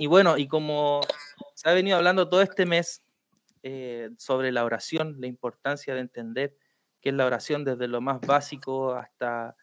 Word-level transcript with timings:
Y 0.00 0.06
bueno, 0.06 0.38
y 0.38 0.46
como 0.46 1.00
se 1.54 1.68
ha 1.68 1.74
venido 1.74 1.96
hablando 1.96 2.28
todo 2.28 2.40
este 2.40 2.64
mes 2.64 3.02
eh, 3.64 4.10
sobre 4.16 4.52
la 4.52 4.64
oración, 4.64 5.16
la 5.18 5.26
importancia 5.26 5.92
de 5.92 6.00
entender 6.00 6.56
qué 7.00 7.08
es 7.08 7.14
la 7.16 7.26
oración 7.26 7.64
desde 7.64 7.88
lo 7.88 8.00
más 8.00 8.20
básico 8.20 8.92
hasta 8.92 9.56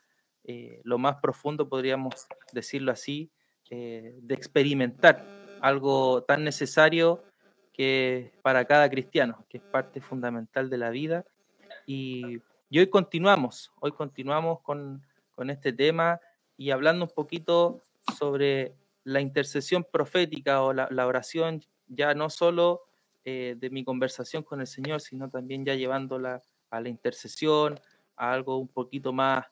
eh, 0.44 0.82
lo 0.84 0.98
más 0.98 1.16
profundo, 1.22 1.70
podríamos 1.70 2.28
decirlo 2.52 2.92
así, 2.92 3.32
eh, 3.70 4.14
de 4.22 4.36
experimentar 4.36 5.26
algo 5.62 6.24
tan 6.24 6.44
necesario 6.44 7.24
que 7.72 8.34
para 8.42 8.66
cada 8.66 8.90
cristiano, 8.90 9.46
que 9.50 9.58
es 9.60 9.64
parte 9.64 10.02
fundamental 10.02 10.70
de 10.70 10.78
la 10.78 10.90
vida. 10.90 11.26
Y, 11.86 12.42
hoy 12.72 12.88
continuamos, 12.90 13.72
hoy 13.80 13.94
continuamos 13.94 14.60
con, 14.60 15.02
con 15.34 15.50
este 15.50 15.72
tema 15.72 16.20
y 16.58 16.72
hablando 16.72 17.06
un 17.06 17.12
poquito 17.12 17.82
sobre 18.18 18.76
la 19.06 19.22
intercesión 19.22 19.86
profética 19.90 20.64
o 20.64 20.74
la, 20.74 21.08
oración, 21.08 21.62
ya 21.88 22.14
no 22.16 22.30
solo 22.30 22.82
eh, 23.24 23.56
de 23.58 23.70
mi 23.70 23.84
conversación 23.84 24.44
con 24.44 24.60
el 24.60 24.68
Señor, 24.68 25.00
sino 25.00 25.30
también 25.30 25.64
ya 25.64 25.76
llevándola 25.76 26.42
a 26.72 26.82
la 26.82 26.90
intercesión, 26.90 27.80
a 28.18 28.34
algo 28.34 28.58
un 28.58 28.68
poquito 28.68 29.14
más, 29.14 29.46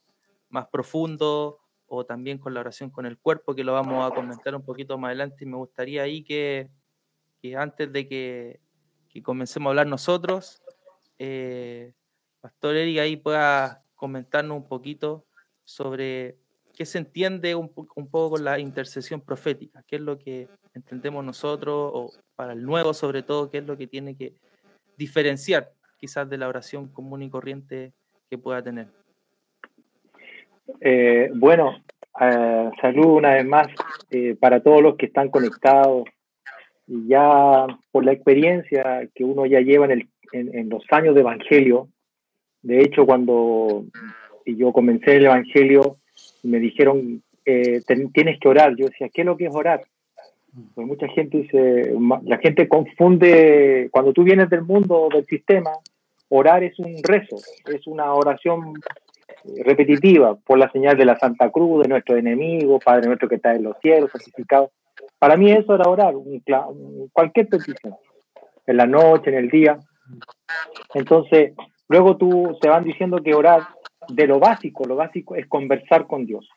más 0.49 0.67
profundo, 0.67 1.59
o 1.85 2.03
también 2.03 2.39
con 2.39 2.55
la 2.55 2.61
oración 2.61 2.89
con 2.89 3.05
el 3.05 3.19
cuerpo, 3.19 3.53
que 3.53 3.63
lo 3.63 3.73
vamos 3.73 4.11
a 4.11 4.15
comentar 4.15 4.55
un 4.55 4.65
poquito 4.65 4.97
más 4.97 5.09
adelante. 5.09 5.43
Y 5.43 5.47
me 5.47 5.57
gustaría 5.57 6.01
ahí 6.01 6.23
que, 6.23 6.71
antes 7.55 7.93
de 7.93 8.07
que, 8.07 8.59
comencemos 9.21 9.67
a 9.67 9.69
hablar 9.69 9.85
nosotros, 9.85 10.63
eh, 11.19 11.93
Pastor 12.41 12.75
Eric 12.75 12.97
ahí 12.97 13.17
pueda 13.17 13.85
comentarnos 13.93 14.57
un 14.57 14.67
poquito 14.67 15.27
sobre 15.63 16.39
¿qué 16.73 16.85
se 16.85 16.97
entiende 16.97 17.55
un, 17.55 17.69
poco 17.69 18.31
con 18.31 18.43
la 18.43 18.59
intercesión 18.59 19.21
profética? 19.21 19.83
¿Qué 19.87 19.97
es 19.97 20.01
lo 20.01 20.17
que 20.17 20.47
entendemos 20.73 21.23
nosotros, 21.23 21.91
o 21.93 22.11
para 22.35 22.53
el 22.53 22.63
nuevo 22.63 22.93
sobre 22.93 23.23
todo, 23.23 23.49
qué 23.49 23.59
es 23.59 23.65
lo 23.65 23.77
que 23.77 23.87
tiene 23.87 24.15
que 24.15 24.33
diferenciar 24.97 25.71
quizás 25.97 26.29
de 26.29 26.37
la 26.37 26.47
oración 26.47 26.87
común 26.87 27.21
y 27.21 27.29
corriente 27.29 27.93
que 28.29 28.37
pueda 28.37 28.63
tener? 28.63 28.87
Eh, 30.81 31.29
bueno, 31.35 31.83
eh, 32.19 32.69
salud 32.81 33.05
una 33.05 33.33
vez 33.33 33.45
más 33.45 33.67
eh, 34.09 34.35
para 34.39 34.61
todos 34.61 34.81
los 34.81 34.97
que 34.97 35.05
están 35.05 35.29
conectados. 35.29 36.05
Y 36.87 37.07
ya 37.07 37.65
por 37.91 38.03
la 38.03 38.11
experiencia 38.11 39.07
que 39.15 39.23
uno 39.23 39.45
ya 39.45 39.61
lleva 39.61 39.85
en, 39.85 40.09
en 40.31 40.69
los 40.69 40.83
años 40.91 41.15
de 41.15 41.21
Evangelio, 41.21 41.87
de 42.61 42.81
hecho 42.81 43.05
cuando 43.05 43.85
yo 44.45 44.73
comencé 44.73 45.15
el 45.15 45.25
Evangelio, 45.25 45.97
me 46.43 46.59
dijeron, 46.59 47.23
eh, 47.45 47.81
tienes 48.13 48.39
que 48.39 48.47
orar. 48.47 48.75
Yo 48.75 48.87
decía, 48.87 49.09
¿qué 49.09 49.21
es 49.21 49.25
lo 49.25 49.37
que 49.37 49.45
es 49.45 49.55
orar? 49.55 49.81
Pues 50.75 50.85
mucha 50.85 51.07
gente 51.07 51.39
dice, 51.39 51.93
la 52.25 52.37
gente 52.37 52.67
confunde, 52.67 53.89
cuando 53.91 54.13
tú 54.13 54.23
vienes 54.23 54.49
del 54.49 54.61
mundo, 54.61 55.09
del 55.11 55.25
sistema, 55.25 55.71
orar 56.29 56.63
es 56.63 56.77
un 56.77 57.01
rezo, 57.01 57.37
es 57.65 57.87
una 57.87 58.13
oración 58.13 58.73
repetitiva 59.65 60.35
por 60.35 60.59
la 60.59 60.71
señal 60.71 60.95
de 60.95 61.05
la 61.05 61.17
Santa 61.17 61.49
Cruz, 61.49 61.83
de 61.83 61.89
nuestro 61.89 62.17
enemigo, 62.17 62.79
Padre 62.79 63.07
nuestro 63.07 63.27
que 63.27 63.35
está 63.35 63.55
en 63.55 63.63
los 63.63 63.77
cielos, 63.79 64.11
santificado. 64.11 64.71
Para 65.17 65.37
mí 65.37 65.51
eso 65.51 65.73
era 65.73 65.89
orar, 65.89 66.13
cualquier 67.11 67.47
petición, 67.47 67.95
en 68.67 68.77
la 68.77 68.85
noche, 68.85 69.31
en 69.31 69.37
el 69.37 69.49
día. 69.49 69.79
Entonces, 70.93 71.53
luego 71.89 72.15
tú 72.17 72.57
se 72.61 72.69
van 72.69 72.83
diciendo 72.83 73.17
que 73.23 73.33
orar 73.33 73.61
de 74.09 74.27
lo 74.27 74.39
básico, 74.39 74.85
lo 74.85 74.95
básico 74.95 75.35
es 75.35 75.47
conversar 75.47 76.07
con 76.07 76.25
Dios. 76.25 76.49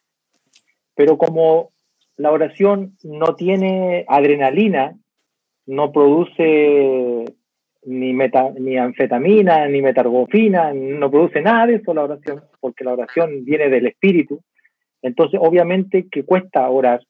Pero 0.94 1.18
como 1.18 1.70
la 2.16 2.32
oración 2.32 2.96
no 3.02 3.34
tiene 3.34 4.04
adrenalina, 4.08 4.96
no 5.66 5.92
produce 5.92 7.24
ni, 7.84 8.12
meta, 8.12 8.50
ni 8.58 8.76
anfetamina, 8.78 9.66
ni 9.68 9.82
metargofina, 9.82 10.72
no 10.72 11.10
produce 11.10 11.42
nada 11.42 11.66
de 11.66 11.76
eso 11.76 11.92
la 11.92 12.04
oración, 12.04 12.42
porque 12.60 12.84
la 12.84 12.94
oración 12.94 13.44
viene 13.44 13.68
del 13.68 13.86
espíritu. 13.86 14.40
Entonces, 15.02 15.40
obviamente 15.42 16.08
que 16.10 16.24
cuesta 16.24 16.68
orar. 16.68 17.04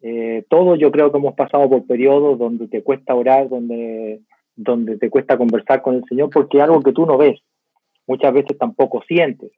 Eh, 0.00 0.44
todos 0.48 0.78
yo 0.78 0.92
creo 0.92 1.10
que 1.10 1.18
hemos 1.18 1.34
pasado 1.34 1.68
por 1.68 1.84
periodos 1.86 2.38
donde 2.38 2.68
te 2.68 2.82
cuesta 2.82 3.14
orar, 3.14 3.48
donde, 3.48 4.20
donde 4.54 4.96
te 4.96 5.10
cuesta 5.10 5.36
conversar 5.36 5.82
con 5.82 5.96
el 5.96 6.04
Señor, 6.08 6.30
porque 6.30 6.58
es 6.58 6.64
algo 6.64 6.82
que 6.82 6.92
tú 6.92 7.04
no 7.04 7.18
ves 7.18 7.40
muchas 8.08 8.32
veces 8.32 8.58
tampoco 8.58 9.02
sientes. 9.06 9.52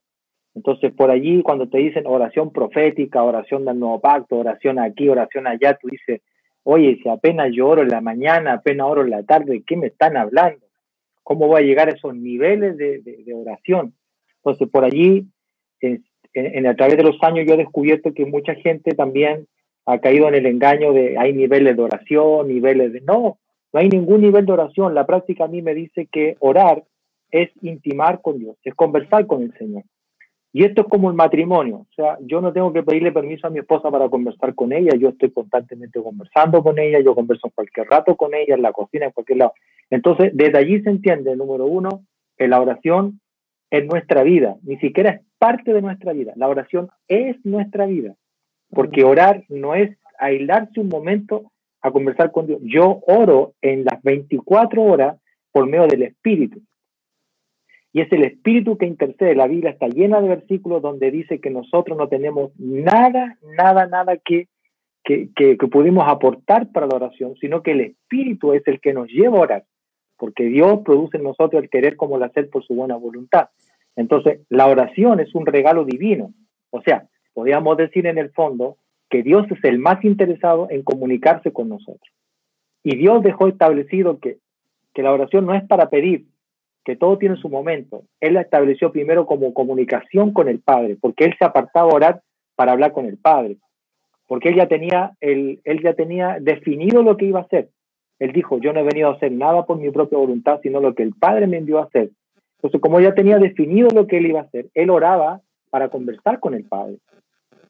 Entonces, 0.60 0.92
por 0.92 1.10
allí, 1.10 1.42
cuando 1.42 1.70
te 1.70 1.78
dicen 1.78 2.06
oración 2.06 2.52
profética, 2.52 3.22
oración 3.22 3.64
del 3.64 3.78
nuevo 3.78 3.98
pacto, 3.98 4.36
oración 4.36 4.78
aquí, 4.78 5.08
oración 5.08 5.46
allá, 5.46 5.78
tú 5.80 5.88
dices, 5.88 6.20
oye, 6.64 7.00
si 7.02 7.08
apenas 7.08 7.48
yo 7.50 7.66
oro 7.66 7.80
en 7.80 7.88
la 7.88 8.02
mañana, 8.02 8.52
apenas 8.52 8.86
oro 8.86 9.00
en 9.00 9.08
la 9.08 9.22
tarde, 9.22 9.62
¿qué 9.66 9.78
me 9.78 9.86
están 9.86 10.18
hablando? 10.18 10.60
¿Cómo 11.22 11.46
voy 11.46 11.62
a 11.62 11.64
llegar 11.64 11.88
a 11.88 11.92
esos 11.92 12.14
niveles 12.14 12.76
de, 12.76 13.24
oración? 13.34 13.94
Entonces, 14.36 14.68
por 14.68 14.84
allí, 14.84 15.28
en, 15.80 16.66
a 16.66 16.76
través 16.76 16.98
de 16.98 17.04
los 17.04 17.16
años, 17.22 17.46
yo 17.48 17.54
he 17.54 17.56
descubierto 17.64 18.12
que 18.12 18.26
mucha 18.26 18.54
gente 18.54 18.94
también 18.94 19.46
ha 19.86 19.98
caído 19.98 20.28
en 20.28 20.34
el 20.34 20.44
engaño 20.44 20.92
de 20.92 21.16
hay 21.16 21.32
niveles 21.32 21.74
de 21.74 21.82
oración, 21.82 22.48
niveles 22.48 22.92
de... 22.92 23.00
No, 23.00 23.38
no 23.72 23.80
hay 23.80 23.88
ningún 23.88 24.20
nivel 24.20 24.44
de 24.44 24.52
oración. 24.52 24.94
La 24.94 25.06
práctica 25.06 25.44
a 25.44 25.48
mí 25.48 25.62
me 25.62 25.72
dice 25.72 26.06
que 26.12 26.36
orar 26.40 26.84
es 27.30 27.48
intimar 27.62 28.20
con 28.20 28.38
Dios, 28.38 28.58
es 28.62 28.74
conversar 28.74 29.26
con 29.26 29.42
el 29.42 29.56
Señor. 29.56 29.84
Y 30.52 30.64
esto 30.64 30.82
es 30.82 30.88
como 30.88 31.08
el 31.08 31.14
matrimonio, 31.14 31.76
o 31.76 31.94
sea, 31.94 32.18
yo 32.22 32.40
no 32.40 32.52
tengo 32.52 32.72
que 32.72 32.82
pedirle 32.82 33.12
permiso 33.12 33.46
a 33.46 33.50
mi 33.50 33.60
esposa 33.60 33.88
para 33.88 34.08
conversar 34.08 34.54
con 34.56 34.72
ella, 34.72 34.96
yo 34.96 35.10
estoy 35.10 35.30
constantemente 35.30 36.02
conversando 36.02 36.60
con 36.62 36.76
ella, 36.80 36.98
yo 37.00 37.14
converso 37.14 37.46
en 37.46 37.52
cualquier 37.54 37.86
rato 37.86 38.16
con 38.16 38.34
ella, 38.34 38.56
en 38.56 38.62
la 38.62 38.72
cocina, 38.72 39.06
en 39.06 39.12
cualquier 39.12 39.38
lado. 39.38 39.52
Entonces, 39.90 40.32
desde 40.34 40.58
allí 40.58 40.82
se 40.82 40.90
entiende, 40.90 41.36
número 41.36 41.66
uno, 41.66 42.02
que 42.36 42.48
la 42.48 42.60
oración 42.60 43.20
es 43.70 43.86
nuestra 43.86 44.24
vida, 44.24 44.56
ni 44.62 44.76
siquiera 44.78 45.10
es 45.10 45.20
parte 45.38 45.72
de 45.72 45.82
nuestra 45.82 46.12
vida, 46.12 46.32
la 46.34 46.48
oración 46.48 46.90
es 47.06 47.36
nuestra 47.44 47.86
vida, 47.86 48.16
porque 48.70 49.04
orar 49.04 49.44
no 49.48 49.76
es 49.76 49.96
aislarse 50.18 50.80
un 50.80 50.88
momento 50.88 51.52
a 51.80 51.90
conversar 51.92 52.32
con 52.32 52.46
Dios. 52.46 52.60
Yo 52.62 53.00
oro 53.06 53.54
en 53.62 53.84
las 53.84 54.02
24 54.02 54.82
horas 54.82 55.16
por 55.52 55.66
medio 55.66 55.86
del 55.86 56.02
Espíritu. 56.02 56.60
Y 57.92 58.00
es 58.00 58.12
el 58.12 58.22
Espíritu 58.22 58.78
que 58.78 58.86
intercede. 58.86 59.34
La 59.34 59.48
Biblia 59.48 59.70
está 59.70 59.88
llena 59.88 60.20
de 60.20 60.28
versículos 60.28 60.80
donde 60.80 61.10
dice 61.10 61.40
que 61.40 61.50
nosotros 61.50 61.98
no 61.98 62.08
tenemos 62.08 62.52
nada, 62.58 63.36
nada, 63.56 63.86
nada 63.86 64.16
que, 64.16 64.48
que, 65.02 65.30
que, 65.34 65.56
pudimos 65.56 66.04
aportar 66.06 66.70
para 66.70 66.86
la 66.86 66.96
oración, 66.96 67.34
sino 67.40 67.62
que 67.62 67.72
el 67.72 67.80
Espíritu 67.80 68.52
es 68.52 68.66
el 68.66 68.80
que 68.80 68.92
nos 68.92 69.08
lleva 69.08 69.38
a 69.38 69.40
orar, 69.40 69.64
porque 70.16 70.44
Dios 70.44 70.80
produce 70.84 71.16
en 71.16 71.24
nosotros 71.24 71.62
el 71.62 71.70
querer 71.70 71.96
como 71.96 72.16
el 72.16 72.22
hacer 72.22 72.48
por 72.48 72.64
su 72.64 72.74
buena 72.74 72.96
voluntad. 72.96 73.48
Entonces, 73.96 74.40
la 74.48 74.66
oración 74.68 75.18
es 75.18 75.34
un 75.34 75.46
regalo 75.46 75.84
divino. 75.84 76.32
O 76.70 76.82
sea, 76.82 77.08
podríamos 77.34 77.76
decir 77.76 78.06
en 78.06 78.18
el 78.18 78.30
fondo 78.30 78.76
que 79.08 79.22
Dios 79.24 79.46
es 79.50 79.62
el 79.64 79.78
más 79.78 80.04
interesado 80.04 80.68
en 80.70 80.82
comunicarse 80.82 81.52
con 81.52 81.68
nosotros. 81.68 82.14
Y 82.84 82.96
Dios 82.96 83.22
dejó 83.22 83.48
establecido 83.48 84.20
que, 84.20 84.38
que 84.94 85.02
la 85.02 85.12
oración 85.12 85.44
no 85.44 85.54
es 85.54 85.64
para 85.64 85.90
pedir, 85.90 86.26
que 86.90 86.96
todo 86.96 87.18
tiene 87.18 87.36
su 87.36 87.48
momento. 87.48 88.02
Él 88.18 88.34
la 88.34 88.40
estableció 88.40 88.90
primero 88.90 89.24
como 89.24 89.54
comunicación 89.54 90.32
con 90.32 90.48
el 90.48 90.58
Padre, 90.58 90.96
porque 91.00 91.24
él 91.24 91.36
se 91.38 91.44
apartaba 91.44 91.88
a 91.88 91.94
orar 91.94 92.22
para 92.56 92.72
hablar 92.72 92.90
con 92.90 93.06
el 93.06 93.16
Padre, 93.16 93.58
porque 94.26 94.48
él 94.48 94.56
ya 94.56 94.66
tenía, 94.66 95.12
él, 95.20 95.60
él 95.62 95.80
ya 95.84 95.94
tenía 95.94 96.38
definido 96.40 97.04
lo 97.04 97.16
que 97.16 97.26
iba 97.26 97.38
a 97.38 97.44
hacer. 97.44 97.68
Él 98.18 98.32
dijo, 98.32 98.58
yo 98.58 98.72
no 98.72 98.80
he 98.80 98.82
venido 98.82 99.08
a 99.08 99.12
hacer 99.12 99.30
nada 99.30 99.66
por 99.66 99.78
mi 99.78 99.88
propia 99.90 100.18
voluntad, 100.18 100.58
sino 100.64 100.80
lo 100.80 100.96
que 100.96 101.04
el 101.04 101.14
Padre 101.14 101.46
me 101.46 101.58
envió 101.58 101.78
a 101.78 101.84
hacer. 101.84 102.10
Entonces, 102.56 102.80
como 102.80 102.98
ya 102.98 103.14
tenía 103.14 103.38
definido 103.38 103.88
lo 103.94 104.08
que 104.08 104.18
él 104.18 104.26
iba 104.26 104.40
a 104.40 104.44
hacer, 104.44 104.66
él 104.74 104.90
oraba 104.90 105.42
para 105.70 105.90
conversar 105.90 106.40
con 106.40 106.54
el 106.54 106.64
Padre. 106.64 106.96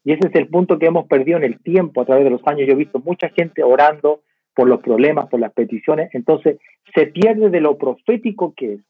Y 0.03 0.13
ese 0.13 0.29
es 0.29 0.33
el 0.35 0.47
punto 0.47 0.79
que 0.79 0.87
hemos 0.87 1.05
perdido 1.05 1.37
en 1.37 1.43
el 1.43 1.59
tiempo 1.61 2.01
a 2.01 2.05
través 2.05 2.23
de 2.23 2.31
los 2.31 2.41
años. 2.47 2.65
Yo 2.65 2.73
he 2.73 2.75
visto 2.75 2.97
mucha 2.97 3.29
gente 3.29 3.61
orando 3.61 4.21
por 4.55 4.67
los 4.67 4.79
problemas, 4.79 5.29
por 5.29 5.39
las 5.39 5.53
peticiones. 5.53 6.09
Entonces, 6.15 6.57
se 6.95 7.05
pierde 7.05 7.51
de 7.51 7.61
lo 7.61 7.77
profético 7.77 8.55
que 8.55 8.73
es 8.73 8.81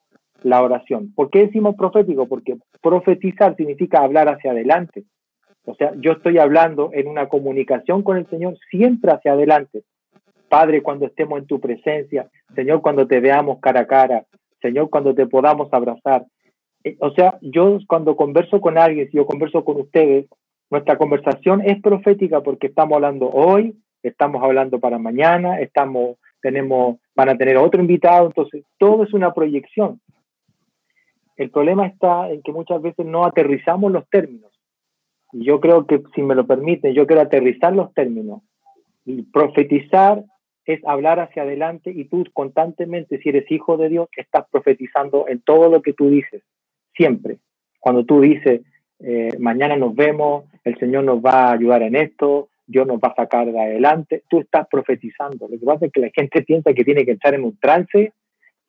la 0.41 0.61
oración. 0.61 1.13
¿Por 1.13 1.29
qué 1.29 1.45
decimos 1.45 1.75
profético? 1.75 2.27
Porque 2.27 2.57
profetizar 2.81 3.55
significa 3.55 3.99
hablar 3.99 4.29
hacia 4.29 4.51
adelante. 4.51 5.03
O 5.65 5.75
sea, 5.75 5.93
yo 5.97 6.13
estoy 6.13 6.37
hablando 6.37 6.89
en 6.93 7.07
una 7.07 7.27
comunicación 7.29 8.03
con 8.03 8.17
el 8.17 8.27
Señor 8.29 8.57
siempre 8.69 9.11
hacia 9.11 9.33
adelante. 9.33 9.83
Padre, 10.49 10.81
cuando 10.81 11.05
estemos 11.05 11.39
en 11.39 11.45
tu 11.45 11.59
presencia, 11.59 12.29
Señor, 12.55 12.81
cuando 12.81 13.07
te 13.07 13.19
veamos 13.19 13.59
cara 13.59 13.81
a 13.81 13.87
cara, 13.87 14.25
Señor, 14.61 14.89
cuando 14.89 15.15
te 15.15 15.27
podamos 15.27 15.71
abrazar. 15.71 16.25
Eh, 16.83 16.97
o 16.99 17.11
sea, 17.11 17.37
yo 17.41 17.77
cuando 17.87 18.15
converso 18.15 18.59
con 18.59 18.77
alguien, 18.77 19.09
si 19.09 19.17
yo 19.17 19.25
converso 19.25 19.63
con 19.63 19.79
ustedes, 19.79 20.25
nuestra 20.69 20.97
conversación 20.97 21.61
es 21.65 21.81
profética 21.81 22.41
porque 22.41 22.67
estamos 22.67 22.95
hablando 22.95 23.29
hoy, 23.29 23.75
estamos 24.03 24.43
hablando 24.43 24.79
para 24.79 24.97
mañana, 24.97 25.59
estamos, 25.59 26.17
tenemos, 26.41 26.97
van 27.15 27.29
a 27.29 27.37
tener 27.37 27.57
otro 27.57 27.81
invitado, 27.81 28.27
entonces 28.27 28.63
todo 28.77 29.03
es 29.03 29.13
una 29.13 29.33
proyección. 29.33 29.99
El 31.35 31.49
problema 31.49 31.87
está 31.87 32.29
en 32.29 32.41
que 32.41 32.51
muchas 32.51 32.81
veces 32.81 33.05
no 33.05 33.25
aterrizamos 33.25 33.91
los 33.91 34.07
términos. 34.09 34.51
Y 35.31 35.45
yo 35.45 35.59
creo 35.59 35.85
que, 35.87 36.01
si 36.13 36.21
me 36.21 36.35
lo 36.35 36.45
permiten, 36.45 36.93
yo 36.93 37.07
quiero 37.07 37.21
aterrizar 37.21 37.73
los 37.73 37.93
términos. 37.93 38.41
Y 39.05 39.23
profetizar 39.23 40.23
es 40.65 40.79
hablar 40.85 41.19
hacia 41.19 41.43
adelante 41.43 41.91
y 41.91 42.05
tú 42.05 42.23
constantemente, 42.33 43.17
si 43.19 43.29
eres 43.29 43.49
hijo 43.51 43.77
de 43.77 43.89
Dios, 43.89 44.09
estás 44.15 44.45
profetizando 44.51 45.27
en 45.27 45.41
todo 45.41 45.69
lo 45.69 45.81
que 45.81 45.93
tú 45.93 46.09
dices, 46.09 46.43
siempre. 46.95 47.37
Cuando 47.79 48.05
tú 48.05 48.21
dices, 48.21 48.61
eh, 48.99 49.35
mañana 49.39 49.75
nos 49.75 49.95
vemos, 49.95 50.45
el 50.63 50.77
Señor 50.77 51.03
nos 51.03 51.19
va 51.19 51.49
a 51.49 51.53
ayudar 51.53 51.81
en 51.81 51.95
esto, 51.95 52.49
Dios 52.67 52.85
nos 52.85 52.99
va 52.99 53.09
a 53.09 53.15
sacar 53.15 53.51
de 53.51 53.59
adelante, 53.59 54.23
tú 54.29 54.39
estás 54.39 54.67
profetizando. 54.69 55.47
Lo 55.47 55.59
que 55.59 55.65
pasa 55.65 55.87
es 55.87 55.91
que 55.91 56.01
la 56.01 56.11
gente 56.13 56.43
piensa 56.43 56.73
que 56.73 56.85
tiene 56.85 57.05
que 57.05 57.13
estar 57.13 57.33
en 57.33 57.43
un 57.43 57.57
trance 57.57 58.13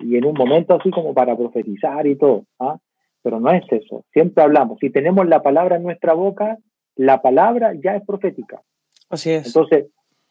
y 0.03 0.17
en 0.17 0.25
un 0.25 0.35
momento 0.35 0.75
así 0.75 0.91
como 0.91 1.15
para 1.15 1.37
profetizar 1.37 2.07
y 2.07 2.17
todo, 2.17 2.45
¿ah? 2.59 2.79
pero 3.23 3.41
no 3.41 3.51
es 3.51 3.65
eso. 3.71 4.05
Siempre 4.13 4.43
hablamos, 4.43 4.79
si 4.81 4.91
tenemos 4.91 5.27
la 5.27 5.43
palabra 5.43 5.77
en 5.77 5.83
nuestra 5.83 6.15
boca, 6.15 6.59
la 6.97 7.23
palabra 7.23 7.73
ya 7.75 7.97
es 7.97 8.05
profética. 8.05 8.61
Así 9.09 9.31
es. 9.31 9.47
Entonces, 9.47 9.87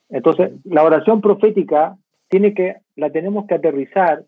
entonces 0.09 0.51
la 0.65 0.83
oración 0.83 1.21
profética 1.21 1.97
tiene 2.27 2.53
que, 2.53 2.77
la 2.95 3.09
tenemos 3.09 3.45
que 3.47 3.55
aterrizar 3.55 4.23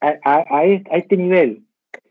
a, 0.00 0.64
este 0.64 1.16
nivel. 1.16 1.62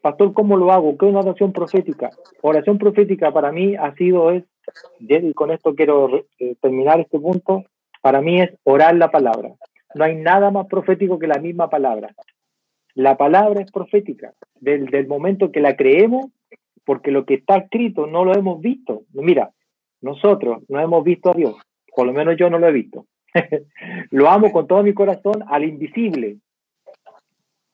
Pastor, 0.01 0.33
¿cómo 0.33 0.57
lo 0.57 0.71
hago? 0.71 0.97
¿Qué 0.97 1.05
es 1.05 1.11
una 1.11 1.21
oración 1.21 1.53
profética? 1.53 2.09
Oración 2.41 2.77
profética 2.77 3.31
para 3.31 3.51
mí 3.51 3.75
ha 3.75 3.93
sido, 3.95 4.31
es, 4.31 4.43
y 4.99 5.33
con 5.33 5.51
esto 5.51 5.75
quiero 5.75 6.25
eh, 6.39 6.55
terminar 6.61 6.99
este 6.99 7.19
punto, 7.19 7.63
para 8.01 8.21
mí 8.21 8.41
es 8.41 8.49
orar 8.63 8.95
la 8.95 9.11
palabra. 9.11 9.53
No 9.95 10.03
hay 10.03 10.15
nada 10.15 10.49
más 10.51 10.67
profético 10.67 11.19
que 11.19 11.27
la 11.27 11.39
misma 11.39 11.69
palabra. 11.69 12.09
La 12.95 13.17
palabra 13.17 13.61
es 13.61 13.71
profética, 13.71 14.33
del, 14.59 14.85
del 14.87 15.07
momento 15.07 15.51
que 15.51 15.61
la 15.61 15.75
creemos, 15.75 16.27
porque 16.85 17.11
lo 17.11 17.25
que 17.25 17.35
está 17.35 17.57
escrito 17.57 18.07
no 18.07 18.25
lo 18.25 18.33
hemos 18.33 18.61
visto. 18.61 19.03
Mira, 19.13 19.51
nosotros 20.01 20.63
no 20.67 20.79
hemos 20.79 21.03
visto 21.03 21.31
a 21.31 21.33
Dios, 21.33 21.55
por 21.95 22.05
lo 22.05 22.13
menos 22.13 22.35
yo 22.37 22.49
no 22.49 22.59
lo 22.59 22.67
he 22.67 22.73
visto. 22.73 23.05
lo 24.11 24.29
amo 24.29 24.51
con 24.51 24.67
todo 24.67 24.83
mi 24.83 24.93
corazón 24.93 25.43
al 25.47 25.63
invisible. 25.63 26.37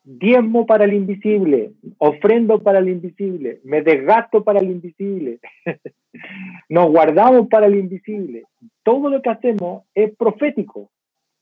Diezmo 0.04 0.66
para 0.66 0.86
el 0.86 0.94
invisible, 0.94 1.74
ofrendo 1.98 2.64
para 2.64 2.80
el 2.80 2.90
invisible, 2.90 3.60
me 3.64 3.82
desgasto 3.82 4.44
para 4.44 4.60
el 4.60 4.72
invisible, 4.72 5.40
nos 6.70 6.90
guardamos 6.90 7.48
para 7.48 7.68
el 7.68 7.76
invisible. 7.76 8.46
Todo 8.82 9.10
lo 9.10 9.22
que 9.22 9.30
hacemos 9.30 9.84
es 9.94 10.16
profético. 10.16 10.90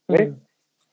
Mm. 0.09 0.46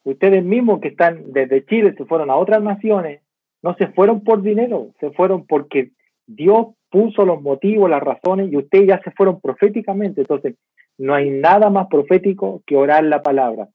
Ustedes 0.05 0.45
mismos 0.45 0.81
que 0.81 0.89
están 0.89 1.33
desde 1.33 1.65
Chile, 1.65 1.95
se 1.97 2.05
fueron 2.05 2.31
a 2.31 2.37
otras 2.37 2.63
naciones, 2.63 3.23
no 3.63 3.75
se 3.77 3.89
fueron 3.89 4.23
por 4.23 4.43
dinero, 4.43 4.91
se 5.01 5.11
fueron 5.11 5.47
porque 5.47 5.93
Dios 6.27 6.69
puso 6.91 7.25
los 7.25 7.43
motivos, 7.43 7.91
las 7.91 8.03
razones 8.03 8.53
y 8.53 8.57
ustedes 8.57 8.89
ya 8.89 9.01
se 9.03 9.11
fueron 9.13 9.41
proféticamente. 9.41 10.21
Entonces, 10.21 10.57
no 10.99 11.15
hay 11.15 11.31
nada 11.31 11.71
más 11.71 11.89
profético 11.89 12.63
que 12.67 12.77
orar 12.77 13.05
la 13.05 13.23
palabra. 13.23 13.69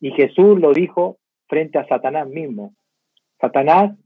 Y 0.00 0.10
Jesús 0.10 0.60
lo 0.60 0.72
dijo 0.72 1.18
frente 1.48 1.78
a 1.78 1.86
Satanás 1.86 2.28
mismo. 2.28 2.74
Satanás 3.40 3.96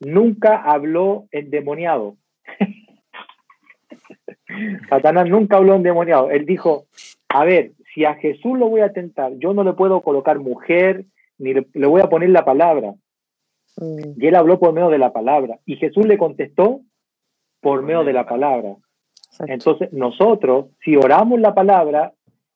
nunca 0.00 0.56
habló 0.56 1.28
endemoniado. 1.30 2.16
Satanás 4.88 5.28
nunca 5.28 5.56
habló 5.56 5.76
endemoniado. 5.76 6.30
Él 6.30 6.44
dijo, 6.44 6.86
a 7.28 7.44
ver, 7.44 7.72
si 7.94 8.04
a 8.04 8.14
Jesús 8.14 8.58
lo 8.58 8.68
voy 8.68 8.80
a 8.80 8.92
tentar, 8.92 9.32
yo 9.38 9.52
no 9.52 9.64
le 9.64 9.74
puedo 9.74 10.00
colocar 10.02 10.38
mujer, 10.38 11.04
ni 11.38 11.54
le, 11.54 11.86
voy 11.86 12.00
a 12.00 12.08
poner 12.08 12.30
la 12.30 12.44
palabra. 12.44 12.94
Mm. 13.76 14.20
Y 14.20 14.26
él 14.26 14.34
habló 14.34 14.58
por 14.58 14.72
medio 14.72 14.88
de 14.88 14.98
la 14.98 15.12
palabra. 15.12 15.58
Y 15.66 15.76
Jesús 15.76 16.06
le 16.06 16.18
contestó 16.18 16.80
por 17.60 17.82
medio 17.82 18.04
de 18.04 18.12
la 18.12 18.26
palabra. 18.26 18.76
Entonces, 19.46 19.92
nosotros, 19.92 20.66
si 20.84 20.96
oramos 20.96 21.40
la 21.40 21.54
palabra, 21.54 22.12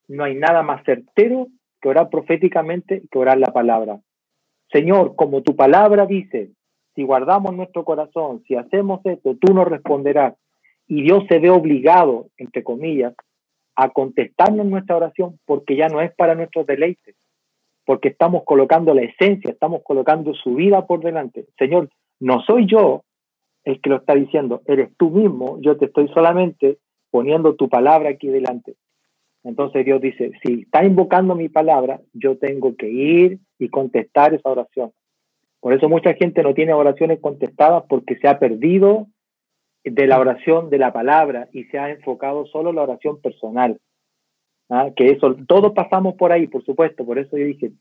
no 0.08 0.24
hay 0.24 0.34
nada 0.34 0.62
más 0.62 0.84
certero 0.84 1.48
que 1.80 1.88
orar 1.88 2.10
proféticamente 2.10 3.02
que 3.10 3.18
orar 3.18 3.38
la 3.38 3.52
palabra. 3.52 4.00
Señor, 4.70 5.16
como 5.16 5.42
tu 5.42 5.56
palabra 5.56 6.06
dice, 6.06 6.50
si 6.94 7.02
guardamos 7.02 7.54
nuestro 7.54 7.84
corazón, 7.84 8.42
si 8.46 8.56
hacemos 8.56 9.00
esto, 9.04 9.36
tú 9.36 9.54
nos 9.54 9.68
responderás. 9.68 10.34
Y 10.86 11.02
Dios 11.02 11.24
se 11.28 11.38
ve 11.38 11.50
obligado, 11.50 12.28
entre 12.36 12.62
comillas, 12.62 13.14
a 13.76 13.90
contestarnos 13.90 14.66
nuestra 14.66 14.96
oración 14.96 15.38
porque 15.44 15.76
ya 15.76 15.88
no 15.88 16.00
es 16.00 16.12
para 16.14 16.34
nuestros 16.34 16.66
deleites, 16.66 17.14
porque 17.84 18.08
estamos 18.08 18.42
colocando 18.44 18.94
la 18.94 19.02
esencia, 19.02 19.50
estamos 19.50 19.82
colocando 19.84 20.34
su 20.34 20.54
vida 20.54 20.86
por 20.86 21.00
delante. 21.00 21.46
Señor, 21.58 21.90
no 22.18 22.40
soy 22.42 22.66
yo 22.66 23.02
el 23.64 23.80
que 23.80 23.90
lo 23.90 23.96
está 23.96 24.14
diciendo, 24.14 24.62
eres 24.66 24.90
tú 24.96 25.10
mismo, 25.10 25.58
yo 25.60 25.76
te 25.76 25.86
estoy 25.86 26.08
solamente 26.08 26.78
poniendo 27.10 27.54
tu 27.54 27.68
palabra 27.68 28.10
aquí 28.10 28.28
delante. 28.28 28.74
Entonces 29.44 29.84
Dios 29.84 30.00
dice, 30.00 30.32
si 30.42 30.62
está 30.62 30.84
invocando 30.84 31.34
mi 31.34 31.48
palabra, 31.48 32.00
yo 32.12 32.36
tengo 32.36 32.74
que 32.76 32.88
ir 32.88 33.38
y 33.58 33.68
contestar 33.68 34.34
esa 34.34 34.50
oración. 34.50 34.92
Por 35.60 35.72
eso 35.72 35.88
mucha 35.88 36.14
gente 36.14 36.42
no 36.42 36.54
tiene 36.54 36.72
oraciones 36.72 37.20
contestadas 37.20 37.84
porque 37.88 38.16
se 38.16 38.28
ha 38.28 38.38
perdido 38.38 39.08
de 39.90 40.06
la 40.06 40.18
oración 40.18 40.68
de 40.68 40.78
la 40.78 40.92
palabra 40.92 41.48
y 41.52 41.64
se 41.64 41.78
ha 41.78 41.90
enfocado 41.90 42.46
solo 42.46 42.70
en 42.70 42.76
la 42.76 42.82
oración 42.82 43.20
personal. 43.20 43.78
¿ah? 44.68 44.90
Que 44.96 45.12
eso, 45.12 45.36
todos 45.46 45.72
pasamos 45.72 46.14
por 46.14 46.32
ahí, 46.32 46.48
por 46.48 46.64
supuesto, 46.64 47.04
por 47.04 47.18
eso 47.18 47.36
yo 47.36 47.46
dije, 47.46 47.72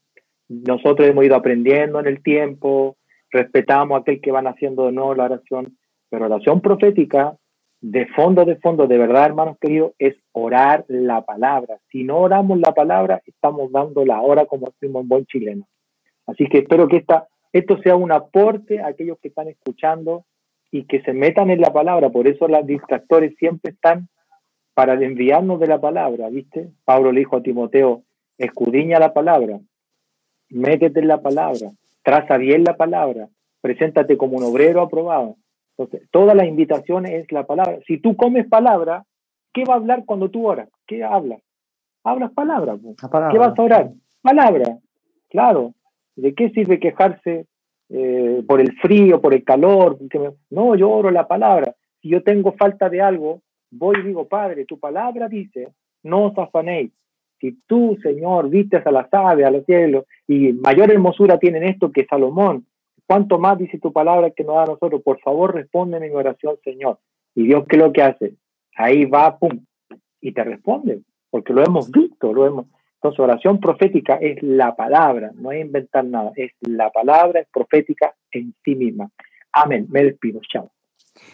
nosotros 0.48 1.08
hemos 1.08 1.26
ido 1.26 1.36
aprendiendo 1.36 2.00
en 2.00 2.06
el 2.06 2.22
tiempo, 2.22 2.98
respetamos 3.32 3.98
a 3.98 4.02
aquel 4.02 4.22
que 4.22 4.32
van 4.32 4.48
haciendo 4.48 4.86
de 4.86 4.92
nuevo 4.92 5.16
la 5.16 5.26
oración, 5.26 5.78
pero 6.10 6.26
oración 6.26 6.62
profética, 6.62 7.36
de 7.82 8.08
fondo, 8.08 8.46
de 8.46 8.56
fondo, 8.58 8.88
de 8.88 8.98
verdad, 8.98 9.26
hermanos 9.26 9.58
queridos, 9.60 9.94
es 10.00 10.16
orar 10.32 10.86
la 10.88 11.26
palabra. 11.26 11.80
Si 11.92 12.04
no 12.04 12.20
oramos 12.20 12.60
la 12.60 12.74
palabra, 12.74 13.22
estamos 13.26 13.72
dando 13.72 14.06
la 14.06 14.22
hora 14.22 14.46
como 14.46 14.68
decimos 14.68 15.04
en 15.04 15.08
buen 15.08 15.26
chileno. 15.26 15.68
Así 16.28 16.48
que 16.48 16.60
espero 16.60 16.88
que 16.88 16.98
esta, 16.98 17.28
esto 17.52 17.78
sea 17.82 17.96
un 17.96 18.12
aporte 18.12 18.80
a 18.80 18.88
aquellos 18.88 19.20
que 19.20 19.28
están 19.28 19.48
escuchando 19.48 20.26
y 20.76 20.84
que 20.84 21.02
se 21.04 21.14
metan 21.14 21.50
en 21.50 21.62
la 21.62 21.72
palabra. 21.72 22.10
Por 22.10 22.28
eso 22.28 22.50
los 22.50 22.68
distractores 22.68 23.34
siempre 23.38 23.72
están 23.72 24.10
para 24.74 24.94
enviarnos 24.96 25.58
de 25.62 25.68
la 25.68 25.80
palabra, 25.80 26.28
¿viste? 26.30 26.70
Pablo 26.84 27.14
le 27.14 27.22
dijo 27.22 27.38
a 27.38 27.42
Timoteo, 27.42 28.04
escudriña 28.38 29.00
la 29.00 29.14
palabra, 29.14 29.62
métete 30.50 31.00
en 31.00 31.08
la 31.08 31.22
palabra, 31.22 31.72
traza 32.04 32.36
bien 32.38 32.66
la 32.66 32.76
palabra, 32.76 33.30
preséntate 33.62 34.18
como 34.18 34.36
un 34.36 34.44
obrero 34.44 34.82
aprobado. 34.82 35.38
Entonces, 35.78 36.10
todas 36.12 36.36
las 36.36 36.46
invitaciones 36.46 37.14
es 37.14 37.32
la 37.32 37.46
palabra. 37.46 37.80
Si 37.88 38.00
tú 38.00 38.18
comes 38.18 38.46
palabra, 38.48 39.06
¿qué 39.54 39.64
va 39.64 39.76
a 39.76 39.78
hablar 39.78 40.04
cuando 40.04 40.30
tú 40.30 40.46
oras? 40.46 40.68
¿Qué 40.86 41.06
hablas? 41.06 41.40
Hablas 42.04 42.34
palabra. 42.34 42.76
palabra. 43.10 43.32
¿Qué 43.32 43.38
vas 43.38 43.58
a 43.58 43.62
orar? 43.62 43.92
Palabra. 44.22 44.78
Claro. 45.30 45.74
¿De 46.18 46.34
qué 46.34 46.50
sirve 46.50 46.82
quejarse 46.82 47.46
eh, 47.90 48.44
por 48.48 48.62
el 48.62 48.74
frío, 48.80 49.22
por 49.22 49.34
el 49.34 49.44
calor. 49.44 49.98
No, 50.50 50.76
yo 50.76 50.90
oro 50.90 51.12
la 51.12 51.28
palabra. 51.28 51.76
Si 52.02 52.10
yo 52.10 52.24
tengo 52.24 52.54
falta 52.54 52.90
de 52.90 53.02
algo, 53.02 53.42
voy 53.72 53.98
y 54.00 54.08
digo, 54.08 54.28
Padre, 54.28 54.66
tu 54.66 54.80
palabra 54.80 55.28
dice, 55.28 55.70
no 56.04 56.26
os 56.26 56.38
afanéis. 56.38 56.92
Si 57.40 57.60
tú, 57.68 57.98
Señor, 58.02 58.50
vistes 58.50 58.86
a 58.88 58.92
las 58.92 59.14
aves, 59.14 59.46
a 59.46 59.52
los 59.52 59.66
cielos, 59.66 60.06
y 60.28 60.54
mayor 60.54 60.92
hermosura 60.92 61.38
tienen 61.38 61.64
esto 61.64 61.92
que 61.92 62.06
Salomón, 62.06 62.66
¿cuánto 63.06 63.38
más 63.38 63.58
dice 63.58 63.78
tu 63.80 63.92
palabra 63.92 64.32
que 64.32 64.44
nos 64.44 64.56
da 64.56 64.64
a 64.64 64.68
nosotros? 64.68 65.02
Por 65.04 65.20
favor, 65.20 65.54
responde 65.54 65.98
en 65.98 66.04
mi 66.04 66.10
oración, 66.10 66.56
Señor. 66.64 67.00
Y 67.36 67.44
Dios, 67.44 67.66
¿qué 67.68 67.76
es 67.76 67.82
lo 67.82 67.92
que 67.92 68.02
hace? 68.02 68.34
Ahí 68.76 69.06
va, 69.06 69.38
pum, 69.38 69.60
y 70.22 70.32
te 70.32 70.44
responde, 70.44 71.02
porque 71.30 71.54
lo 71.54 71.64
hemos 71.64 71.92
visto, 71.92 72.34
lo 72.34 72.48
hemos, 72.48 72.66
entonces, 73.06 73.20
oración 73.20 73.60
profética 73.60 74.16
es 74.16 74.42
la 74.42 74.76
palabra, 74.76 75.32
no 75.36 75.52
es 75.52 75.64
inventar 75.64 76.04
nada, 76.06 76.32
es 76.36 76.54
la 76.62 76.90
palabra, 76.90 77.40
es 77.40 77.48
profética 77.54 78.16
en 78.32 78.56
sí 78.64 78.74
misma. 78.74 79.12
Amén. 79.52 79.86
Me 79.92 80.04
despido. 80.04 80.42
Chao. 80.52 80.72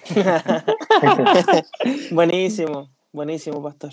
buenísimo, 2.12 2.90
buenísimo, 3.14 3.64
pastor. 3.64 3.92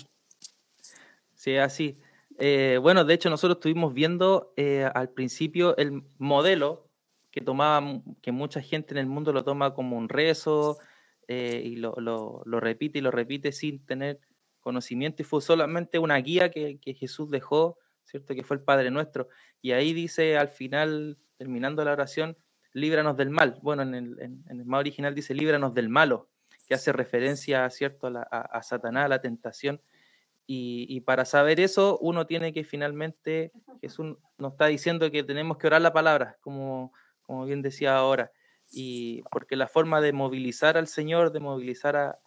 Sí, 1.35 1.55
así. 1.55 1.97
Eh, 2.37 2.79
bueno, 2.81 3.05
de 3.05 3.13
hecho, 3.13 3.29
nosotros 3.29 3.59
estuvimos 3.59 3.93
viendo 3.93 4.51
eh, 4.57 4.89
al 4.93 5.11
principio 5.11 5.77
el 5.77 6.03
modelo 6.17 6.89
que 7.31 7.39
tomaba, 7.39 8.01
que 8.21 8.33
mucha 8.33 8.61
gente 8.61 8.93
en 8.93 8.97
el 8.97 9.07
mundo 9.07 9.31
lo 9.31 9.45
toma 9.45 9.73
como 9.73 9.97
un 9.97 10.09
rezo 10.09 10.79
eh, 11.29 11.61
y 11.63 11.77
lo, 11.77 11.95
lo 11.97 12.59
repite 12.59 12.99
y 12.99 13.01
lo 13.01 13.11
repite 13.11 13.53
sin 13.53 13.85
tener 13.85 14.19
conocimiento 14.59 15.21
y 15.21 15.25
fue 15.25 15.41
solamente 15.41 15.99
una 15.99 16.17
guía 16.17 16.51
que, 16.51 16.79
Jesús 16.97 17.29
dejó, 17.29 17.77
¿cierto? 18.03 18.35
Que 18.35 18.43
fue 18.43 18.57
el 18.57 18.63
Padre 18.63 18.91
Nuestro. 18.91 19.29
Y 19.61 19.71
ahí 19.71 19.93
dice 19.93 20.37
al 20.37 20.49
final, 20.49 21.17
terminando 21.37 21.83
la 21.83 21.91
oración, 21.91 22.37
líbranos 22.73 23.17
del 23.17 23.29
mal. 23.29 23.59
Bueno, 23.61 23.83
en 23.83 23.93
el, 23.95 24.65
más 24.65 24.79
original 24.79 25.15
dice 25.15 25.33
líbranos 25.33 25.73
del 25.73 25.89
malo, 25.89 26.29
que 26.67 26.75
hace 26.75 26.91
referencia, 26.91 27.69
¿cierto? 27.69 28.07
A, 28.07 28.21
a, 28.21 28.63
Satanás, 28.63 29.05
a 29.05 29.09
la 29.09 29.21
tentación. 29.21 29.81
Y, 30.51 31.01
para 31.01 31.25
saber 31.25 31.59
eso, 31.59 31.99
uno 31.99 32.25
tiene 32.25 32.51
que 32.51 32.63
finalmente, 32.63 33.51
Jesús 33.81 34.17
nos 34.39 34.53
está 34.53 34.65
diciendo 34.65 35.11
que 35.11 35.23
tenemos 35.23 35.59
que 35.59 35.67
orar 35.67 35.79
la 35.79 35.93
palabra, 35.93 36.37
como, 36.41 36.91
como 37.21 37.45
bien 37.45 37.61
decía 37.61 37.95
ahora. 37.95 38.31
Y 38.71 39.21
porque 39.31 39.55
la 39.55 39.67
forma 39.67 40.01
de 40.01 40.11
movilizar 40.11 40.75
al 40.75 40.87
Señor, 40.87 41.31
de 41.31 41.39
movilizar 41.39 41.95
a, 41.95 42.19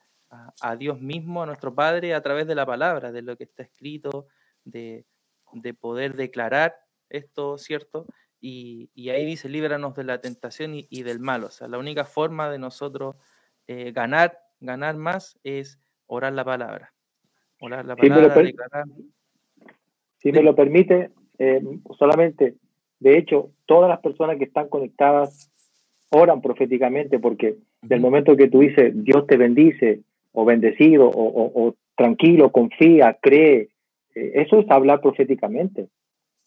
a, 0.61 0.77
Dios 0.77 1.01
mismo, 1.01 1.43
a 1.43 1.47
nuestro 1.47 1.75
Padre, 1.75 2.15
a 2.15 2.23
través 2.23 2.47
de 2.47 2.55
la 2.55 2.67
palabra, 2.67 3.13
de 3.13 3.23
lo 3.23 3.37
que 3.37 3.45
está 3.45 3.63
escrito, 3.63 4.27
de, 4.65 5.05
de 5.53 5.75
poder 5.75 6.15
declarar 6.15 6.75
esto, 7.11 7.59
¿cierto? 7.59 8.07
Y, 8.41 8.91
ahí 9.11 9.25
dice, 9.25 9.49
líbranos 9.49 9.95
de 9.95 10.05
la 10.05 10.21
tentación 10.21 10.73
y, 10.75 11.03
del 11.03 11.21
mal. 11.21 11.45
O 11.45 11.51
sea, 11.51 11.69
la 11.69 11.79
única 11.79 12.05
forma 12.05 12.51
de 12.51 12.59
nosotros 12.59 13.15
eh, 13.69 13.93
ganar, 13.93 14.39
ganar 14.59 14.97
más 14.97 15.39
es 15.45 15.79
orar 16.07 16.33
la 16.33 16.45
palabra. 16.45 16.93
Orar 17.61 17.85
la 17.85 17.95
palabra, 17.95 18.35
si 18.35 18.43
declarar. 18.43 18.85
Si 20.19 20.33
me 20.33 20.43
lo 20.43 20.57
permite, 20.57 21.11
eh, 21.39 21.63
solamente, 21.97 22.57
de 22.99 23.19
hecho, 23.19 23.53
todas 23.67 23.89
las 23.89 24.01
personas 24.01 24.39
que 24.39 24.45
están 24.45 24.69
conectadas 24.69 25.51
oran 26.11 26.43
proféticamente 26.43 27.19
porque 27.19 27.59
del 27.81 28.01
momento 28.01 28.37
que 28.37 28.49
tú 28.49 28.61
dices, 28.61 28.93
Dios 28.95 29.27
te 29.27 29.37
bendice, 29.37 30.03
o 30.33 30.45
bendecido, 30.45 31.11
o, 31.13 31.75
tranquilo, 31.97 32.51
confía, 32.51 33.19
cree, 33.21 33.69
eh, 34.15 34.33
eso 34.35 34.59
es 34.59 34.71
hablar 34.71 35.01
proféticamente. 35.01 35.89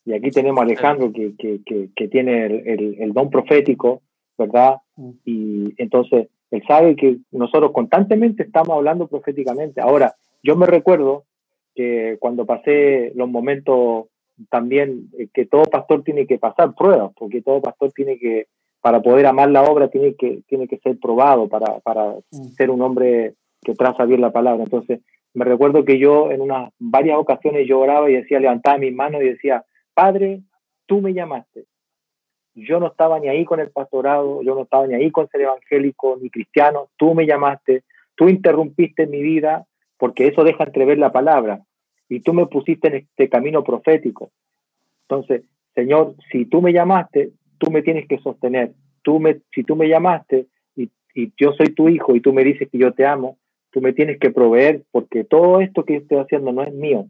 Y 0.06 0.13
aquí 0.13 0.30
tenemos 0.30 0.60
a 0.60 0.63
Alejandro 0.65 1.12
que, 1.12 1.34
que, 1.38 2.08
tiene 2.08 2.46
el, 2.46 2.96
el, 3.00 3.13
don 3.13 3.30
profético, 3.30 4.01
¿verdad? 4.38 4.77
Mm. 4.96 5.10
Y 5.25 5.74
entonces 5.77 6.27
él 6.51 6.63
sabe 6.68 6.96
que 6.96 7.18
nosotros 7.32 7.72
constantemente 7.72 8.44
estamos 8.44 8.70
hablando 8.70 9.08
proféticamente. 9.08 9.82
Ahora, 9.82 10.15
yo 10.44 10.56
me 10.56 10.68
recuerdo 10.68 11.24
que 11.74 12.18
cuando 12.20 12.46
pasé 12.46 13.12
los 13.15 13.30
momentos 13.30 14.06
también 14.50 15.10
eh, 15.18 15.27
que 15.34 15.46
todo 15.46 15.63
pastor 15.63 16.04
tiene 16.04 16.27
que 16.27 16.38
pasar 16.38 16.75
pruebas, 16.75 17.12
porque 17.18 17.42
todo 17.42 17.62
pastor 17.62 17.92
tiene 17.94 18.18
que, 18.18 18.48
para 18.82 19.01
poder 19.01 19.25
amar 19.25 19.50
la 19.50 19.63
obra, 19.63 19.89
tiene 19.89 20.15
que, 20.15 20.42
tiene 20.48 20.68
que 20.68 20.77
ser 20.77 21.00
probado 21.00 21.48
para, 21.48 21.80
para 21.80 22.15
mm. 22.32 22.44
ser 22.56 22.70
un 22.70 22.82
hombre 22.82 23.34
que 23.65 23.74
traza 23.74 24.05
bien 24.05 24.22
la 24.22 24.31
palabra. 24.31 24.63
Entonces, 24.63 25.01
me 25.34 25.43
recuerdo 25.43 25.84
que 25.84 26.00
yo 26.00 26.31
en 26.31 26.39
unas 26.39 26.72
varias 26.79 27.17
ocasiones 27.17 27.67
yo 27.67 27.79
oraba 27.79 28.10
y 28.10 28.15
decía, 28.15 28.39
levantaba 28.39 28.77
mis 28.77 28.93
manos 28.93 29.22
y 29.22 29.25
decía, 29.25 29.65
Padre, 29.93 30.41
tú 30.86 31.01
me 31.01 31.13
llamaste. 31.13 31.65
Yo 32.53 32.79
no 32.79 32.88
estaba 32.88 33.19
ni 33.19 33.27
ahí 33.27 33.43
con 33.43 33.60
el 33.60 33.69
pastorado, 33.69 34.41
yo 34.41 34.55
no 34.55 34.62
estaba 34.62 34.88
ni 34.88 34.95
ahí 34.95 35.12
con 35.12 35.27
ser 35.27 35.41
evangélico 35.41 36.17
ni 36.22 36.29
cristiano, 36.29 36.88
tú 36.95 37.13
me 37.13 37.25
llamaste, 37.25 37.84
tú 38.15 38.29
interrumpiste 38.29 39.07
mi 39.07 39.22
vida, 39.22 39.65
porque 39.98 40.27
eso 40.27 40.45
deja 40.45 40.63
entrever 40.63 40.98
la 40.98 41.12
palabra, 41.12 41.62
y 42.07 42.22
tú 42.22 42.34
me 42.34 42.45
pusiste 42.45 42.88
en 42.88 42.95
este 42.95 43.27
camino 43.27 43.62
profético. 43.62 44.31
Entonces, 45.01 45.43
Señor, 45.74 46.15
si 46.31 46.45
tú 46.45 46.62
me 46.62 46.72
llamaste, 46.72 47.31
tú 47.57 47.72
me 47.72 47.81
tienes 47.81 48.07
que 48.07 48.19
sostener. 48.19 48.72
Tú 49.01 49.19
me, 49.19 49.41
si 49.53 49.63
tú 49.63 49.75
me 49.75 49.89
llamaste 49.89 50.48
y, 50.77 50.89
y 51.13 51.34
yo 51.38 51.51
soy 51.53 51.74
tu 51.74 51.89
hijo 51.89 52.15
y 52.15 52.22
tú 52.22 52.31
me 52.31 52.43
dices 52.45 52.69
que 52.72 52.77
yo 52.77 52.93
te 52.93 53.05
amo, 53.05 53.38
tú 53.75 53.82
me 53.82 53.91
tienes 53.91 54.17
que 54.22 54.32
proveer, 54.32 54.84
porque 54.89 55.25
todo 55.25 55.60
esto 55.60 55.84
que 55.84 55.98
estoy 55.98 56.20
haciendo 56.20 56.53
no 56.53 56.63
es 56.63 56.74
mío. 56.74 57.08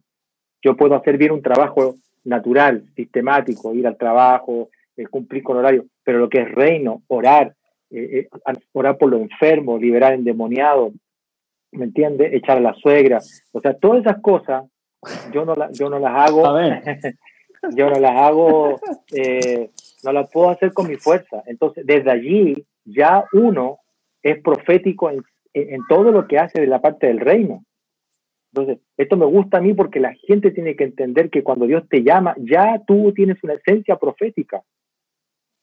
Yo 0.63 0.75
puedo 0.75 0.95
hacer 0.95 1.15
bien 1.15 1.31
un 1.31 1.43
trabajo 1.43 1.93
natural, 2.23 2.85
sistemático, 2.95 3.75
ir 3.75 3.85
al 3.85 3.97
trabajo, 3.97 4.69
eh, 4.97 5.05
cumplir 5.05 5.43
con 5.43 5.57
horario, 5.57 5.85
pero 6.03 6.17
lo 6.17 6.27
que 6.27 6.41
es 6.41 6.51
reino, 6.51 7.03
orar, 7.07 7.53
eh, 7.91 8.27
eh, 8.31 8.59
orar 8.73 8.97
por 8.97 9.11
los 9.11 9.21
enfermos, 9.21 9.79
liberar 9.79 10.13
endemoniados, 10.13 10.93
¿me 11.71 11.85
entiendes? 11.85 12.33
Echar 12.33 12.57
a 12.57 12.61
la 12.61 12.73
suegra, 12.73 13.19
o 13.51 13.61
sea, 13.61 13.75
todas 13.75 14.01
esas 14.01 14.19
cosas 14.23 14.65
yo 15.31 15.45
no, 15.45 15.53
yo 15.71 15.87
no 15.87 15.99
las 15.99 16.15
hago, 16.15 16.41
yo 17.75 17.89
no 17.91 17.99
las 17.99 18.11
hago, 18.11 18.79
no 20.03 20.11
las 20.11 20.31
puedo 20.31 20.49
hacer 20.49 20.73
con 20.73 20.87
mi 20.87 20.95
fuerza. 20.95 21.43
Entonces, 21.45 21.85
desde 21.85 22.09
allí 22.09 22.65
ya 22.85 23.23
uno 23.33 23.81
es 24.23 24.41
profético 24.41 25.11
en, 25.11 25.21
en 25.55 25.81
todo 25.87 26.11
lo 26.11 26.27
que 26.27 26.37
hace 26.37 26.61
de 26.61 26.67
la 26.67 26.81
parte 26.81 27.07
del 27.07 27.19
reino. 27.19 27.63
Entonces, 28.55 28.79
esto 28.95 29.17
me 29.17 29.25
gusta 29.25 29.57
a 29.57 29.61
mí 29.61 29.73
porque 29.73 29.99
la 29.99 30.13
gente 30.13 30.51
tiene 30.51 30.75
que 30.77 30.85
entender 30.85 31.29
que 31.29 31.43
cuando 31.43 31.65
Dios 31.65 31.83
te 31.89 32.03
llama, 32.03 32.35
ya 32.37 32.81
tú 32.87 33.11
tienes 33.13 33.43
una 33.43 33.55
esencia 33.55 33.97
profética. 33.97 34.63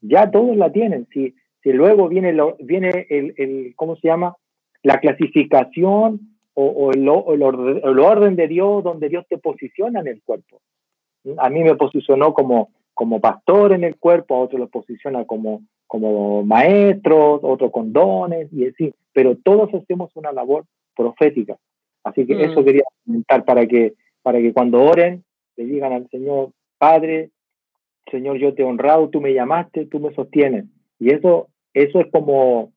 Ya 0.02 0.30
todos 0.30 0.56
la 0.56 0.70
tienen. 0.70 1.06
Si, 1.10 1.34
si 1.62 1.72
luego 1.72 2.08
viene, 2.08 2.34
lo, 2.34 2.56
viene 2.60 3.06
el, 3.08 3.34
el, 3.38 3.72
¿cómo 3.76 3.96
se 3.96 4.08
llama? 4.08 4.36
La 4.82 5.00
clasificación 5.00 6.36
o, 6.54 6.90
el, 6.92 7.00
el, 7.00 7.98
orden, 7.98 8.36
de 8.36 8.46
Dios 8.46 8.84
donde 8.84 9.08
Dios 9.08 9.24
te 9.26 9.38
posiciona 9.38 10.00
en 10.00 10.08
el 10.08 10.22
cuerpo. 10.22 10.60
A 11.38 11.48
mí 11.48 11.62
me 11.62 11.76
posicionó 11.76 12.34
como, 12.34 12.72
como 12.92 13.20
pastor 13.20 13.72
en 13.72 13.84
el 13.84 13.96
cuerpo, 13.96 14.34
a 14.34 14.40
otro 14.40 14.58
lo 14.58 14.68
posiciona 14.68 15.24
como, 15.24 15.62
como 15.86 16.42
maestros, 16.42 17.40
otro 17.42 17.70
con 17.70 17.92
dones 17.92 18.52
y 18.52 18.66
así. 18.66 18.92
Pero 19.12 19.36
todos 19.36 19.72
hacemos 19.74 20.10
una 20.14 20.32
labor 20.32 20.64
profética. 20.94 21.56
Así 22.04 22.26
que 22.26 22.42
eso 22.42 22.60
mm. 22.60 22.64
quería 22.64 22.82
comentar 23.04 23.44
para 23.44 23.66
que, 23.66 23.94
para 24.22 24.38
que 24.40 24.52
cuando 24.52 24.82
oren 24.82 25.24
le 25.56 25.64
digan 25.64 25.92
al 25.92 26.08
Señor, 26.08 26.50
Padre, 26.78 27.30
Señor, 28.10 28.38
yo 28.38 28.54
te 28.54 28.62
he 28.62 28.64
honrado, 28.64 29.08
tú 29.08 29.20
me 29.20 29.34
llamaste, 29.34 29.86
tú 29.86 30.00
me 30.00 30.14
sostienes. 30.14 30.66
Y 30.98 31.12
eso, 31.12 31.48
eso 31.74 32.00
es 32.00 32.10
como 32.10 32.72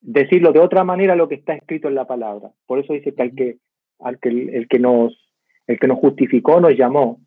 decirlo 0.00 0.52
de 0.52 0.60
otra 0.60 0.84
manera 0.84 1.16
lo 1.16 1.28
que 1.28 1.34
está 1.34 1.54
escrito 1.54 1.88
en 1.88 1.94
la 1.94 2.06
palabra. 2.06 2.52
Por 2.66 2.78
eso 2.78 2.92
dice 2.92 3.14
que 3.14 3.22
al 3.22 3.34
que, 3.34 3.58
al 3.98 4.18
que 4.18 4.28
el, 4.28 4.68
que 4.68 4.78
nos, 4.78 5.16
el 5.66 5.78
que 5.78 5.86
nos 5.86 5.98
justificó 5.98 6.60
nos 6.60 6.76
llamó, 6.76 7.20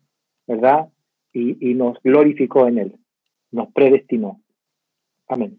¿verdad? 0.46 0.88
Y, 1.32 1.70
y 1.70 1.74
nos 1.74 2.00
glorificó 2.02 2.66
en 2.68 2.78
él, 2.78 2.96
nos 3.50 3.72
predestinó. 3.72 4.40
Amén. 5.28 5.58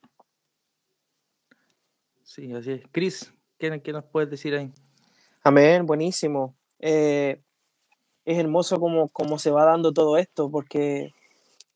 Sí, 2.35 2.51
así 2.51 2.71
es. 2.73 2.81
Cris, 2.91 3.33
¿qué, 3.57 3.81
¿qué, 3.81 3.93
nos 3.93 4.03
puedes 4.03 4.29
decir 4.29 4.53
ahí? 4.55 4.69
Amén, 5.41 5.85
buenísimo. 5.85 6.53
Eh, 6.79 7.41
es 8.25 8.37
hermoso 8.37 8.77
cómo, 8.77 9.39
se 9.39 9.51
va 9.51 9.63
dando 9.63 9.93
todo 9.93 10.17
esto, 10.17 10.51
porque 10.51 11.13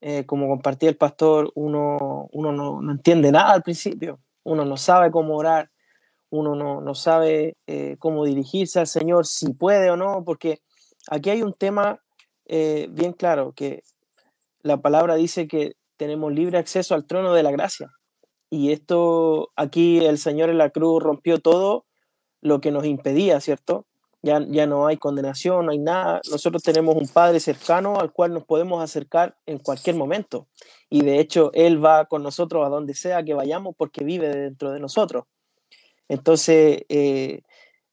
eh, 0.01 0.25
como 0.25 0.50
compartía 0.50 0.89
el 0.89 0.98
pastor, 0.98 1.50
uno, 1.56 2.28
uno 2.34 2.51
no, 2.51 2.92
entiende 2.92 3.32
nada 3.32 3.54
al 3.54 3.63
principio, 3.63 4.20
uno 4.44 4.66
no 4.66 4.75
sabe 4.75 5.12
cómo 5.12 5.38
orar, 5.38 5.72
uno 6.30 6.56
no, 6.56 6.82
no 6.82 6.94
sabe 6.94 7.56
eh, 7.66 7.96
cómo 7.98 8.25
dirigirse 8.25 8.82
al 8.82 8.88
Señor, 8.88 9.28
si 9.28 9.54
puede 9.54 9.89
o 9.89 9.96
no, 9.96 10.25
porque 10.25 10.60
aquí 11.10 11.30
hay 11.30 11.42
un 11.42 11.54
tema 11.54 12.01
bien 12.46 13.13
claro, 13.13 13.54
que 13.54 13.84
la 14.62 14.75
palabra 14.82 15.16
dice 15.16 15.48
que 15.48 15.78
tenemos 15.96 16.34
libre 16.34 16.58
acceso 16.58 16.96
al 16.96 17.06
trono 17.06 17.34
de 17.34 17.44
la 17.44 17.51
gracia. 17.51 17.92
Y 18.50 18.72
esto, 18.72 19.51
aquí 19.56 20.03
el 20.06 20.18
Señor 20.18 20.50
en 20.50 20.58
la 20.58 20.72
cruz 20.72 21.01
rompió 21.03 21.39
todo 21.39 21.86
lo 22.41 22.62
que 22.62 22.72
nos 22.72 22.86
impedía, 22.86 23.39
¿cierto? 23.41 23.86
Ya, 24.22 24.44
ya 24.50 24.65
no 24.68 24.88
hay 24.88 24.98
condenación, 24.98 25.65
no 25.65 25.72
hay 25.72 25.77
nada. 25.77 26.20
Nosotros 26.29 26.63
tenemos 26.63 26.96
un 26.96 27.08
Padre 27.08 27.39
cercano 27.39 28.00
al 28.00 28.12
cual 28.12 28.34
nos 28.34 28.44
podemos 28.46 28.84
acercar 28.84 29.38
en 29.46 29.60
cualquier 29.60 29.96
momento. 29.96 30.48
Y 30.89 31.03
de 31.03 31.20
hecho, 31.20 31.51
Él 31.53 31.84
va 31.84 32.06
con 32.06 32.24
nosotros 32.24 32.65
a 32.65 32.70
donde 32.70 32.96
sea 32.96 33.24
que 33.24 33.34
vayamos 33.34 33.75
porque 33.77 34.03
vive 34.03 34.29
dentro 34.29 34.72
de 34.72 34.79
nosotros. 34.79 35.25
Entonces, 36.10 36.84
eh, 36.89 37.41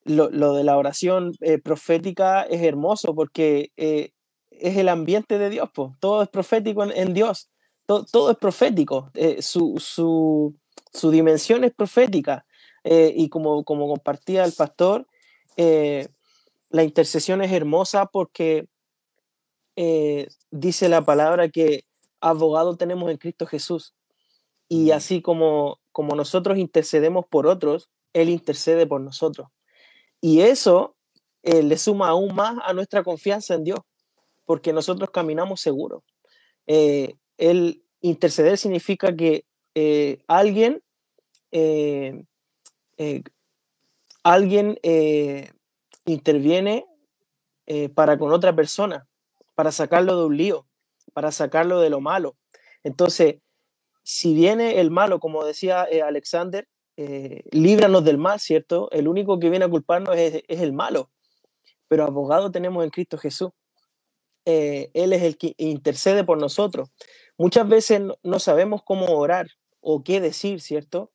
lo, 0.05 0.55
de 0.55 0.65
la 0.65 0.77
oración 0.77 1.33
eh, 1.41 1.59
profética 1.59 2.43
es 2.43 2.63
hermoso 2.63 3.15
porque 3.15 3.73
eh, 3.77 4.11
es 4.51 4.77
el 4.77 4.89
ambiente 4.89 5.39
de 5.39 5.51
Dios, 5.51 5.69
pues. 5.75 5.93
todo 6.01 6.23
es 6.23 6.29
profético 6.29 6.85
en, 6.85 7.15
Dios, 7.15 7.51
todo, 7.87 8.05
todo, 8.05 8.31
es 8.31 8.37
profético, 8.37 9.11
su, 9.41 9.77
su, 9.79 10.55
su, 10.93 11.11
dimensión 11.11 11.65
es 11.65 11.73
profética. 11.73 12.45
Eh, 12.89 13.13
y 13.17 13.29
como, 13.31 13.65
como 13.65 13.89
compartía 13.89 14.45
el 14.45 14.53
pastor, 14.53 15.09
eh, 15.57 16.07
la 16.71 16.85
intercesión 16.85 17.43
es 17.43 17.51
hermosa 17.51 18.07
porque 18.07 18.69
eh, 19.75 20.29
dice 20.53 20.89
la 20.89 21.05
palabra 21.05 21.49
que 21.49 21.83
abogado 22.21 22.77
tenemos 22.77 23.11
en 23.11 23.17
Cristo 23.17 23.45
Jesús. 23.45 23.93
Y 24.69 24.93
así 24.93 25.21
como, 25.21 25.81
como 25.91 26.15
nosotros 26.15 26.59
intercedemos 26.59 27.27
por 27.27 27.49
otros, 27.49 27.91
Él 28.13 28.29
intercede 28.29 28.87
por 28.87 29.01
nosotros. 29.01 29.49
Y 30.21 30.43
eso 30.43 30.95
le 31.43 31.79
suma 31.79 32.09
aún 32.09 32.35
más 32.35 32.57
a 32.65 32.73
nuestra 32.73 33.05
confianza 33.05 33.55
en 33.55 33.63
Dios, 33.63 33.79
porque 34.45 34.73
nosotros 34.73 35.11
caminamos 35.11 35.61
seguros. 35.61 36.03
El 37.39 37.83
interceder 38.01 38.59
significa 38.59 39.15
que 39.15 39.45
alguien 40.27 40.83
eh, 42.99 43.23
alguien 44.23 44.79
eh, 44.83 45.51
interviene 46.05 46.87
eh, 47.67 47.89
para 47.91 48.19
con 48.19 48.33
otra 48.33 48.55
persona, 48.57 49.07
para 49.55 49.71
sacarlo 49.71 50.19
de 50.19 50.27
un 50.27 50.37
lío, 50.37 50.67
para 51.13 51.31
sacarlo 51.31 51.81
de 51.81 51.91
lo 51.91 52.01
malo. 52.01 52.37
Entonces, 52.83 53.37
si 54.03 54.35
viene 54.35 54.81
el 54.81 54.91
malo, 54.91 55.21
como 55.21 55.45
decía 55.45 55.87
Alexander, 56.05 56.69
líbranos 57.51 58.05
del 58.05 58.17
mal, 58.17 58.41
¿cierto? 58.41 58.89
El 58.91 59.09
único 59.09 59.39
que 59.39 59.51
viene 59.51 59.67
a 59.67 59.69
culparnos 59.69 60.17
es, 60.17 60.43
el 60.49 60.73
malo, 60.73 61.11
pero 61.89 62.05
abogado 62.05 62.51
tenemos 62.51 62.85
en 62.85 62.91
Cristo 62.91 63.19
Jesús. 63.19 63.51
él 64.45 65.13
es 65.13 65.23
el 65.23 65.37
que 65.37 65.55
intercede 65.59 66.25
por 66.25 66.39
nosotros. 66.41 66.89
Muchas 67.39 67.69
veces 67.69 68.03
no 68.23 68.39
sabemos 68.39 68.83
cómo 68.83 69.07
orar 69.07 69.49
o 69.81 70.03
qué 70.03 70.21
decir, 70.21 70.61
¿cierto? 70.61 71.11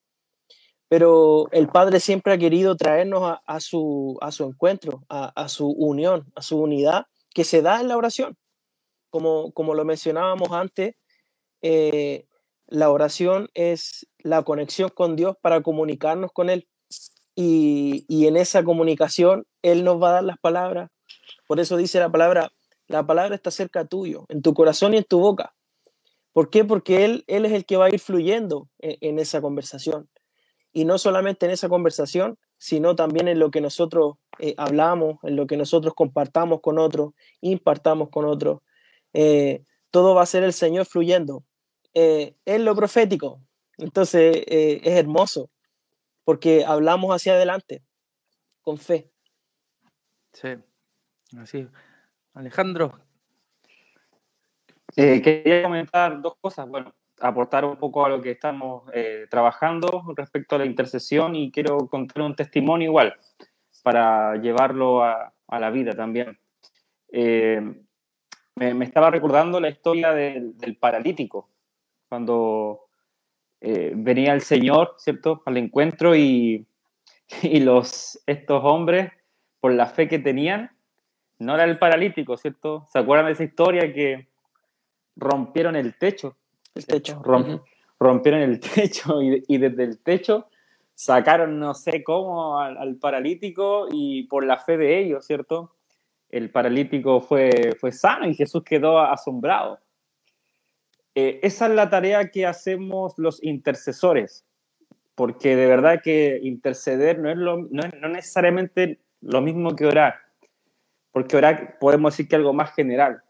pero 0.91 1.47
el 1.53 1.69
Padre 1.69 2.01
siempre 2.01 2.33
ha 2.33 2.37
querido 2.37 2.75
traernos 2.75 3.37
a, 3.45 3.59
su, 3.61 4.17
a 4.19 4.29
su 4.33 4.43
encuentro, 4.43 5.05
a, 5.07 5.47
su 5.47 5.69
unión, 5.69 6.29
a 6.35 6.41
su 6.41 6.59
unidad, 6.59 7.05
que 7.33 7.45
se 7.45 7.61
da 7.61 7.79
en 7.79 7.87
la 7.87 7.95
oración. 7.95 8.35
como, 9.09 9.53
como 9.53 9.73
lo 9.73 9.85
mencionábamos 9.85 10.51
antes, 10.51 10.95
eh, 11.61 12.25
la 12.67 12.89
oración 12.89 13.47
es 13.53 14.05
la 14.17 14.43
conexión 14.43 14.89
con 14.89 15.15
Dios 15.15 15.37
para 15.41 15.61
comunicarnos 15.63 16.33
con 16.33 16.49
Él. 16.49 16.67
Y, 17.35 18.03
y, 18.09 18.27
en 18.27 18.35
esa 18.35 18.61
comunicación 18.61 19.45
Él 19.61 19.85
nos 19.85 20.03
va 20.03 20.09
a 20.09 20.13
dar 20.15 20.25
las 20.25 20.39
palabras. 20.39 20.89
Por 21.47 21.61
eso 21.61 21.77
dice 21.77 22.01
la 22.01 22.11
palabra, 22.11 22.51
la 22.87 23.07
palabra 23.07 23.33
está 23.33 23.49
cerca 23.49 23.85
tuyo, 23.85 24.25
en 24.27 24.41
tu 24.41 24.53
corazón 24.53 24.93
y 24.93 24.97
en 24.97 25.05
tu 25.05 25.21
boca. 25.21 25.55
¿Por 26.33 26.49
qué? 26.49 26.63
Porque 26.63 27.05
Él, 27.05 27.23
él 27.27 27.45
es 27.45 27.51
el 27.51 27.65
que 27.65 27.77
va 27.77 27.85
a 27.85 27.89
ir 27.89 27.99
fluyendo 27.99 28.69
en, 28.79 29.19
esa 29.19 29.41
conversación. 29.41 30.09
Y 30.71 30.85
no 30.85 30.97
solamente 30.97 31.45
en 31.45 31.51
esa 31.51 31.67
conversación, 31.67 32.37
sino 32.57 32.95
también 32.95 33.27
en 33.27 33.39
lo 33.39 33.51
que 33.51 33.59
nosotros 33.59 34.15
eh, 34.39 34.53
hablamos, 34.57 35.17
en 35.23 35.35
lo 35.35 35.47
que 35.47 35.57
nosotros 35.57 35.93
compartamos 35.93 36.61
con 36.61 36.79
otros, 36.79 37.13
impartamos 37.41 38.09
con 38.09 38.25
otros. 38.25 38.61
Eh, 39.13 39.65
todo 39.89 40.15
va 40.15 40.23
a 40.23 40.27
ser 40.27 40.43
el 40.43 40.53
Señor 40.53 40.85
fluyendo. 40.85 41.43
Eh, 41.93 42.35
es 42.45 42.61
lo 42.61 42.75
profético. 42.75 43.41
Entonces 43.77 44.43
es 44.47 44.93
hermoso, 44.93 45.49
porque 46.23 46.63
hablamos 46.65 47.13
hacia 47.15 47.33
adelante, 47.33 47.83
con 48.61 48.77
fe. 48.77 49.09
Sí, 50.33 50.49
así. 51.35 51.67
Alejandro, 52.33 52.99
eh, 54.95 55.21
quería 55.21 55.63
comentar 55.63 56.21
dos 56.21 56.35
cosas. 56.39 56.67
Bueno, 56.67 56.93
aportar 57.19 57.65
un 57.65 57.77
poco 57.77 58.05
a 58.05 58.09
lo 58.09 58.21
que 58.21 58.31
estamos 58.31 58.83
eh, 58.93 59.27
trabajando 59.29 60.03
respecto 60.15 60.55
a 60.55 60.59
la 60.59 60.65
intercesión 60.65 61.35
y 61.35 61.51
quiero 61.51 61.87
contar 61.87 62.23
un 62.23 62.35
testimonio 62.35 62.89
igual 62.89 63.15
para 63.83 64.35
llevarlo 64.37 65.03
a, 65.03 65.33
a 65.47 65.59
la 65.59 65.69
vida 65.69 65.93
también. 65.93 66.37
Eh, 67.11 67.61
me, 68.55 68.85
estaba 68.85 69.09
recordando 69.09 69.59
la 69.59 69.69
historia 69.69 70.13
del, 70.13 70.57
del 70.57 70.77
paralítico, 70.77 71.49
cuando 72.09 72.87
venía 73.61 74.33
el 74.33 74.41
Señor, 74.41 74.95
¿cierto?, 74.97 75.43
al 75.45 75.55
encuentro 75.57 76.15
y, 76.15 76.65
y 77.43 77.59
los, 77.59 78.21
estos 78.25 78.61
hombres, 78.63 79.11
por 79.59 79.73
la 79.73 79.85
fe 79.85 80.07
que 80.07 80.19
tenían, 80.19 80.71
no 81.39 81.55
era 81.55 81.63
el 81.63 81.77
paralítico, 81.79 82.37
¿cierto? 82.37 82.85
¿Se 82.91 82.99
acuerdan 82.99 83.27
de 83.27 83.33
esa 83.33 83.43
historia 83.43 83.93
que 83.93 84.30
rompieron 85.15 85.75
el 85.75 85.97
techo. 85.97 86.35
El 86.75 86.85
techo. 86.85 87.21
Rompieron 87.99 88.41
el 88.41 88.59
techo 88.75 89.21
y, 89.21 89.57
desde 89.57 89.83
el 89.83 89.99
techo 89.99 90.47
sacaron 90.93 91.59
no 91.59 91.73
sé 91.73 92.03
cómo 92.03 92.59
al, 92.59 92.95
paralítico 92.97 93.87
y 93.91 94.23
por 94.23 94.45
la 94.45 94.57
fe 94.57 94.77
de 94.77 94.99
ellos, 94.99 95.25
¿cierto? 95.25 95.75
El 96.29 96.51
paralítico 96.51 97.21
fue, 97.21 97.75
fue 97.79 97.91
sano 97.91 98.27
y 98.27 98.35
Jesús 98.35 98.63
quedó 98.63 98.99
asombrado. 98.99 99.79
Eh, 101.15 101.39
esa 101.43 101.65
es 101.67 101.73
la 101.73 101.89
tarea 101.89 102.29
que 102.29 102.45
hacemos 102.45 103.13
los 103.17 103.43
intercesores, 103.43 104.45
porque 105.15 105.55
de 105.55 105.65
verdad 105.65 106.01
que 106.01 106.39
interceder 106.41 107.19
no 107.19 107.29
es, 107.29 107.37
lo, 107.37 107.57
no 107.69 107.83
es 107.83 107.93
no 107.99 108.07
necesariamente 108.07 108.99
lo 109.19 109.41
mismo 109.41 109.75
que 109.75 109.85
orar, 109.85 110.15
porque 111.11 111.35
orar 111.35 111.79
podemos 111.79 112.13
decir 112.13 112.29
que 112.29 112.37
algo 112.37 112.53
más 112.53 112.73
general, 112.73 113.23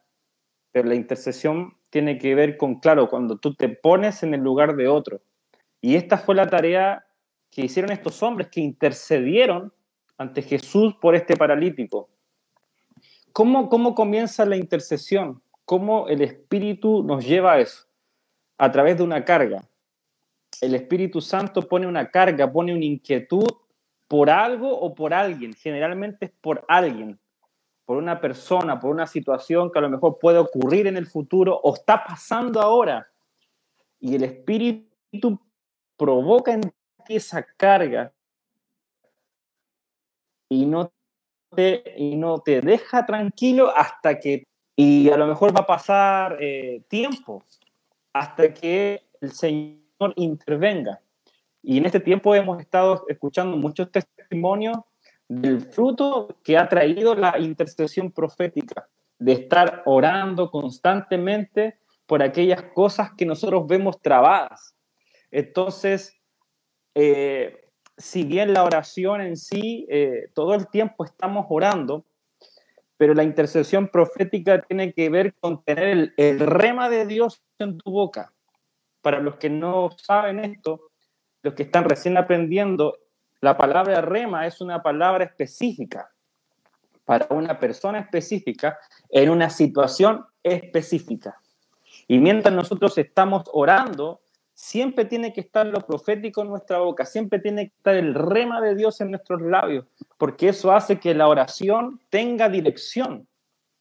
pero 0.71 0.87
la 0.87 0.95
intercesión 0.95 1.75
tiene 1.89 2.17
que 2.17 2.35
ver 2.35 2.57
con, 2.57 2.79
claro, 2.79 3.09
cuando 3.09 3.37
tú 3.37 3.53
te 3.53 3.69
pones 3.69 4.23
en 4.23 4.33
el 4.33 4.41
lugar 4.41 4.75
de 4.75 4.87
otro. 4.87 5.21
Y 5.81 5.95
esta 5.95 6.17
fue 6.17 6.35
la 6.35 6.47
tarea 6.47 7.05
que 7.49 7.61
hicieron 7.61 7.91
estos 7.91 8.23
hombres 8.23 8.47
que 8.49 8.61
intercedieron 8.61 9.73
ante 10.17 10.41
Jesús 10.41 10.95
por 11.01 11.15
este 11.15 11.35
paralítico. 11.35 12.09
¿Cómo, 13.33 13.69
cómo 13.69 13.95
comienza 13.95 14.45
la 14.45 14.55
intercesión? 14.55 15.41
¿Cómo 15.65 16.07
el 16.07 16.21
Espíritu 16.21 17.03
nos 17.03 17.25
lleva 17.25 17.53
a 17.53 17.59
eso? 17.59 17.87
A 18.57 18.71
través 18.71 18.97
de 18.97 19.03
una 19.03 19.25
carga. 19.25 19.67
El 20.61 20.75
Espíritu 20.75 21.21
Santo 21.21 21.67
pone 21.67 21.87
una 21.87 22.09
carga, 22.09 22.51
pone 22.51 22.73
una 22.73 22.85
inquietud 22.85 23.47
por 24.07 24.29
algo 24.29 24.69
o 24.69 24.93
por 24.93 25.13
alguien. 25.13 25.53
Generalmente 25.53 26.25
es 26.25 26.31
por 26.41 26.63
alguien 26.67 27.19
por 27.85 27.97
una 27.97 28.21
persona, 28.21 28.79
por 28.79 28.91
una 28.91 29.07
situación 29.07 29.71
que 29.71 29.79
a 29.79 29.81
lo 29.81 29.89
mejor 29.89 30.17
puede 30.19 30.37
ocurrir 30.37 30.87
en 30.87 30.97
el 30.97 31.07
futuro 31.07 31.59
o 31.61 31.73
está 31.73 32.03
pasando 32.03 32.61
ahora. 32.61 33.07
Y 33.99 34.15
el 34.15 34.23
Espíritu 34.23 35.39
provoca 35.97 36.53
en 36.53 36.61
ti 37.05 37.15
esa 37.15 37.43
carga 37.43 38.13
y 40.49 40.65
no 40.65 40.91
te, 41.55 41.83
y 41.97 42.15
no 42.15 42.39
te 42.39 42.61
deja 42.61 43.05
tranquilo 43.05 43.71
hasta 43.75 44.19
que, 44.19 44.47
y 44.75 45.09
a 45.09 45.17
lo 45.17 45.27
mejor 45.27 45.55
va 45.55 45.61
a 45.61 45.67
pasar 45.67 46.37
eh, 46.41 46.83
tiempo, 46.87 47.43
hasta 48.13 48.53
que 48.53 49.07
el 49.21 49.31
Señor 49.31 50.13
intervenga. 50.15 51.01
Y 51.63 51.77
en 51.77 51.85
este 51.85 51.99
tiempo 51.99 52.33
hemos 52.33 52.59
estado 52.59 53.05
escuchando 53.07 53.55
muchos 53.55 53.91
testimonios 53.91 54.77
del 55.31 55.61
fruto 55.61 56.27
que 56.43 56.57
ha 56.57 56.67
traído 56.67 57.15
la 57.15 57.39
intercesión 57.39 58.11
profética, 58.11 58.89
de 59.17 59.31
estar 59.31 59.81
orando 59.85 60.51
constantemente 60.51 61.77
por 62.05 62.21
aquellas 62.21 62.63
cosas 62.73 63.11
que 63.17 63.25
nosotros 63.25 63.65
vemos 63.65 64.01
trabadas. 64.01 64.75
Entonces, 65.31 66.19
eh, 66.95 67.69
si 67.97 68.25
bien 68.25 68.51
la 68.51 68.65
oración 68.65 69.21
en 69.21 69.37
sí, 69.37 69.87
eh, 69.89 70.27
todo 70.33 70.53
el 70.53 70.67
tiempo 70.67 71.05
estamos 71.05 71.45
orando, 71.47 72.03
pero 72.97 73.13
la 73.13 73.23
intercesión 73.23 73.87
profética 73.87 74.61
tiene 74.63 74.91
que 74.91 75.09
ver 75.09 75.33
con 75.35 75.63
tener 75.63 75.87
el, 75.87 76.13
el 76.17 76.41
rema 76.41 76.89
de 76.89 77.05
Dios 77.05 77.41
en 77.57 77.77
tu 77.77 77.89
boca. 77.89 78.33
Para 79.01 79.21
los 79.21 79.37
que 79.37 79.49
no 79.49 79.91
saben 79.95 80.39
esto, 80.43 80.89
los 81.41 81.53
que 81.53 81.63
están 81.63 81.85
recién 81.85 82.17
aprendiendo, 82.17 82.97
la 83.41 83.57
palabra 83.57 84.01
rema 84.01 84.45
es 84.45 84.61
una 84.61 84.81
palabra 84.81 85.25
específica 85.25 86.11
para 87.05 87.27
una 87.31 87.59
persona 87.59 87.99
específica 87.99 88.77
en 89.09 89.29
una 89.29 89.49
situación 89.49 90.25
específica. 90.43 91.41
Y 92.07 92.19
mientras 92.19 92.53
nosotros 92.53 92.97
estamos 92.99 93.43
orando, 93.51 94.21
siempre 94.53 95.05
tiene 95.05 95.33
que 95.33 95.41
estar 95.41 95.65
lo 95.65 95.81
profético 95.81 96.43
en 96.43 96.49
nuestra 96.49 96.77
boca, 96.77 97.03
siempre 97.05 97.39
tiene 97.39 97.69
que 97.69 97.75
estar 97.75 97.95
el 97.95 98.13
rema 98.13 98.61
de 98.61 98.75
Dios 98.75 99.01
en 99.01 99.09
nuestros 99.09 99.41
labios, 99.41 99.85
porque 100.19 100.49
eso 100.49 100.71
hace 100.71 100.99
que 100.99 101.15
la 101.15 101.27
oración 101.27 101.99
tenga 102.09 102.47
dirección. 102.47 103.27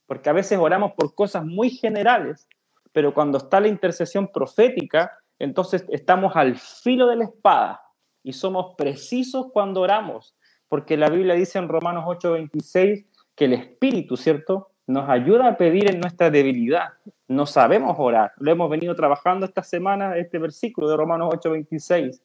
Porque 0.07 0.31
a 0.31 0.33
veces 0.33 0.59
oramos 0.59 0.93
por 0.93 1.15
cosas 1.15 1.45
muy 1.45 1.71
generales, 1.71 2.49
pero 2.93 3.13
cuando 3.13 3.39
está 3.39 3.61
la 3.61 3.69
intercesión 3.69 4.29
profética, 4.33 5.13
entonces 5.39 5.85
estamos 5.91 6.35
al 6.35 6.57
filo 6.57 7.07
de 7.07 7.17
la 7.17 7.25
espada 7.25 7.81
y 8.23 8.33
somos 8.33 8.75
precisos 8.77 9.47
cuando 9.53 9.81
oramos, 9.81 10.35
porque 10.69 10.97
la 10.97 11.09
Biblia 11.09 11.35
dice 11.35 11.59
en 11.59 11.69
Romanos 11.69 12.05
8:26 12.07 13.07
que 13.35 13.47
el 13.47 13.55
Espíritu, 13.55 14.17
¿cierto? 14.17 14.71
Nos 14.87 15.09
ayuda 15.09 15.49
a 15.49 15.57
pedir 15.57 15.91
en 15.91 16.01
nuestra 16.01 16.31
debilidad. 16.31 16.95
No 17.29 17.47
sabemos 17.47 17.97
orar. 17.99 18.33
Lo 18.39 18.51
hemos 18.51 18.69
venido 18.69 18.95
trabajando 18.95 19.47
esta 19.47 19.63
semana, 19.63 20.17
este 20.17 20.39
versículo 20.39 20.89
de 20.89 20.97
Romanos 20.97 21.33
8:26. 21.33 22.23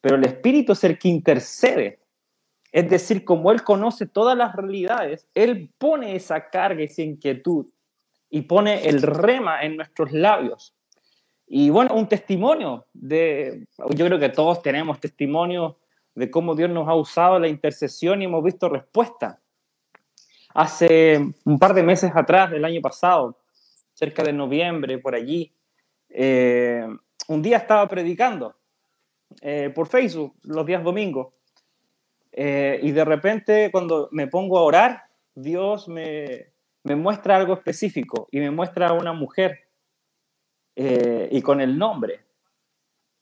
Pero 0.00 0.16
el 0.16 0.24
Espíritu 0.24 0.72
es 0.72 0.84
el 0.84 0.98
que 0.98 1.08
intercede. 1.08 2.00
Es 2.70 2.88
decir, 2.88 3.24
como 3.24 3.50
Él 3.50 3.62
conoce 3.62 4.06
todas 4.06 4.36
las 4.36 4.54
realidades, 4.54 5.26
Él 5.34 5.72
pone 5.78 6.14
esa 6.14 6.48
carga, 6.50 6.84
esa 6.84 7.02
inquietud 7.02 7.66
y 8.30 8.42
pone 8.42 8.86
el 8.88 9.02
rema 9.02 9.62
en 9.62 9.76
nuestros 9.76 10.12
labios 10.12 10.77
y 11.48 11.70
bueno, 11.70 11.94
un 11.94 12.06
testimonio 12.06 12.86
de, 12.92 13.66
yo 13.94 14.06
creo 14.06 14.18
que 14.18 14.28
todos 14.28 14.60
tenemos 14.62 15.00
testimonios 15.00 15.76
de 16.14 16.30
cómo 16.30 16.54
Dios 16.54 16.68
nos 16.68 16.86
ha 16.88 16.94
usado 16.94 17.38
la 17.38 17.48
intercesión 17.48 18.20
y 18.20 18.26
hemos 18.26 18.44
visto 18.44 18.68
respuesta. 18.68 19.40
Hace 20.52 21.18
un 21.44 21.58
par 21.58 21.72
de 21.72 21.82
meses 21.82 22.10
atrás, 22.14 22.50
del 22.50 22.64
año 22.64 22.82
pasado, 22.82 23.38
cerca 23.94 24.22
de 24.22 24.32
noviembre, 24.32 24.98
por 24.98 25.14
allí, 25.14 25.52
eh, 26.10 26.86
un 27.28 27.42
día 27.42 27.58
estaba 27.58 27.88
predicando 27.88 28.54
eh, 29.40 29.70
por 29.74 29.88
Facebook 29.88 30.34
los 30.42 30.66
días 30.66 30.82
domingos 30.82 31.28
eh, 32.32 32.78
y 32.82 32.92
de 32.92 33.04
repente 33.04 33.70
cuando 33.70 34.08
me 34.12 34.26
pongo 34.26 34.58
a 34.58 34.62
orar, 34.62 35.02
Dios 35.34 35.88
me, 35.88 36.52
me 36.82 36.96
muestra 36.96 37.36
algo 37.36 37.54
específico 37.54 38.28
y 38.32 38.40
me 38.40 38.50
muestra 38.50 38.88
a 38.88 38.92
una 38.92 39.12
mujer 39.12 39.67
eh, 40.80 41.28
y 41.32 41.42
con 41.42 41.60
el 41.60 41.76
nombre. 41.76 42.20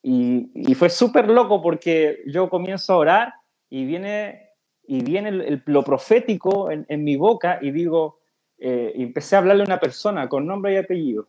Y, 0.02 0.74
fue 0.74 0.90
súper 0.90 1.26
loco 1.28 1.62
porque 1.62 2.22
yo 2.26 2.50
comienzo 2.50 2.92
a 2.92 2.96
orar 2.98 3.34
y 3.70 3.86
viene, 3.86 4.50
y 4.86 5.02
viene 5.02 5.62
lo 5.64 5.82
profético 5.82 6.70
en, 6.70 6.86
mi 7.02 7.16
boca 7.16 7.58
y 7.62 7.70
digo, 7.70 8.20
eh, 8.58 8.92
empecé 8.96 9.36
a 9.36 9.38
hablarle 9.38 9.62
a 9.62 9.66
una 9.66 9.80
persona 9.80 10.28
con 10.28 10.46
nombre 10.46 10.74
y 10.74 10.76
apellido. 10.76 11.28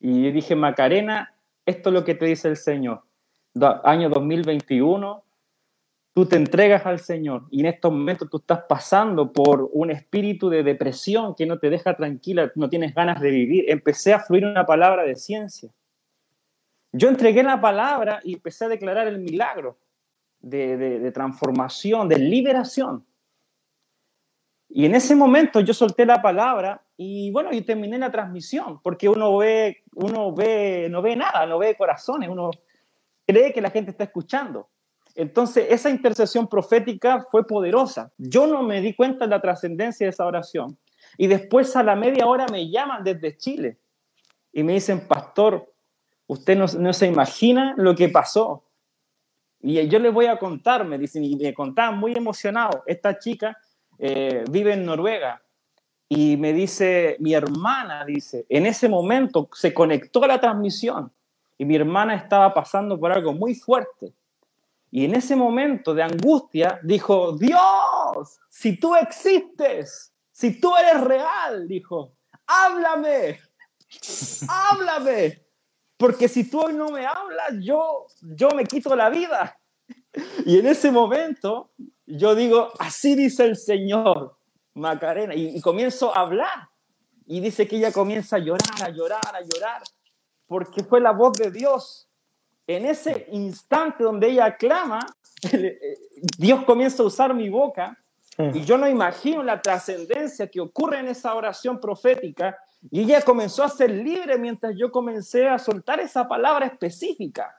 Y 0.00 0.30
dije, 0.30 0.56
Macarena, 0.56 1.34
esto 1.66 1.90
es 1.90 1.92
lo 1.92 2.02
que 2.02 2.14
te 2.14 2.24
dice 2.24 2.48
el 2.48 2.56
Señor. 2.56 3.02
año 3.84 4.08
2021, 4.08 5.22
tú 6.14 6.26
te 6.26 6.36
entregas 6.36 6.86
al 6.86 7.00
Señor 7.00 7.42
y 7.50 7.60
en 7.60 7.66
estos 7.66 7.92
momentos 7.92 8.30
tú 8.30 8.36
estás 8.38 8.60
pasando 8.68 9.32
por 9.32 9.68
un 9.72 9.90
espíritu 9.90 10.48
de 10.48 10.62
depresión 10.62 11.34
que 11.34 11.44
no 11.44 11.58
te 11.58 11.68
deja 11.68 11.96
tranquila, 11.96 12.52
no 12.54 12.68
tienes 12.68 12.94
ganas 12.94 13.20
de 13.20 13.30
vivir, 13.30 13.64
empecé 13.68 14.14
a 14.14 14.20
fluir 14.20 14.46
una 14.46 14.64
palabra 14.64 15.02
de 15.02 15.16
ciencia. 15.16 15.70
Yo 16.92 17.08
entregué 17.08 17.42
la 17.42 17.60
palabra 17.60 18.20
y 18.22 18.34
empecé 18.34 18.66
a 18.66 18.68
declarar 18.68 19.08
el 19.08 19.18
milagro 19.18 19.76
de, 20.38 21.10
transformación, 21.12 22.08
de 22.08 22.18
liberación. 22.18 23.04
Y 24.68 24.86
en 24.86 24.94
ese 24.94 25.16
momento 25.16 25.60
yo 25.60 25.74
solté 25.74 26.06
la 26.06 26.22
palabra 26.22 26.80
y 26.96 27.32
bueno, 27.32 27.52
y 27.52 27.62
terminé 27.62 27.98
la 27.98 28.12
transmisión, 28.12 28.80
porque 28.80 29.08
uno 29.08 29.36
ve, 29.38 29.82
uno 29.96 30.32
ve, 30.32 30.86
no 30.88 31.02
ve 31.02 31.16
nada, 31.16 31.44
no 31.46 31.58
ve 31.58 31.74
corazones, 31.74 32.28
uno 32.28 32.52
cree 33.26 33.52
que 33.52 33.60
la 33.60 33.70
gente 33.70 33.90
está 33.90 34.04
escuchando. 34.04 34.68
Entonces, 35.14 35.66
esa 35.70 35.90
intercesión 35.90 36.48
profética 36.48 37.26
fue 37.30 37.46
poderosa. 37.46 38.12
Yo 38.18 38.46
no 38.46 38.62
me 38.62 38.80
di 38.80 38.94
cuenta 38.94 39.26
de 39.26 39.30
la 39.30 39.40
trascendencia 39.40 40.06
de 40.06 40.10
esa 40.10 40.26
oración. 40.26 40.76
Y 41.16 41.28
después 41.28 41.76
a 41.76 41.82
la 41.82 41.94
media 41.94 42.26
hora 42.26 42.46
me 42.50 42.68
llaman 42.68 43.04
desde 43.04 43.36
Chile 43.36 43.78
y 44.52 44.62
me 44.62 44.74
dicen, 44.74 45.06
pastor, 45.06 45.72
usted 46.26 46.56
no, 46.56 46.92
se 46.92 47.06
imagina 47.06 47.74
lo 47.76 47.94
que 47.94 48.08
pasó. 48.08 48.64
Y 49.60 49.86
yo 49.88 49.98
les 49.98 50.12
voy 50.12 50.26
a 50.26 50.38
contar, 50.38 50.84
me 50.84 50.98
dicen, 50.98 51.24
y 51.24 51.36
me 51.36 51.54
contaban 51.54 51.98
muy 51.98 52.12
emocionado. 52.12 52.82
Esta 52.86 53.18
chica 53.18 53.56
eh, 53.98 54.44
vive 54.50 54.74
en 54.74 54.84
Noruega 54.84 55.42
y 56.08 56.36
me 56.36 56.52
dice, 56.52 57.16
mi 57.20 57.34
hermana, 57.34 58.04
dice, 58.04 58.46
en 58.48 58.66
ese 58.66 58.88
momento 58.88 59.48
se 59.52 59.72
conectó 59.72 60.22
a 60.24 60.28
la 60.28 60.40
transmisión 60.40 61.10
y 61.56 61.64
mi 61.64 61.76
hermana 61.76 62.14
estaba 62.14 62.52
pasando 62.52 62.98
por 62.98 63.10
algo 63.10 63.32
muy 63.32 63.54
fuerte. 63.54 64.12
Y 64.94 65.06
en 65.06 65.16
ese 65.16 65.34
momento 65.34 65.92
de 65.92 66.04
angustia 66.04 66.78
dijo, 66.84 67.36
Dios, 67.36 68.38
si 68.48 68.78
tú 68.78 68.94
existes, 68.94 70.14
si 70.30 70.60
tú 70.60 70.72
eres 70.76 71.02
real, 71.02 71.66
dijo, 71.66 72.12
háblame, 72.46 73.40
háblame, 74.48 75.42
porque 75.96 76.28
si 76.28 76.48
tú 76.48 76.60
hoy 76.60 76.74
no 76.74 76.90
me 76.90 77.04
hablas, 77.04 77.54
yo, 77.60 78.06
yo 78.36 78.50
me 78.50 78.64
quito 78.66 78.94
la 78.94 79.10
vida. 79.10 79.58
Y 80.46 80.60
en 80.60 80.66
ese 80.68 80.92
momento 80.92 81.72
yo 82.06 82.36
digo, 82.36 82.70
así 82.78 83.16
dice 83.16 83.46
el 83.46 83.56
Señor, 83.56 84.38
Macarena, 84.74 85.34
y, 85.34 85.56
y 85.56 85.60
comienzo 85.60 86.16
a 86.16 86.20
hablar. 86.20 86.68
Y 87.26 87.40
dice 87.40 87.66
que 87.66 87.78
ella 87.78 87.90
comienza 87.90 88.36
a 88.36 88.38
llorar, 88.38 88.80
a 88.80 88.90
llorar, 88.90 89.34
a 89.34 89.40
llorar, 89.40 89.82
porque 90.46 90.84
fue 90.84 91.00
la 91.00 91.10
voz 91.10 91.32
de 91.36 91.50
Dios 91.50 92.08
en 92.66 92.86
ese 92.86 93.26
instante 93.32 94.04
donde 94.04 94.28
ella 94.28 94.56
clama, 94.56 95.00
Dios 96.38 96.64
comienza 96.64 97.02
a 97.02 97.06
usar 97.06 97.34
mi 97.34 97.48
boca 97.48 97.98
y 98.38 98.64
yo 98.64 98.76
no 98.76 98.88
imagino 98.88 99.42
la 99.42 99.62
trascendencia 99.62 100.48
que 100.48 100.60
ocurre 100.60 100.98
en 100.98 101.08
esa 101.08 101.34
oración 101.34 101.78
profética. 101.78 102.58
Y 102.90 103.02
ella 103.02 103.22
comenzó 103.22 103.62
a 103.62 103.68
ser 103.68 103.90
libre 103.90 104.38
mientras 104.38 104.74
yo 104.76 104.90
comencé 104.90 105.48
a 105.48 105.58
soltar 105.58 106.00
esa 106.00 106.26
palabra 106.26 106.66
específica. 106.66 107.54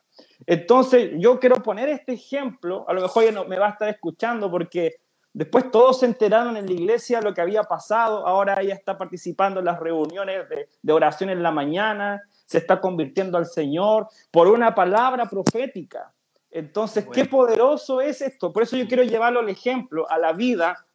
Entonces 0.45 1.11
yo 1.17 1.39
quiero 1.39 1.55
poner 1.57 1.89
este 1.89 2.13
ejemplo, 2.13 2.85
a 2.87 2.93
lo 2.93 3.01
mejor 3.01 3.23
ella 3.23 3.33
no 3.33 3.45
me 3.45 3.57
va 3.57 3.67
a 3.67 3.71
estar 3.71 3.89
escuchando 3.89 4.49
porque 4.51 4.95
después 5.33 5.71
todos 5.71 5.99
se 5.99 6.05
enteraron 6.05 6.55
en 6.57 6.65
la 6.65 6.71
iglesia 6.71 7.21
lo 7.21 7.33
que 7.33 7.41
había 7.41 7.63
pasado, 7.63 8.25
ahora 8.25 8.61
ella 8.61 8.73
está 8.73 8.97
participando 8.97 9.59
en 9.59 9.65
las 9.65 9.79
reuniones 9.79 10.47
de, 10.47 10.69
de 10.81 10.93
oración 10.93 11.29
en 11.29 11.43
la 11.43 11.51
mañana, 11.51 12.21
se 12.45 12.59
está 12.59 12.79
convirtiendo 12.79 13.37
al 13.37 13.45
Señor 13.45 14.07
por 14.31 14.47
una 14.47 14.73
palabra 14.73 15.25
profética. 15.25 16.13
Entonces, 16.51 17.05
qué 17.11 17.25
poderoso 17.25 17.99
es 17.99 18.21
esto. 18.21 18.53
Por 18.53 18.63
eso 18.63 18.77
yo 18.77 18.87
quiero 18.87 19.03
llevarlo 19.03 19.41
al 19.41 19.49
ejemplo, 19.49 20.09
a 20.09 20.17
la 20.17 20.31
vida, 20.31 20.85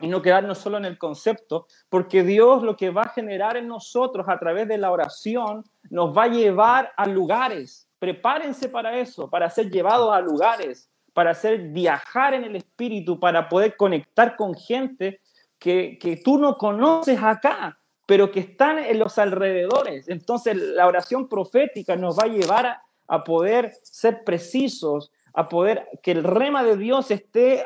y 0.00 0.08
no 0.08 0.22
quedarnos 0.22 0.58
solo 0.58 0.78
en 0.78 0.84
el 0.84 0.98
concepto, 0.98 1.66
porque 1.88 2.22
Dios 2.22 2.62
lo 2.62 2.76
que 2.76 2.90
va 2.90 3.02
a 3.02 3.08
generar 3.10 3.56
en 3.56 3.68
nosotros 3.68 4.26
a 4.28 4.38
través 4.38 4.68
de 4.68 4.78
la 4.78 4.90
oración 4.90 5.64
nos 5.90 6.16
va 6.16 6.24
a 6.24 6.28
llevar 6.28 6.92
a 6.96 7.06
lugares. 7.06 7.88
Prepárense 7.98 8.68
para 8.68 8.98
eso, 8.98 9.30
para 9.30 9.48
ser 9.50 9.70
llevados 9.70 10.12
a 10.12 10.20
lugares, 10.20 10.90
para 11.12 11.30
hacer 11.30 11.68
viajar 11.68 12.34
en 12.34 12.44
el 12.44 12.56
espíritu, 12.56 13.20
para 13.20 13.48
poder 13.48 13.76
conectar 13.76 14.36
con 14.36 14.54
gente 14.54 15.20
que, 15.58 15.98
que 16.00 16.16
tú 16.16 16.38
no 16.38 16.56
conoces 16.58 17.22
acá, 17.22 17.78
pero 18.06 18.30
que 18.30 18.40
están 18.40 18.78
en 18.78 18.98
los 18.98 19.18
alrededores. 19.18 20.08
Entonces 20.08 20.56
la 20.56 20.86
oración 20.86 21.28
profética 21.28 21.96
nos 21.96 22.18
va 22.18 22.24
a 22.24 22.28
llevar 22.28 22.80
a, 23.06 23.24
poder 23.24 23.72
ser 23.82 24.24
precisos, 24.24 25.10
a 25.32 25.48
poder 25.48 25.88
que 26.02 26.12
el 26.12 26.24
rema 26.24 26.62
de 26.62 26.76
Dios 26.76 27.10
esté 27.10 27.64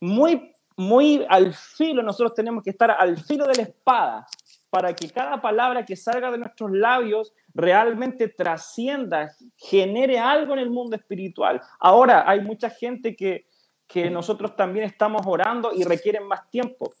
muy, 0.00 0.54
muy 0.76 1.26
al 1.28 1.52
filo. 1.54 2.02
Nosotros 2.02 2.34
tenemos 2.34 2.62
que 2.62 2.70
estar 2.70 2.90
al 2.90 3.18
filo 3.18 3.46
de 3.46 3.54
la 3.54 3.62
espada 3.62 4.26
para 4.70 4.94
que 4.94 5.08
cada 5.08 5.40
palabra 5.40 5.84
que 5.84 5.94
salga 5.94 6.30
de 6.32 6.38
nuestros 6.38 6.72
labios 6.72 7.32
realmente 7.54 8.28
trascienda, 8.28 9.36
genere 9.56 10.18
algo 10.18 10.54
en 10.54 10.58
el 10.58 10.70
mundo 10.70 10.96
espiritual. 10.96 11.60
Ahora 11.78 12.28
hay 12.28 12.40
mucha 12.40 12.70
gente 12.70 13.14
que, 13.14 13.46
que 13.86 14.10
nosotros 14.10 14.56
también 14.56 14.86
estamos 14.86 15.22
orando 15.26 15.70
y 15.72 15.84
requieren 15.84 16.26
más 16.26 16.50
tiempo 16.50 16.92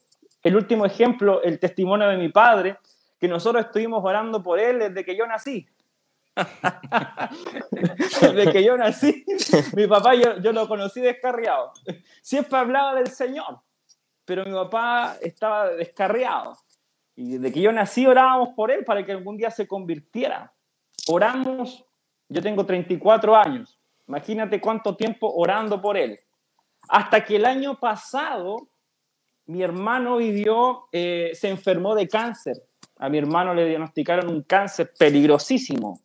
el 0.44 0.56
último 0.56 0.84
ejemplo, 0.84 1.42
el 1.42 1.58
testimonio 1.58 2.06
de 2.06 2.18
mi 2.18 2.28
padre, 2.28 2.78
que 3.18 3.26
nosotros 3.26 3.64
estuvimos 3.64 4.04
orando 4.04 4.42
por 4.42 4.60
él 4.60 4.78
desde 4.78 5.04
que 5.04 5.16
yo 5.16 5.26
nací. 5.26 5.66
desde 8.20 8.52
que 8.52 8.62
yo 8.62 8.76
nací, 8.76 9.24
mi 9.74 9.86
papá 9.86 10.14
yo, 10.14 10.38
yo 10.40 10.52
lo 10.52 10.68
conocí 10.68 11.00
descarriado. 11.00 11.72
Siempre 12.20 12.58
hablaba 12.58 12.94
del 12.94 13.08
Señor, 13.08 13.60
pero 14.26 14.44
mi 14.44 14.52
papá 14.52 15.16
estaba 15.22 15.70
descarriado. 15.70 16.58
Y 17.16 17.38
desde 17.38 17.54
que 17.54 17.62
yo 17.62 17.72
nací 17.72 18.06
orábamos 18.06 18.50
por 18.50 18.70
él 18.70 18.84
para 18.84 19.04
que 19.06 19.12
algún 19.12 19.38
día 19.38 19.50
se 19.50 19.66
convirtiera. 19.66 20.52
Oramos, 21.08 21.86
yo 22.28 22.42
tengo 22.42 22.66
34 22.66 23.34
años, 23.36 23.78
imagínate 24.06 24.60
cuánto 24.60 24.94
tiempo 24.94 25.32
orando 25.34 25.80
por 25.80 25.96
él. 25.96 26.18
Hasta 26.88 27.24
que 27.24 27.36
el 27.36 27.46
año 27.46 27.78
pasado 27.80 28.68
mi 29.46 29.62
hermano 29.62 30.16
vivió, 30.16 30.88
eh, 30.92 31.32
se 31.34 31.48
enfermó 31.48 31.94
de 31.94 32.08
cáncer. 32.08 32.62
A 32.96 33.08
mi 33.08 33.18
hermano 33.18 33.54
le 33.54 33.66
diagnosticaron 33.66 34.28
un 34.28 34.42
cáncer 34.42 34.92
peligrosísimo. 34.98 36.00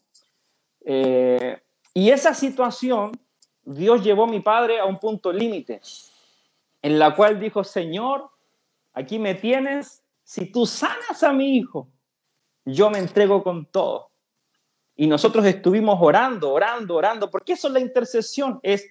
Eh, 0.85 1.61
y 1.93 2.09
esa 2.09 2.33
situación, 2.33 3.11
Dios 3.63 4.03
llevó 4.03 4.25
a 4.25 4.27
mi 4.27 4.39
padre 4.41 4.79
a 4.79 4.85
un 4.85 4.97
punto 4.97 5.31
límite, 5.31 5.81
en 6.81 6.99
la 6.99 7.15
cual 7.15 7.39
dijo, 7.39 7.63
Señor, 7.63 8.29
aquí 8.93 9.19
me 9.19 9.35
tienes, 9.35 10.03
si 10.23 10.51
tú 10.51 10.65
sanas 10.65 11.23
a 11.23 11.31
mi 11.31 11.57
hijo, 11.57 11.87
yo 12.65 12.89
me 12.89 12.99
entrego 12.99 13.43
con 13.43 13.65
todo. 13.65 14.11
Y 14.95 15.07
nosotros 15.07 15.45
estuvimos 15.45 15.97
orando, 16.01 16.51
orando, 16.51 16.95
orando, 16.95 17.29
porque 17.29 17.53
eso 17.53 17.67
es 17.67 17.73
la 17.73 17.79
intercesión, 17.79 18.59
es 18.63 18.85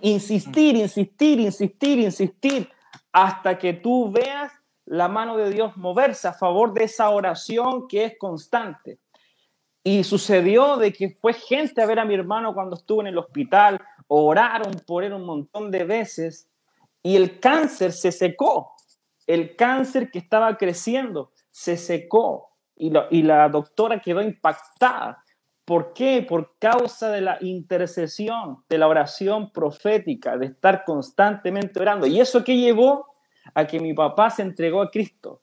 insistir, 0.00 0.74
insistir, 0.76 1.38
insistir, 1.38 2.00
insistir 2.00 2.68
hasta 3.12 3.58
que 3.58 3.72
tú 3.72 4.10
veas 4.10 4.52
la 4.84 5.08
mano 5.08 5.36
de 5.36 5.50
Dios 5.50 5.76
moverse 5.76 6.28
a 6.28 6.32
favor 6.32 6.72
de 6.72 6.84
esa 6.84 7.10
oración 7.10 7.88
que 7.88 8.04
es 8.04 8.18
constante. 8.18 8.98
Y 9.84 10.04
sucedió 10.04 10.76
de 10.76 10.92
que 10.92 11.10
fue 11.10 11.32
gente 11.32 11.82
a 11.82 11.86
ver 11.86 11.98
a 11.98 12.04
mi 12.04 12.14
hermano 12.14 12.54
cuando 12.54 12.76
estuvo 12.76 13.00
en 13.00 13.08
el 13.08 13.18
hospital, 13.18 13.80
oraron 14.06 14.72
por 14.86 15.04
él 15.04 15.12
un 15.12 15.24
montón 15.24 15.70
de 15.70 15.84
veces 15.84 16.48
y 17.02 17.16
el 17.16 17.38
cáncer 17.40 17.92
se 17.92 18.12
secó. 18.12 18.72
El 19.26 19.56
cáncer 19.56 20.10
que 20.10 20.18
estaba 20.18 20.56
creciendo 20.56 21.32
se 21.50 21.76
secó 21.76 22.48
y, 22.76 22.90
la 22.90 23.48
doctora 23.48 24.00
quedó 24.00 24.22
impactada. 24.22 25.24
¿Por 25.68 25.92
qué? 25.92 26.24
Por 26.26 26.56
causa 26.58 27.10
de 27.10 27.20
la 27.20 27.36
intercesión, 27.42 28.64
de 28.70 28.78
la 28.78 28.88
oración 28.88 29.52
profética, 29.52 30.38
de 30.38 30.46
estar 30.46 30.82
constantemente 30.82 31.78
orando. 31.78 32.06
¿Y 32.06 32.22
eso 32.22 32.42
qué 32.42 32.56
llevó? 32.56 33.04
A 33.52 33.66
que 33.66 33.78
mi 33.78 33.92
papá 33.92 34.30
se 34.30 34.40
entregó 34.40 34.80
a 34.80 34.90
Cristo. 34.90 35.42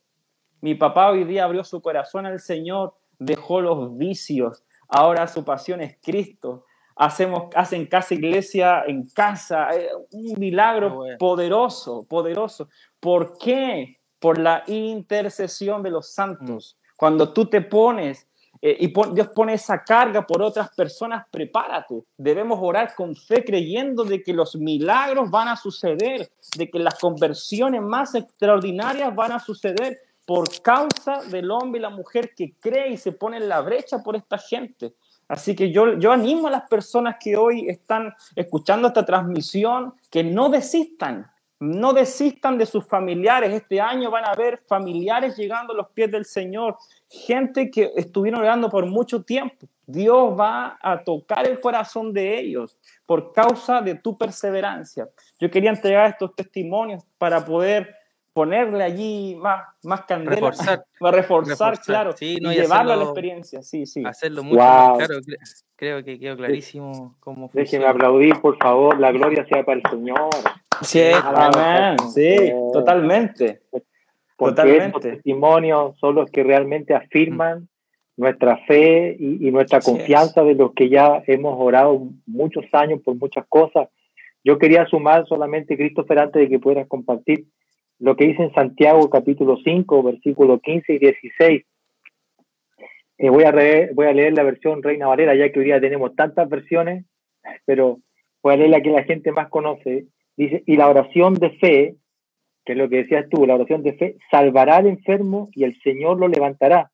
Mi 0.61 0.73
papá 0.73 1.11
hoy 1.11 1.25
día 1.25 1.43
abrió 1.43 1.63
su 1.63 1.79
corazón 1.79 2.25
al 2.25 2.39
Señor, 2.39 2.95
dejó 3.19 3.61
los 3.61 3.95
vicios, 3.99 4.63
ahora 4.87 5.27
su 5.27 5.45
pasión 5.45 5.79
es 5.81 5.99
Cristo. 6.01 6.65
Hacemos, 6.95 7.53
hacen 7.53 7.85
casa 7.85 8.15
iglesia 8.15 8.83
en 8.87 9.07
casa, 9.07 9.69
eh, 9.75 9.89
un 10.09 10.39
milagro 10.39 11.03
poderoso, 11.19 12.03
poderoso. 12.03 12.67
¿Por 12.99 13.37
qué? 13.37 13.99
Por 14.17 14.39
la 14.39 14.63
intercesión 14.65 15.83
de 15.83 15.91
los 15.91 16.15
santos. 16.15 16.79
Mm. 16.81 16.85
Cuando 16.97 17.31
tú 17.31 17.45
te 17.45 17.61
pones 17.61 18.27
eh, 18.61 18.77
y 18.79 18.93
Dios 19.13 19.29
pone 19.29 19.53
esa 19.53 19.83
carga 19.83 20.25
por 20.25 20.41
otras 20.41 20.73
personas, 20.75 21.25
prepárate. 21.29 22.03
Debemos 22.17 22.59
orar 22.61 22.93
con 22.95 23.15
fe 23.15 23.43
creyendo 23.43 24.03
de 24.03 24.23
que 24.23 24.33
los 24.33 24.55
milagros 24.55 25.29
van 25.29 25.49
a 25.49 25.55
suceder, 25.55 26.31
de 26.57 26.69
que 26.69 26.79
las 26.79 26.99
conversiones 26.99 27.81
más 27.81 28.15
extraordinarias 28.15 29.13
van 29.15 29.33
a 29.33 29.39
suceder. 29.39 29.99
por 30.27 30.59
causa 30.63 31.21
del 31.29 31.51
hombre 31.51 31.77
y 31.77 31.81
la 31.83 31.91
mujer 31.91 32.33
que 32.35 32.55
cree 32.59 32.93
y 32.93 32.97
se 32.97 33.11
pone 33.11 33.37
en 33.37 33.47
la 33.47 33.61
brecha 33.61 33.99
por 33.99 34.15
esta 34.15 34.39
gente. 34.39 34.95
Así 35.27 35.55
que 35.55 35.71
yo, 35.71 35.99
yo 35.99 36.11
animo 36.11 36.47
a 36.47 36.51
las 36.51 36.67
personas 36.67 37.17
que 37.19 37.37
hoy 37.37 37.69
están 37.69 38.11
escuchando 38.35 38.87
esta 38.87 39.05
transmisión 39.05 39.93
que 40.09 40.23
no 40.23 40.49
desistan, 40.49 41.31
no 41.65 41.93
desistan 41.93 42.57
de 42.57 42.65
sus 42.65 42.85
familiares. 42.85 43.51
Este 43.53 43.81
año 43.81 44.09
van 44.11 44.25
a 44.25 44.33
ver 44.35 44.61
familiares 44.67 45.35
llegando 45.37 45.73
a 45.73 45.75
los 45.75 45.89
pies 45.89 46.11
del 46.11 46.25
Señor, 46.25 46.77
gente 47.09 47.69
que 47.71 47.91
estuvieron 47.95 48.41
orando 48.41 48.69
por 48.69 48.85
mucho 48.85 49.23
tiempo. 49.23 49.67
Dios 49.87 50.33
va 50.39 50.79
a 50.81 51.03
tocar 51.03 51.47
el 51.47 51.59
corazón 51.59 52.11
de 52.11 52.39
ellos 52.39 52.77
por 53.05 53.33
causa 53.33 53.81
de 53.81 53.95
tu 53.95 54.17
perseverancia. 54.17 55.07
Yo 55.39 55.51
quería 55.51 55.69
entregar 55.69 56.09
estos 56.09 56.33
testimonios 56.35 57.03
para 57.17 57.45
poder 57.45 57.95
ponerle 58.33 58.83
allí 58.83 59.35
más, 59.35 59.63
más 59.83 60.01
candela, 60.01 60.35
Reforzar. 60.35 60.85
para 60.99 61.17
reforzar, 61.17 61.51
Reforzar, 61.71 61.85
claro, 61.85 62.11
sí, 62.17 62.37
no, 62.41 62.51
y 62.51 62.55
llevarlo 62.55 62.91
a 62.91 62.95
la 62.97 63.03
experiencia. 63.05 63.61
Sí, 63.61 63.85
sí. 63.85 64.03
Hacerlo 64.05 64.43
mucho 64.43 64.57
Wow. 64.57 64.65
más 64.65 64.97
claro. 64.97 65.21
cre- 65.21 65.63
Creo 65.77 66.03
que 66.03 66.19
quedó 66.19 66.35
clarísimo 66.35 67.15
cómo 67.21 67.49
Déjenme 67.53 67.85
funciona. 67.85 67.89
aplaudir, 67.91 68.41
por 68.41 68.57
favor. 68.57 68.99
La 68.99 69.11
gloria 69.11 69.45
sea 69.45 69.63
para 69.63 69.77
el 69.77 69.83
Señor. 69.89 70.29
Sí, 70.81 71.01
Amén. 71.23 71.97
Sí, 72.13 72.51
totalmente. 72.73 73.61
Porque 73.71 73.85
Totalmente. 74.55 74.85
estos 74.87 75.01
testimonios 75.01 75.97
son 75.99 76.15
los 76.15 76.29
que 76.29 76.43
realmente 76.43 76.93
afirman 76.93 77.69
nuestra 78.17 78.57
fe 78.65 79.15
y, 79.19 79.47
y 79.47 79.51
nuestra 79.51 79.77
Así 79.79 79.91
confianza 79.91 80.43
de 80.43 80.55
los 80.55 80.73
que 80.73 80.89
ya 80.89 81.23
hemos 81.27 81.55
orado 81.57 82.01
muchos 82.25 82.65
años 82.73 83.01
por 83.03 83.15
muchas 83.15 83.45
cosas. 83.47 83.89
Yo 84.43 84.57
quería 84.57 84.85
sumar 84.87 85.25
solamente, 85.27 85.77
Christopher, 85.77 86.19
antes 86.19 86.41
de 86.41 86.49
que 86.49 86.59
puedas 86.59 86.87
compartir 86.87 87.45
lo 87.99 88.15
que 88.15 88.25
dice 88.27 88.43
en 88.43 88.53
Santiago 88.53 89.09
capítulo 89.09 89.57
5, 89.63 90.03
versículos 90.03 90.61
15 90.61 90.93
y 90.93 90.99
16. 90.99 91.63
Eh, 93.17 93.29
voy, 93.29 93.43
a 93.45 93.51
re- 93.51 93.91
voy 93.93 94.07
a 94.07 94.13
leer 94.13 94.33
la 94.33 94.43
versión 94.43 94.83
Reina 94.83 95.07
Valera, 95.07 95.33
ya 95.35 95.49
que 95.51 95.59
hoy 95.59 95.65
día 95.65 95.79
tenemos 95.79 96.13
tantas 96.15 96.49
versiones, 96.49 97.05
pero 97.65 97.99
voy 98.43 98.53
a 98.53 98.57
leer 98.57 98.69
la 98.69 98.81
que 98.81 98.89
la 98.91 99.03
gente 99.03 99.31
más 99.31 99.47
conoce. 99.49 100.07
Dice, 100.37 100.63
y 100.65 100.75
la 100.75 100.89
oración 100.89 101.35
de 101.35 101.51
fe, 101.51 101.95
que 102.65 102.73
es 102.73 102.77
lo 102.77 102.89
que 102.89 102.97
decías 102.97 103.27
tú, 103.29 103.45
la 103.45 103.55
oración 103.55 103.83
de 103.83 103.93
fe, 103.93 104.17
salvará 104.29 104.77
al 104.77 104.87
enfermo 104.87 105.49
y 105.53 105.63
el 105.63 105.79
Señor 105.81 106.19
lo 106.19 106.27
levantará. 106.27 106.91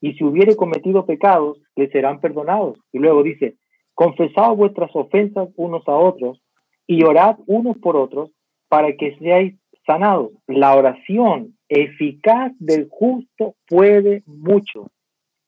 Y 0.00 0.14
si 0.14 0.24
hubiere 0.24 0.56
cometido 0.56 1.06
pecados, 1.06 1.60
le 1.76 1.88
serán 1.90 2.20
perdonados. 2.20 2.78
Y 2.92 2.98
luego 2.98 3.22
dice, 3.22 3.56
confesad 3.94 4.54
vuestras 4.54 4.90
ofensas 4.94 5.48
unos 5.56 5.86
a 5.88 5.96
otros 5.96 6.42
y 6.86 7.04
orad 7.04 7.36
unos 7.46 7.78
por 7.78 7.96
otros 7.96 8.30
para 8.68 8.92
que 8.96 9.16
seáis 9.18 9.54
sanados. 9.86 10.32
La 10.46 10.76
oración 10.76 11.56
eficaz 11.68 12.52
del 12.58 12.88
justo 12.90 13.54
puede 13.66 14.22
mucho. 14.26 14.90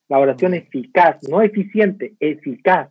La 0.08 0.18
oración 0.18 0.54
eficaz, 0.54 1.18
no 1.28 1.42
eficiente, 1.42 2.14
eficaz. 2.20 2.90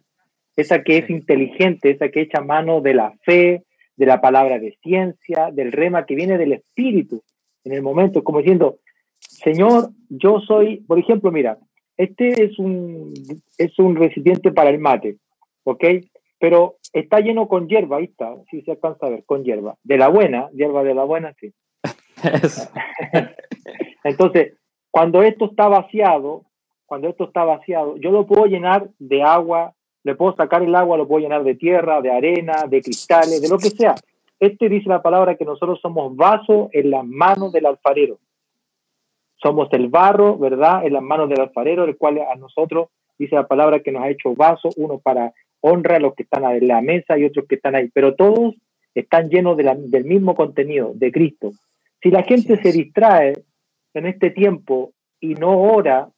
Esa 0.56 0.84
que 0.84 0.98
es 0.98 1.10
inteligente, 1.10 1.92
esa 1.92 2.10
que 2.10 2.22
echa 2.22 2.42
mano 2.42 2.82
de 2.82 2.94
la 2.94 3.14
fe, 3.24 3.64
de 3.96 4.06
la 4.06 4.22
palabra 4.22 4.60
de 4.60 4.78
ciencia, 4.82 5.52
del 5.52 5.72
rema 5.72 6.06
que 6.06 6.16
viene 6.16 6.38
del 6.38 6.54
espíritu 6.54 7.24
en 7.64 7.74
el 7.74 7.82
momento, 7.82 8.24
como 8.24 8.40
diciendo, 8.40 8.80
Señor, 9.20 9.90
yo 10.10 10.40
soy, 10.42 10.78
por 10.82 11.00
ejemplo, 11.00 11.32
mira, 11.32 11.58
este 11.98 12.44
es 12.44 12.60
un, 12.60 13.14
es 13.58 13.80
un 13.80 13.96
recipiente 13.96 14.52
para 14.52 14.70
el 14.70 14.80
mate, 14.80 15.18
¿ok? 15.64 15.84
Pero 16.40 16.78
está 16.94 17.20
lleno 17.20 17.48
con 17.48 17.68
hierba, 17.68 17.98
ahí 17.98 18.06
está, 18.06 18.36
si 18.52 18.62
se 18.62 18.72
alcanza 18.72 19.08
a 19.08 19.10
ver, 19.10 19.24
con 19.26 19.44
hierba. 19.44 19.76
De 19.84 19.98
la 19.98 20.10
buena, 20.10 20.50
hierba 20.52 20.84
de 20.84 20.94
la 20.94 21.04
buena, 21.04 21.34
sí. 21.40 21.54
Entonces, 24.04 24.54
cuando 24.92 25.24
esto 25.24 25.46
está 25.46 25.68
vaciado, 25.68 26.46
cuando 26.86 27.10
esto 27.10 27.26
está 27.26 27.44
vaciado, 27.44 27.98
yo 27.98 28.12
lo 28.12 28.26
puedo 28.28 28.46
llenar 28.46 28.90
de 29.00 29.24
agua, 29.24 29.74
le 30.06 30.16
puedo 30.16 30.36
sacar 30.36 30.62
el 30.62 30.76
agua, 30.76 30.98
lo 30.98 31.08
puedo 31.08 31.22
llenar 31.24 31.44
de 31.44 31.56
tierra, 31.56 32.00
de 32.00 32.12
arena, 32.12 32.66
de 32.70 32.82
cristales, 32.82 33.42
de 33.42 33.50
lo 33.50 33.58
que 33.58 33.72
sea. 33.72 33.96
Este 34.40 34.70
dice 34.70 34.88
la 34.88 35.02
palabra 35.02 35.36
que 35.36 35.46
nosotros 35.46 35.80
somos 35.82 36.16
vaso 36.16 36.70
en 36.74 36.92
las 36.92 37.04
manos 37.06 37.52
del 37.52 37.66
alfarero. 37.66 38.20
Somos 39.38 39.68
el 39.74 39.88
barro, 39.88 40.38
¿verdad? 40.38 40.86
En 40.86 40.94
las 40.94 41.02
manos 41.02 41.28
del 41.28 41.42
alfarero, 41.42 41.86
el 41.86 41.98
cual 41.98 42.20
a 42.20 42.36
nosotros 42.36 42.90
dice 43.18 43.36
la 43.36 43.48
palabra 43.48 43.80
que 43.80 43.92
nos 43.92 44.04
ha 44.04 44.10
hecho 44.10 44.36
vaso, 44.36 44.70
uno 44.78 45.00
para 45.00 45.34
honra 45.62 45.96
a 45.96 46.00
los 46.00 46.14
que 46.14 46.24
están 46.24 46.44
en 46.46 46.68
la 46.68 46.82
mesa 46.82 47.18
y 47.18 47.26
otros 47.26 47.46
que 47.48 47.56
están 47.56 47.76
ahí, 47.76 47.90
pero 47.92 48.14
todos 48.14 48.54
están 48.94 49.30
llenos 49.30 49.58
de 49.58 49.64
la- 49.64 49.76
del 49.76 50.06
mismo 50.06 50.36
contenido, 50.36 50.92
de 50.94 51.12
Cristo. 51.12 51.52
Si 52.02 52.12
la 52.12 52.22
gente 52.24 52.62
se 52.62 52.72
distrae 52.72 53.34
en 53.96 54.06
este 54.06 54.30
tiempo 54.30 54.92
y 55.20 55.34
no 55.34 55.60
ora 55.60 56.10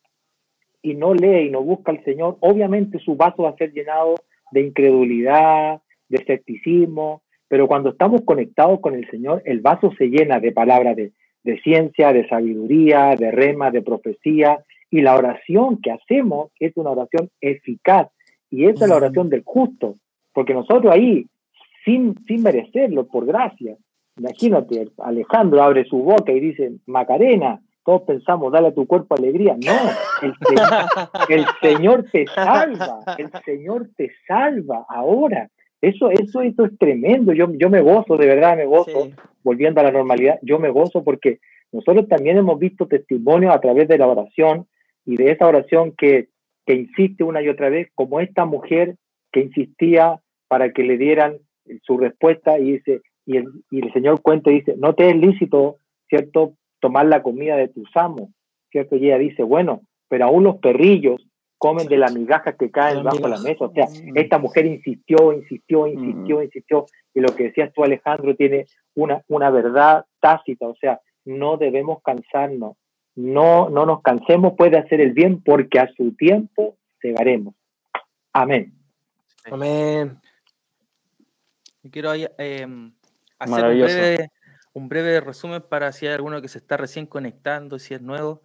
y 0.88 0.96
no 0.96 1.14
lee 1.14 1.48
y 1.48 1.50
no 1.50 1.62
busca 1.62 1.92
al 1.92 2.04
Señor, 2.06 2.38
obviamente 2.40 3.00
su 3.00 3.16
vaso 3.16 3.44
va 3.44 3.50
a 3.50 3.58
ser 3.58 3.74
llenado 3.74 4.16
de 4.52 4.62
incredulidad, 4.62 5.82
de 6.08 6.18
escepticismo, 6.18 7.24
pero 7.50 7.68
cuando 7.68 7.90
estamos 7.90 8.22
conectados 8.22 8.80
con 8.80 8.96
el 8.96 9.10
Señor, 9.10 9.42
el 9.46 9.60
vaso 9.60 9.92
se 9.98 10.06
llena 10.06 10.40
de 10.40 10.54
palabras 10.54 10.96
de, 10.96 11.12
de 11.44 11.60
ciencia, 11.60 12.14
de 12.14 12.26
sabiduría, 12.30 13.16
de 13.18 13.32
rema, 13.32 13.70
de 13.70 13.82
profecía, 13.82 14.64
y 14.90 15.02
la 15.02 15.16
oración 15.16 15.82
que 15.82 15.92
hacemos 15.92 16.52
es 16.58 16.72
una 16.78 16.92
oración 16.92 17.30
eficaz, 17.42 18.08
y 18.50 18.66
esa 18.66 18.86
es 18.86 18.90
la 18.90 18.96
oración 18.96 19.30
del 19.30 19.44
justo, 19.44 19.96
porque 20.34 20.54
nosotros 20.54 20.94
ahí, 20.94 21.28
sin, 21.84 22.16
sin 22.28 22.44
merecerlo, 22.44 23.08
por 23.08 23.26
gracia, 23.26 23.76
imagínate, 24.18 24.88
Alejandro 25.00 25.62
abre 25.62 25.84
su 25.84 25.98
boca 25.98 26.32
y 26.32 26.40
dice, 26.40 26.72
Macarena, 26.86 27.60
todos 27.88 28.02
pensamos, 28.02 28.52
dale 28.52 28.68
a 28.68 28.74
tu 28.74 28.86
cuerpo 28.86 29.16
alegría. 29.16 29.56
No, 29.66 29.72
el, 30.22 30.34
Se- 30.36 31.34
el 31.36 31.46
Señor 31.62 32.04
te 32.12 32.26
salva, 32.28 33.00
el 33.18 33.32
Señor 33.46 33.88
te 33.96 34.12
salva 34.28 34.86
ahora. 34.90 35.50
Eso, 35.80 36.10
eso, 36.12 36.42
eso 36.42 36.66
es 36.66 36.78
tremendo. 36.78 37.32
Yo, 37.32 37.48
yo 37.54 37.70
me 37.70 37.80
gozo, 37.80 38.18
de 38.18 38.28
verdad 38.28 38.58
me 38.58 38.66
gozo, 38.66 39.06
Sí. 39.06 39.14
volviendo 39.42 39.80
a 39.80 39.86
la 39.86 39.92
normalidad, 39.92 40.38
yo 40.42 40.60
me 40.60 40.70
gozo 40.70 41.02
porque 41.06 41.40
nosotros 41.72 42.10
también 42.10 42.38
hemos 42.38 42.60
visto 42.60 42.88
testimonios 42.88 43.56
a 43.56 43.62
través 43.62 43.88
de 43.88 43.98
la 43.98 44.08
oración 44.08 44.68
y 45.06 45.16
de 45.16 45.32
esa 45.32 45.48
oración 45.48 45.94
que, 45.98 46.28
que 46.66 46.74
insiste 46.74 47.24
una 47.24 47.42
y 47.42 47.48
otra 47.48 47.70
vez, 47.70 47.88
como 47.96 48.20
esta 48.20 48.44
mujer 48.44 48.98
que 49.32 49.40
insistía 49.40 50.20
para 50.50 50.74
que 50.74 50.84
le 50.84 50.98
dieran 50.98 51.38
su 51.84 51.98
respuesta 51.98 52.60
y 52.60 52.74
dice, 52.74 53.02
y 53.26 53.38
el, 53.38 53.46
y 53.72 53.80
el 53.86 53.94
Señor 53.94 54.22
cuenta 54.22 54.52
y 54.52 54.56
dice, 54.56 54.76
no 54.78 54.94
te 54.94 55.10
es 55.10 55.16
lícito, 55.16 55.78
¿cierto?, 56.10 56.52
tomar 56.80 57.06
la 57.06 57.22
comida 57.24 57.56
de 57.56 57.68
tus 57.68 57.90
amos, 57.96 58.30
¿cierto? 58.72 58.96
Y 58.96 59.08
ella 59.08 59.18
dice, 59.18 59.44
bueno, 59.44 59.82
pero 60.08 60.26
aún 60.26 60.44
los 60.44 60.58
perrillos 60.58 61.28
comen 61.58 61.88
de 61.88 61.98
las 61.98 62.14
migajas 62.14 62.56
que 62.56 62.70
caen 62.70 63.04
bajo 63.04 63.28
la 63.28 63.40
mesa. 63.40 63.66
O 63.66 63.74
sea, 63.74 63.86
Mm. 63.88 64.18
esta 64.18 64.38
mujer 64.38 64.66
insistió, 64.66 65.34
insistió, 65.34 65.88
insistió, 65.88 66.44
insistió, 66.44 66.86
y 67.14 67.20
lo 67.20 67.36
que 67.36 67.46
decías 67.46 67.74
tú, 67.74 67.84
Alejandro, 67.84 68.36
tiene 68.36 68.66
una, 68.96 69.24
una 69.28 69.50
verdad 69.50 70.06
tácita, 70.20 70.68
o 70.68 70.76
sea, 70.76 71.02
no 71.26 71.58
debemos 71.58 72.02
cansarnos, 72.04 72.78
no, 73.16 73.70
no 73.70 73.86
nos 73.86 74.02
cansemos, 74.02 74.54
puede 74.56 74.78
hacer 74.78 75.02
el 75.02 75.14
bien, 75.14 75.42
porque 75.42 75.80
a 75.80 75.92
su 75.94 76.16
tiempo 76.16 76.78
segaremos. 77.02 77.56
Amén. 78.34 78.74
Amén. 79.52 80.20
Yo 81.84 81.92
quiero 81.92 82.14
em, 82.14 82.92
hacer 83.40 83.66
un 83.66 83.80
breve, 83.80 84.30
un 84.78 84.90
breve 84.90 85.20
resumen 85.22 85.64
para 85.64 85.92
si 85.92 86.06
hay 86.06 86.14
alguno 86.14 86.40
que 86.40 86.48
se 86.48 86.60
está 86.60 86.78
recién 86.78 87.08
conectando, 87.08 87.80
si 87.80 87.96
es 87.96 88.02
nuevo, 88.02 88.44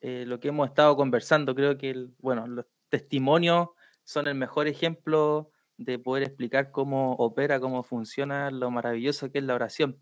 eh, 0.00 0.24
lo 0.26 0.40
que 0.40 0.48
hemos 0.48 0.66
estado 0.66 0.96
conversando. 0.96 1.54
Creo 1.54 1.76
que 1.76 1.90
el, 1.90 2.14
bueno, 2.20 2.46
los 2.46 2.64
testimonios 2.88 3.68
son 4.02 4.26
el 4.26 4.34
mejor 4.34 4.66
ejemplo 4.66 5.50
de 5.76 5.98
poder 5.98 6.22
explicar 6.22 6.70
cómo 6.70 7.12
opera, 7.16 7.60
cómo 7.60 7.82
funciona, 7.82 8.50
lo 8.50 8.70
maravilloso 8.70 9.30
que 9.30 9.40
es 9.40 9.44
la 9.44 9.54
oración. 9.54 10.00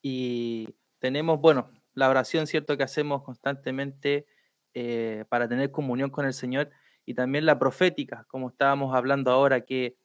Y 0.00 0.76
tenemos, 1.00 1.40
bueno, 1.40 1.72
la 1.94 2.08
oración, 2.08 2.46
¿cierto?, 2.46 2.76
que 2.76 2.84
hacemos 2.84 3.24
constantemente 3.24 4.26
eh, 4.74 5.24
para 5.28 5.48
tener 5.48 5.72
comunión 5.72 6.10
con 6.10 6.24
el 6.24 6.34
Señor 6.34 6.70
y 7.04 7.14
también 7.14 7.46
la 7.46 7.58
profética, 7.58 8.26
como 8.28 8.50
estábamos 8.50 8.94
hablando 8.94 9.32
ahora, 9.32 9.62
que 9.62 9.96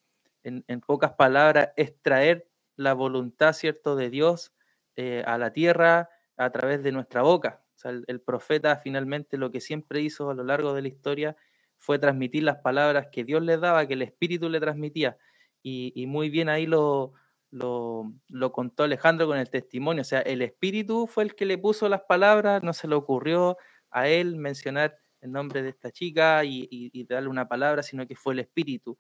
en, 0.42 0.66
en 0.68 0.82
pocas 0.82 1.12
palabras 1.12 1.70
es 1.78 1.96
traer 2.02 2.48
la 2.76 2.96
voluntad, 2.96 3.54
¿cierto?, 3.54 3.96
de 3.96 4.10
Dios 4.10 4.52
eh, 4.96 5.24
a 5.26 5.38
la 5.38 5.54
tierra 5.54 6.10
a 6.38 6.50
través 6.52 6.84
de 6.84 6.92
nuestra 6.92 7.22
boca. 7.22 7.64
O 7.76 7.80
sea, 7.82 7.92
el, 7.92 8.04
el 8.08 8.22
profeta 8.22 8.78
finalmente 8.78 9.38
lo 9.38 9.52
que 9.52 9.62
siempre 9.62 10.02
hizo 10.02 10.30
a 10.30 10.34
lo 10.36 10.44
largo 10.44 10.74
de 10.74 10.82
la 10.84 10.88
historia 10.90 11.36
fue 11.78 11.98
transmitir 12.00 12.44
las 12.44 12.58
palabras 12.58 13.08
que 13.12 13.24
Dios 13.24 13.42
le 13.44 13.58
daba, 13.58 13.88
que 13.88 13.94
el 13.96 14.02
Espíritu 14.04 14.50
le 14.50 14.60
transmitía. 14.60 15.18
Y, 15.64 15.92
y 15.96 16.06
muy 16.08 16.30
bien 16.30 16.50
ahí 16.50 16.66
lo, 16.68 17.14
lo, 17.52 18.12
lo 18.30 18.52
contó 18.52 18.84
Alejandro 18.84 19.28
con 19.28 19.38
el 19.38 19.50
testimonio. 19.50 20.02
O 20.02 20.06
sea, 20.06 20.22
el 20.22 20.42
Espíritu 20.42 21.08
fue 21.08 21.24
el 21.24 21.36
que 21.36 21.46
le 21.46 21.58
puso 21.58 21.90
las 21.90 22.02
palabras, 22.04 22.62
no 22.64 22.74
se 22.74 22.88
le 22.88 22.96
ocurrió 22.96 23.58
a 23.90 24.08
él 24.08 24.36
mencionar 24.38 24.98
el 25.22 25.32
nombre 25.32 25.62
de 25.64 25.70
esta 25.70 25.92
chica 25.92 26.44
y, 26.44 26.68
y- 26.72 26.90
y 26.94 27.06
darle 27.06 27.30
una 27.30 27.48
palabra, 27.48 27.84
sino 27.84 28.08
que 28.08 28.16
fue 28.16 28.34
el 28.34 28.40
Espíritu. 28.40 28.98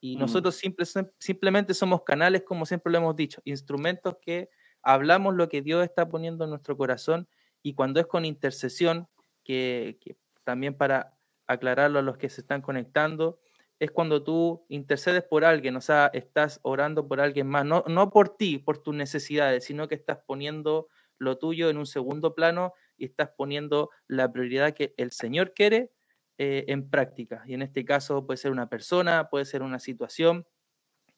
Y 0.00 0.16
Mm. 0.16 0.20
nosotros 0.20 0.56
simple- 0.56 0.86
simplemente 1.18 1.74
somos 1.74 2.02
canales, 2.04 2.42
como 2.42 2.66
siempre 2.66 2.90
lo 2.92 2.98
hemos 2.98 3.16
dicho, 3.16 3.40
instrumentos 3.44 4.16
que 4.22 4.50
hablamos 4.82 5.34
lo 5.34 5.48
que 5.48 5.62
Dios 5.62 5.84
está 5.84 6.08
poniendo 6.08 6.44
en 6.44 6.50
nuestro 6.50 6.76
corazón 6.76 7.28
Y 7.62 7.74
cuando 7.74 8.00
es 8.00 8.06
con 8.06 8.24
intercesión, 8.24 9.08
que, 9.44 9.98
también 10.44 10.74
para 10.74 11.16
aclararlo 11.46 11.98
a 11.98 12.02
los 12.02 12.16
que 12.16 12.28
se 12.28 12.40
están 12.40 12.62
conectando, 12.62 13.38
es 13.78 13.90
cuando 13.90 14.22
tú 14.22 14.64
intercedes 14.68 15.24
por 15.24 15.44
alguien, 15.44 15.76
o 15.76 15.80
sea, 15.80 16.10
estás 16.12 16.60
orando 16.62 17.08
por 17.08 17.20
alguien 17.20 17.46
más, 17.46 17.64
no, 17.64 17.84
no 17.88 18.10
por 18.10 18.36
ti, 18.36 18.58
por 18.58 18.78
tus 18.78 18.94
necesidades, 18.94 19.64
sino 19.64 19.88
que 19.88 19.94
estás 19.94 20.18
poniendo 20.26 20.88
lo 21.18 21.38
tuyo 21.38 21.70
en 21.70 21.76
un 21.76 21.86
segundo 21.86 22.34
plano 22.34 22.74
y 22.96 23.06
estás 23.06 23.30
poniendo 23.36 23.90
la 24.06 24.30
prioridad 24.32 24.74
que 24.74 24.94
el 24.96 25.12
Señor 25.12 25.54
quiere 25.54 25.90
eh, 26.38 26.64
en 26.68 26.88
práctica. 26.88 27.42
Y 27.46 27.54
en 27.54 27.62
este 27.62 27.84
caso 27.84 28.26
puede 28.26 28.38
ser 28.38 28.50
una 28.50 28.68
persona, 28.68 29.28
puede 29.28 29.44
ser 29.44 29.62
una 29.62 29.78
situación, 29.78 30.46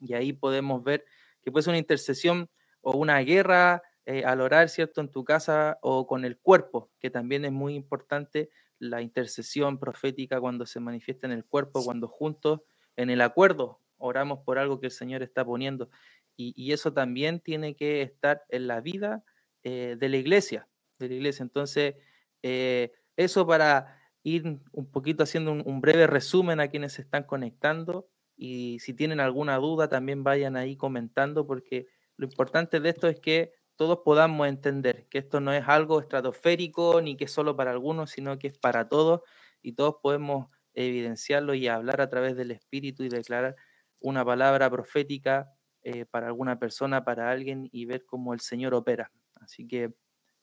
y 0.01 0.14
ahí 0.14 0.33
podemos 0.33 0.83
ver 0.83 1.05
que 1.42 1.53
puede 1.53 1.62
ser 1.62 1.72
una 1.72 1.79
intercesión 1.79 2.51
o 2.83 2.97
una 2.97 3.18
guerra 3.21 3.83
eh, 4.05 4.25
al 4.25 4.40
orar, 4.40 4.68
¿cierto?, 4.68 5.01
en 5.01 5.09
tu 5.09 5.25
casa 5.25 5.79
o 5.81 6.07
con 6.07 6.25
el 6.25 6.38
cuerpo, 6.38 6.90
que 6.99 7.11
también 7.11 7.45
es 7.45 7.53
muy 7.53 7.75
importante 7.75 8.51
la 8.79 9.01
intercesión 9.01 9.79
profética 9.79 10.40
cuando 10.40 10.66
se 10.66 10.81
manifiesta 10.81 11.27
en 11.27 11.33
el 11.33 11.45
cuerpo, 11.45 11.85
cuando 11.85 12.09
juntos 12.09 12.61
en 12.97 13.11
el 13.11 13.21
acuerdo 13.21 13.81
oramos 13.99 14.40
por 14.40 14.59
algo 14.59 14.81
que 14.81 14.87
el 14.87 14.92
Señor 14.92 15.23
está 15.23 15.45
poniendo. 15.45 15.88
Y, 16.37 16.73
eso 16.73 16.92
también 16.92 17.40
tiene 17.40 17.77
que 17.77 18.03
estar 18.03 18.42
en 18.49 18.66
la 18.66 18.81
vida 18.81 19.23
eh, 19.62 19.97
de 19.99 20.09
la 20.09 20.16
iglesia, 20.16 20.66
de 20.99 21.09
la 21.09 21.14
iglesia. 21.14 21.45
Entonces, 21.45 21.95
eh, 22.42 22.90
eso 23.16 23.47
para 23.47 24.03
ir 24.25 24.61
un 24.73 24.90
poquito 24.90 25.23
haciendo 25.23 25.53
un, 25.53 25.81
breve 25.81 26.07
resumen 26.07 26.59
a 26.61 26.68
quienes 26.68 26.95
se 26.95 27.03
están 27.03 27.25
conectando 27.25 28.09
y 28.37 28.79
si 28.81 28.95
tienen 28.95 29.21
alguna 29.21 29.57
duda 29.57 29.88
también 29.88 30.25
vayan 30.25 30.57
ahí 30.57 30.77
comentando 30.77 31.47
porque 31.47 31.87
lo 32.22 32.28
importante 32.28 32.78
de 32.78 32.88
esto 32.88 33.08
es 33.08 33.18
que 33.18 33.52
todos 33.74 33.98
podamos 34.04 34.46
entender 34.46 35.08
que 35.08 35.18
esto 35.18 35.40
no 35.40 35.52
es 35.52 35.64
algo 35.66 36.00
estratosférico 36.00 37.00
ni 37.02 37.16
que 37.16 37.24
es 37.24 37.32
solo 37.32 37.56
para 37.56 37.72
algunos, 37.72 38.11
sino 38.11 38.38
que 38.38 38.46
es 38.46 38.58
para 38.58 38.88
todos 38.88 39.22
y 39.61 39.72
todos 39.72 39.96
podemos 40.00 40.46
evidenciarlo 40.72 41.54
y 41.54 41.66
hablar 41.66 42.00
a 42.00 42.08
través 42.08 42.37
del 42.37 42.52
Espíritu 42.52 43.02
y 43.02 43.08
declarar 43.08 43.56
una 43.98 44.24
palabra 44.24 44.70
profética 44.70 45.50
eh, 45.82 46.04
para 46.06 46.28
alguna 46.28 46.61
persona, 46.61 47.04
para 47.04 47.28
alguien 47.28 47.68
y 47.72 47.87
ver 47.87 48.04
cómo 48.06 48.35
el 48.35 48.40
Señor 48.40 48.72
opera. 48.72 49.11
Así 49.35 49.66
que, 49.66 49.92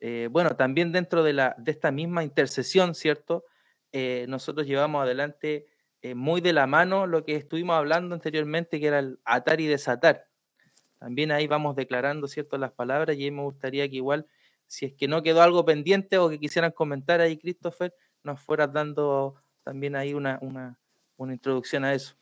eh, 0.02 0.28
bueno, 0.30 0.58
también 0.58 0.92
dentro 0.92 1.24
de, 1.24 1.32
la, 1.32 1.56
de 1.58 1.72
esta 1.72 1.92
misma 1.92 2.26
intercesión, 2.26 2.94
¿cierto? 2.94 3.46
Eh, 3.94 4.26
nosotros 4.28 4.68
llevamos 4.68 5.02
adelante 5.02 5.68
muy 6.16 6.40
de 6.40 6.54
la 6.54 6.66
mano 6.66 7.08
lo 7.08 7.26
que 7.26 7.36
estuvimos 7.36 7.76
hablando 7.76 8.16
anteriormente, 8.16 8.80
que 8.80 8.88
era 8.88 9.00
el 9.00 9.20
atar 9.26 9.60
y 9.60 9.68
desatar. 9.68 10.29
También 11.00 11.32
ahí 11.32 11.48
vamos 11.48 11.76
declarando, 11.76 12.28
¿cierto?, 12.28 12.58
las 12.58 12.74
palabras 12.74 13.16
y 13.16 13.24
ahí 13.24 13.32
me 13.32 13.44
gustaría 13.44 13.90
que 13.90 13.96
igual, 13.96 14.28
si 14.68 14.86
es 14.86 14.94
que 14.94 15.08
no 15.08 15.24
quedó 15.24 15.42
algo 15.42 15.64
pendiente 15.64 16.18
o 16.18 16.30
que 16.30 16.40
quisieran 16.40 16.72
comentar 16.72 17.22
ahí, 17.22 17.38
Christopher, 17.38 17.94
nos 18.24 18.42
fueras 18.42 18.72
dando 18.74 19.36
también 19.64 19.96
ahí 19.96 20.14
una, 20.14 20.40
introducción 21.18 21.86
a 21.86 21.94
eso. 21.94 22.16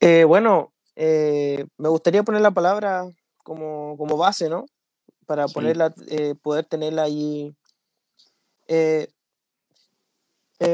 Eh, 0.00 0.24
bueno, 0.24 0.72
eh, 0.96 1.64
me 1.78 1.88
gustaría 1.88 2.24
poner 2.24 2.40
la 2.40 2.50
palabra 2.50 3.08
como, 3.44 3.96
base, 4.16 4.48
¿no? 4.48 4.66
Para 5.26 5.46
ponerla, 5.46 5.94
eh, 6.08 6.34
poder 6.34 6.64
tenerla 6.66 7.04
ahí. 7.04 7.54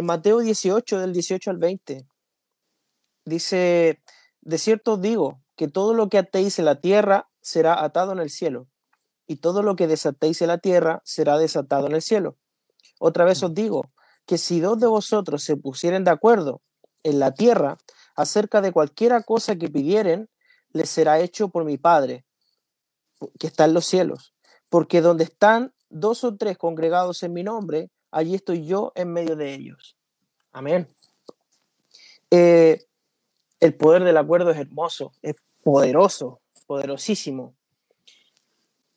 Mateo 0.02 0.38
18, 0.38 0.98
del 0.98 1.12
18 1.12 1.50
al 1.50 1.58
20, 1.58 2.06
dice, 3.24 4.00
de 4.40 4.58
cierto 4.58 4.96
digo, 4.96 5.41
que 5.62 5.68
todo 5.68 5.94
lo 5.94 6.08
que 6.08 6.18
atéis 6.18 6.58
en 6.58 6.64
la 6.64 6.80
tierra 6.80 7.30
será 7.40 7.84
atado 7.84 8.10
en 8.10 8.18
el 8.18 8.30
cielo, 8.30 8.66
y 9.28 9.36
todo 9.36 9.62
lo 9.62 9.76
que 9.76 9.86
desatéis 9.86 10.42
en 10.42 10.48
la 10.48 10.58
tierra 10.58 11.00
será 11.04 11.38
desatado 11.38 11.86
en 11.86 11.92
el 11.92 12.02
cielo. 12.02 12.36
Otra 12.98 13.24
vez 13.24 13.44
os 13.44 13.54
digo 13.54 13.84
que 14.26 14.38
si 14.38 14.58
dos 14.58 14.80
de 14.80 14.88
vosotros 14.88 15.44
se 15.44 15.56
pusieren 15.56 16.02
de 16.02 16.10
acuerdo 16.10 16.62
en 17.04 17.20
la 17.20 17.32
tierra 17.32 17.78
acerca 18.16 18.60
de 18.60 18.72
cualquiera 18.72 19.22
cosa 19.22 19.54
que 19.54 19.68
pidieren, 19.68 20.28
les 20.72 20.90
será 20.90 21.20
hecho 21.20 21.48
por 21.48 21.64
mi 21.64 21.78
Padre, 21.78 22.24
que 23.38 23.46
está 23.46 23.66
en 23.66 23.74
los 23.74 23.86
cielos. 23.86 24.34
Porque 24.68 25.00
donde 25.00 25.22
están 25.22 25.72
dos 25.90 26.24
o 26.24 26.36
tres 26.36 26.58
congregados 26.58 27.22
en 27.22 27.34
mi 27.34 27.44
nombre, 27.44 27.92
allí 28.10 28.34
estoy 28.34 28.66
yo 28.66 28.90
en 28.96 29.12
medio 29.12 29.36
de 29.36 29.54
ellos. 29.54 29.96
Amén. 30.50 30.88
Eh, 32.32 32.84
el 33.62 33.76
poder 33.76 34.02
del 34.02 34.16
acuerdo 34.16 34.50
es 34.50 34.58
hermoso, 34.58 35.12
es 35.22 35.36
poderoso, 35.62 36.40
poderosísimo. 36.66 37.54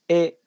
Eh, 0.08 0.39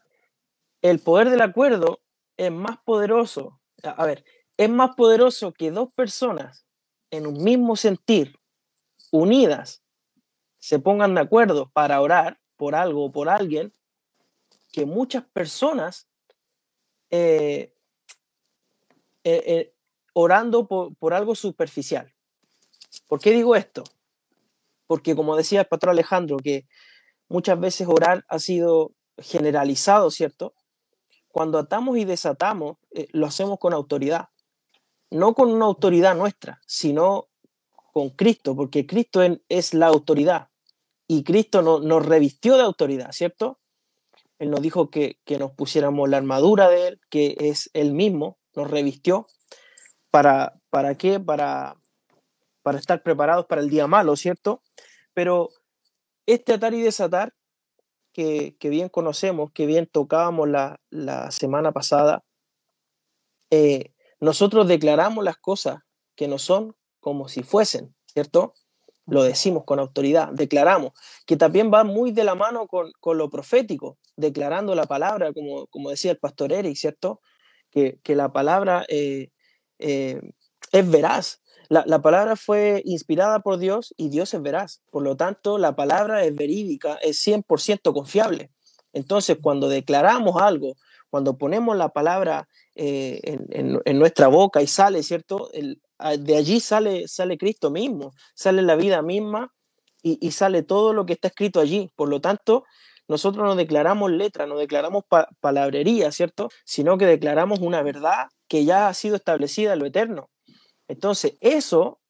el 0.83 1.00
poder 1.00 1.31
del 1.31 1.40
acuerdo 1.40 2.00
es 2.37 2.52
más 2.52 2.78
poderoso, 2.78 3.61
a 3.83 4.04
ver, 4.07 4.24
es 4.57 4.70
más 4.70 4.94
poderoso 4.94 5.52
que 5.52 5.70
dos 5.70 5.92
personas 5.92 6.66
en 7.11 7.26
un 7.26 7.42
mismo 7.42 7.76
sentir, 7.76 8.38
unidas, 9.11 9.83
se 10.59 10.78
pongan 10.78 11.14
de 11.14 11.22
acuerdo 11.22 11.70
para 11.70 12.00
orar 12.00 12.38
por 12.57 12.74
algo 12.74 13.07
o 13.07 13.12
por 13.12 13.28
alguien, 13.28 13.72
que 14.72 14.85
muchas 14.85 15.24
personas 15.24 16.09
eh, 17.11 17.72
eh, 19.24 19.72
orando 20.12 20.66
por, 20.66 20.94
por 20.96 21.14
algo 21.14 21.35
superficial. 21.35 22.12
¿Por 23.07 23.20
qué 23.20 23.31
digo 23.31 23.57
esto? 23.57 23.85
Porque 24.88 25.14
como 25.14 25.37
decía 25.37 25.61
el 25.61 25.66
patrón 25.68 25.92
Alejandro, 25.92 26.38
que 26.38 26.66
muchas 27.29 27.61
veces 27.61 27.87
orar 27.87 28.24
ha 28.29 28.40
sido 28.40 28.92
generalizado, 29.18 30.11
¿cierto? 30.11 30.55
Cuando 31.29 31.59
atamos 31.59 31.98
y 31.98 32.05
desatamos, 32.05 32.79
eh, 32.90 33.07
lo 33.12 33.27
hacemos 33.27 33.59
con 33.61 33.74
autoridad, 33.74 34.31
no 35.11 35.35
con 35.35 35.53
una 35.53 35.66
autoridad 35.66 36.16
nuestra, 36.16 36.61
sino 36.66 37.29
con 37.92 38.11
Cristo, 38.11 38.57
porque 38.57 38.87
Cristo 38.87 39.20
es 39.48 39.74
la 39.74 39.87
autoridad 39.87 40.48
y 41.07 41.22
Cristo 41.22 41.81
nos 41.81 42.07
revistió 42.07 42.57
de 42.57 42.62
autoridad, 42.62 43.12
¿cierto? 43.12 43.59
Él 44.38 44.51
nos 44.51 44.62
dijo 44.62 44.90
que, 44.90 45.18
que, 45.24 45.38
nos 45.38 45.53
pusiéramos 45.53 46.09
la 46.09 46.18
armadura 46.18 46.68
de 46.68 46.88
Él, 46.88 47.01
que 47.11 47.37
es 47.40 47.70
Él 47.72 47.92
mismo, 47.92 48.38
nos 48.55 48.70
revistió. 48.70 49.27
¿Para, 50.11 50.61
para 50.70 50.96
qué? 50.96 51.18
Para, 51.18 51.77
para 52.68 52.81
estar 52.81 53.02
preparados 53.02 53.46
para 53.46 53.62
el 53.62 53.70
día 53.70 53.87
malo, 53.87 54.14
¿cierto? 54.14 54.61
Pero 55.14 55.48
este 56.26 56.52
atar 56.52 56.74
y 56.74 56.83
desatar, 56.83 57.33
que, 58.12 58.59
bien 58.61 58.90
conocemos, 58.90 59.52
que 59.52 59.64
bien 59.64 59.87
tocábamos 59.87 60.50
la, 60.50 61.31
semana 61.31 61.72
pasada, 61.72 62.24
eh, 63.50 63.94
nosotros 64.20 64.68
declaramos 64.68 65.24
las 65.24 65.38
cosas 65.38 65.78
que 66.14 66.28
no 66.28 66.38
son 66.38 66.76
como 67.00 67.28
si 67.28 67.42
fuesen, 67.42 67.96
¿cierto? 68.04 68.52
Lo 69.07 69.22
decimos 69.22 69.64
con 69.64 69.78
autoridad, 69.78 70.28
declaramos, 70.35 70.92
que 71.24 71.38
también 71.38 71.70
va 71.72 71.85
muy 71.85 72.12
de 72.12 72.24
la 72.24 72.35
mano 72.35 72.66
con, 72.66 72.92
lo 73.16 73.31
profético, 73.31 73.96
declarando 74.14 74.74
la 74.74 74.85
palabra, 74.85 75.33
como, 75.33 75.68
como 75.68 75.88
decía 75.88 76.11
el 76.11 76.18
pastor 76.18 76.52
Eric, 76.52 76.76
¿cierto? 76.76 77.22
Que, 77.70 77.98
la 78.09 78.31
palabra 78.31 78.85
eh, 78.90 79.31
eh, 79.78 80.20
es 80.70 80.90
veraz, 80.90 81.40
la, 81.68 82.00
palabra 82.00 82.35
fue 82.37 82.83
inspirada 82.87 83.40
por 83.40 83.59
Dios 83.59 83.94
y 83.98 84.09
Dios 84.09 84.33
es 84.33 84.40
veraz. 84.40 84.81
Por 84.90 85.02
lo 85.02 85.16
tanto, 85.16 85.59
la 85.59 85.76
palabra 85.76 86.24
es 86.24 86.35
verídica, 86.35 86.94
es 87.02 87.18
100% 87.26 87.92
confiable. 87.92 88.50
Entonces, 88.94 89.37
cuando 89.40 89.68
declaramos 89.68 90.40
algo, 90.40 90.74
cuando 91.11 91.37
ponemos 91.37 91.76
la 91.76 91.90
palabra 91.90 92.48
eh, 92.74 93.20
en, 93.50 93.98
nuestra 93.98 94.28
boca 94.28 94.62
y 94.62 94.66
sale, 94.66 95.02
¿cierto? 95.02 95.50
de 95.52 96.37
allí 96.37 96.61
sale, 96.61 97.07
sale 97.07 97.37
Cristo 97.37 97.70
mismo, 97.70 98.14
sale 98.35 98.62
la 98.62 98.76
vida 98.76 99.02
misma 99.02 99.52
y, 100.02 100.31
sale 100.31 100.62
todo 100.62 100.94
lo 100.94 101.04
que 101.04 101.14
está 101.14 101.28
escrito 101.28 101.61
allí. 101.61 101.90
Por 101.96 102.09
lo 102.09 102.20
tanto, 102.20 102.64
nosotros 103.09 103.44
no 103.44 103.57
declaramos 103.57 104.11
letra, 104.11 104.46
no 104.46 104.57
declaramos 104.57 105.04
palabrería, 105.40 106.12
¿cierto? 106.12 106.48
Sino 106.64 106.96
que 106.96 107.07
declaramos 107.07 107.59
una 107.59 107.83
verdad 107.83 108.28
que 108.48 108.64
ya 108.64 108.88
ha 108.88 108.94
sido 108.94 109.16
establecida 109.16 109.74
en 109.74 109.81
lo 109.81 109.87
eterno. 109.87 110.31
Entonces, 110.88 111.35
eso 111.40 112.01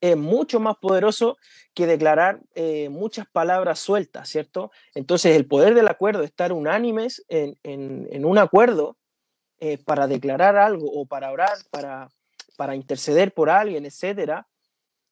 es 0.00 0.16
mucho 0.16 0.60
más 0.60 0.76
poderoso 0.76 1.36
que 1.74 1.86
declarar 1.86 2.40
eh, 2.54 2.88
muchas 2.88 3.28
palabras 3.28 3.80
sueltas, 3.80 4.28
¿cierto? 4.28 4.70
Entonces, 4.94 5.36
el 5.36 5.46
poder 5.46 5.74
del 5.74 5.88
acuerdo, 5.88 6.22
estar 6.22 6.52
unánimes 6.52 7.24
en, 7.28 8.24
un 8.24 8.38
acuerdo 8.38 8.96
eh, 9.58 9.78
para 9.78 10.06
declarar 10.06 10.56
algo 10.56 10.86
o 10.92 11.06
para 11.06 11.32
orar, 11.32 11.58
para, 11.70 12.08
interceder 12.74 13.32
por 13.32 13.50
alguien, 13.50 13.86
etcétera, 13.86 14.48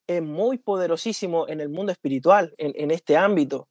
es 0.07 0.22
muy 0.22 0.59
poderosísimo 0.59 1.49
en 1.49 1.61
el 1.61 1.68
mundo 1.68 1.91
espiritual, 1.93 2.55
en, 2.59 2.91
este 2.91 3.16
ámbito. 3.16 3.68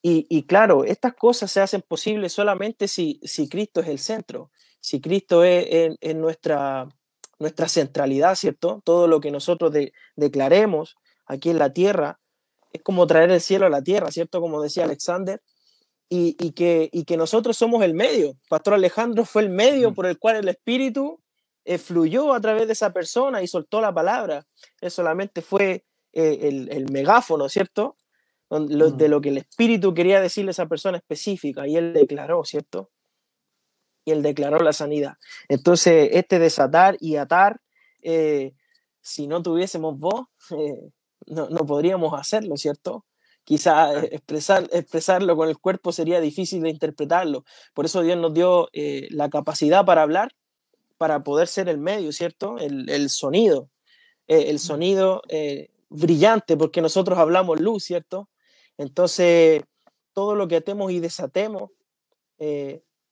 Y, 0.00 0.44
claro, 0.44 0.84
estas 0.84 1.14
cosas 1.14 1.50
se 1.50 1.60
hacen 1.60 1.82
posibles 1.82 2.32
solamente 2.32 2.88
si, 2.88 3.20
si 3.22 3.48
Cristo 3.48 3.80
es 3.80 3.88
el 3.88 3.98
centro, 3.98 4.50
si 4.80 5.00
Cristo 5.00 5.44
es 5.44 5.96
en 6.00 6.20
nuestra 6.20 6.88
nuestra 7.38 7.68
centralidad, 7.68 8.34
¿cierto? 8.34 8.82
Todo 8.84 9.06
lo 9.06 9.20
que 9.20 9.30
nosotros 9.30 9.72
declaremos 10.16 10.96
aquí 11.26 11.50
en 11.50 11.58
la 11.58 11.72
tierra 11.72 12.18
es 12.72 12.82
como 12.82 13.06
traer 13.06 13.30
el 13.30 13.40
cielo 13.40 13.66
a 13.66 13.70
la 13.70 13.82
tierra, 13.82 14.10
¿cierto? 14.10 14.40
Como 14.40 14.60
decía 14.62 14.84
Alexander. 14.84 15.40
y, 16.10 16.36
y, 16.38 16.52
que, 16.52 16.88
y 16.92 17.04
que 17.04 17.16
nosotros 17.16 17.56
somos 17.56 17.82
el 17.84 17.94
medio. 17.94 18.34
Pastor 18.48 18.74
Alejandro 18.74 19.24
fue 19.24 19.42
el 19.42 19.50
medio 19.50 19.92
por 19.94 20.06
el 20.06 20.18
cual 20.18 20.36
el 20.36 20.48
Espíritu 20.48 21.20
eh, 21.64 21.76
fluyó 21.78 22.32
a 22.32 22.40
través 22.40 22.66
de 22.66 22.72
esa 22.72 22.92
persona 22.92 23.42
y 23.42 23.46
soltó 23.46 23.80
la 23.80 23.92
palabra. 23.92 24.46
Él 24.80 24.90
solamente 24.90 25.42
fue 25.42 25.84
eh, 26.14 26.38
el, 26.42 26.70
el, 26.72 26.90
megáfono, 26.90 27.48
¿cierto? 27.50 27.96
De 28.48 29.08
lo 29.08 29.20
que 29.20 29.28
el 29.28 29.36
Espíritu 29.36 29.92
quería 29.92 30.22
decirle 30.22 30.50
a 30.50 30.52
esa 30.52 30.66
persona 30.66 30.96
específica 30.96 31.68
y 31.68 31.76
él 31.76 31.92
declaró, 31.92 32.42
¿cierto? 32.44 32.90
Y 34.08 34.10
él 34.10 34.22
declaró 34.22 34.58
la 34.60 34.72
sanidad. 34.72 35.18
Entonces, 35.48 36.08
este 36.12 36.38
desatar 36.38 36.96
y 36.98 37.16
atar, 37.16 37.60
eh, 38.00 38.54
si 39.02 39.26
no 39.26 39.42
tuviésemos 39.42 39.98
voz, 39.98 40.28
no, 41.26 41.50
no 41.50 41.66
podríamos 41.66 42.18
hacerlo, 42.18 42.56
¿cierto? 42.56 43.04
quizá 43.44 44.04
expresar, 44.04 44.68
expresarlo 44.72 45.34
con 45.34 45.48
el 45.48 45.58
cuerpo 45.58 45.90
sería 45.90 46.20
difícil 46.20 46.62
de 46.62 46.68
interpretarlo. 46.68 47.44
Por 47.74 47.86
eso 47.86 48.02
Dios 48.02 48.18
nos 48.18 48.34
dio 48.34 48.68
eh, 48.74 49.08
la 49.10 49.30
capacidad 49.30 49.86
para 49.86 50.02
hablar, 50.02 50.32
para 50.98 51.20
poder 51.20 51.48
ser 51.48 51.68
el 51.70 51.78
medio, 51.78 52.12
¿cierto? 52.12 52.58
El, 52.58 52.90
el 52.90 53.08
sonido, 53.08 53.70
eh, 54.26 54.50
el 54.50 54.58
sonido 54.58 55.22
eh, 55.28 55.70
brillante, 55.88 56.58
porque 56.58 56.82
nosotros 56.82 57.18
hablamos 57.18 57.58
luz, 57.60 57.84
¿cierto? 57.84 58.28
Entonces, 58.78 59.62
todo 60.12 60.34
lo 60.34 60.46
que 60.46 60.56
atemos 60.56 60.92
y 60.92 61.00
desatemos 61.00 61.70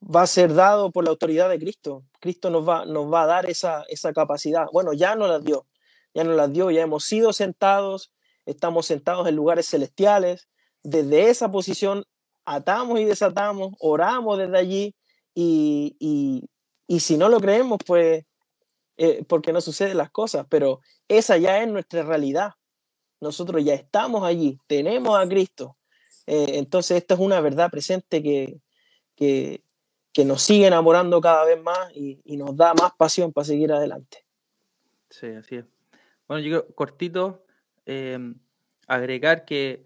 va 0.07 0.23
a 0.23 0.27
ser 0.27 0.55
dado 0.55 0.91
por 0.91 1.05
la 1.05 1.11
autoridad 1.11 1.49
de 1.49 1.59
Cristo. 1.59 2.05
Cristo 2.21 2.51
nos 2.51 2.69
va, 2.69 2.85
nos 2.85 3.13
va 3.13 3.23
a 3.23 3.27
dar 3.27 3.51
esa, 3.51 3.85
esa 3.89 4.13
capacidad. 4.13 4.67
Bueno, 4.73 4.93
ya 4.93 5.15
nos 5.17 5.29
la 5.29 5.39
dio, 5.41 5.67
ya 6.15 6.25
nos 6.25 6.37
la 6.37 6.49
dio, 6.49 6.71
ya 6.71 6.83
hemos 6.83 7.05
sido 7.05 7.33
sentados 7.33 8.13
estamos 8.47 8.87
sentados 8.87 9.29
en 9.29 9.37
lugares 9.37 9.69
celestiales, 9.69 10.49
desde 10.83 11.29
esa 11.29 11.51
posición 11.51 12.05
atamos 12.45 13.01
y 13.01 13.05
desatamos, 13.05 13.75
oramos 13.81 14.39
desde 14.39 14.57
allí 14.57 14.95
y, 15.35 15.97
y, 15.99 16.49
y 16.87 17.01
si 17.01 17.19
no 17.19 17.29
lo 17.29 17.41
creemos, 17.41 17.81
pues 17.85 18.25
eh, 18.97 19.25
porque 19.29 19.53
no 19.53 19.61
suceden 19.61 19.99
las 19.99 20.11
cosas, 20.11 20.47
pero 20.49 20.81
esa 21.09 21.37
ya 21.37 21.61
es 21.61 21.69
nuestra 21.69 22.03
realidad. 22.05 22.53
Nosotros 23.21 23.65
ya 23.65 23.75
estamos 23.75 24.23
allí, 24.23 24.59
tenemos 24.67 25.19
a 25.19 25.29
Cristo. 25.29 25.77
Eh, 26.27 26.53
entonces 26.55 26.99
esta 26.99 27.15
es 27.15 27.21
una 27.21 27.41
verdad 27.41 27.71
presente 27.71 28.23
que, 28.23 28.61
que, 29.17 29.65
que, 30.17 30.25
nos 30.25 30.43
sigue 30.43 30.67
enamorando 30.67 31.21
cada 31.21 31.45
vez 31.45 31.63
más 31.63 31.95
y, 31.95 32.21
nos 32.37 32.57
da 32.57 32.75
más 32.75 32.93
pasión 32.97 33.33
para 33.33 33.45
seguir 33.45 33.73
adelante. 33.73 34.25
Sí, 35.11 35.27
así 35.27 35.57
es. 35.57 35.65
Bueno, 36.27 36.43
yo 36.43 36.67
cortito, 36.75 37.45
eh, 37.85 38.19
agregar 38.87 39.45
que 39.45 39.85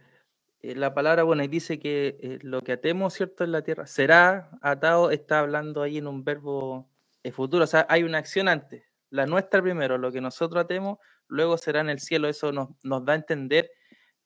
eh, 0.63 0.75
la 0.75 0.93
palabra, 0.93 1.23
bueno, 1.23 1.47
dice 1.49 1.79
que 1.79 2.19
eh, 2.21 2.39
lo 2.43 2.63
que 2.63 2.73
atemos, 2.73 3.15
¿cierto?, 3.15 3.45
en 3.45 3.53
la 3.53 3.63
tierra 3.63 3.87
será 3.87 4.51
atado, 4.61 5.11
está 5.11 5.41
hablando 5.41 5.83
ahí 5.83 5.99
en 5.99 6.07
un 6.07 6.23
verbo 6.23 6.89
eh, 7.23 7.33
futuro, 7.33 7.65
o 7.65 7.67
sea, 7.67 7.87
hay 7.89 8.03
una 8.03 8.19
acción 8.19 8.49
antes, 8.49 8.85
la 9.09 9.27
nuestra 9.27 9.63
primero, 9.63 9.97
lo 9.97 10.13
que 10.13 10.21
nosotros 10.21 10.63
atemos, 10.63 10.99
luego 11.29 11.57
será 11.57 11.81
en 11.81 11.89
el 11.89 12.01
cielo, 12.01 12.29
eso 12.29 12.53
nos, 12.53 13.05
da 13.05 13.13
a 13.15 13.17
entender 13.17 13.71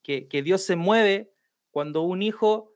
que 0.02 0.42
Dios 0.42 0.62
se 0.62 0.76
mueve 0.76 1.32
cuando 1.70 2.02
un 2.02 2.20
hijo 2.20 2.74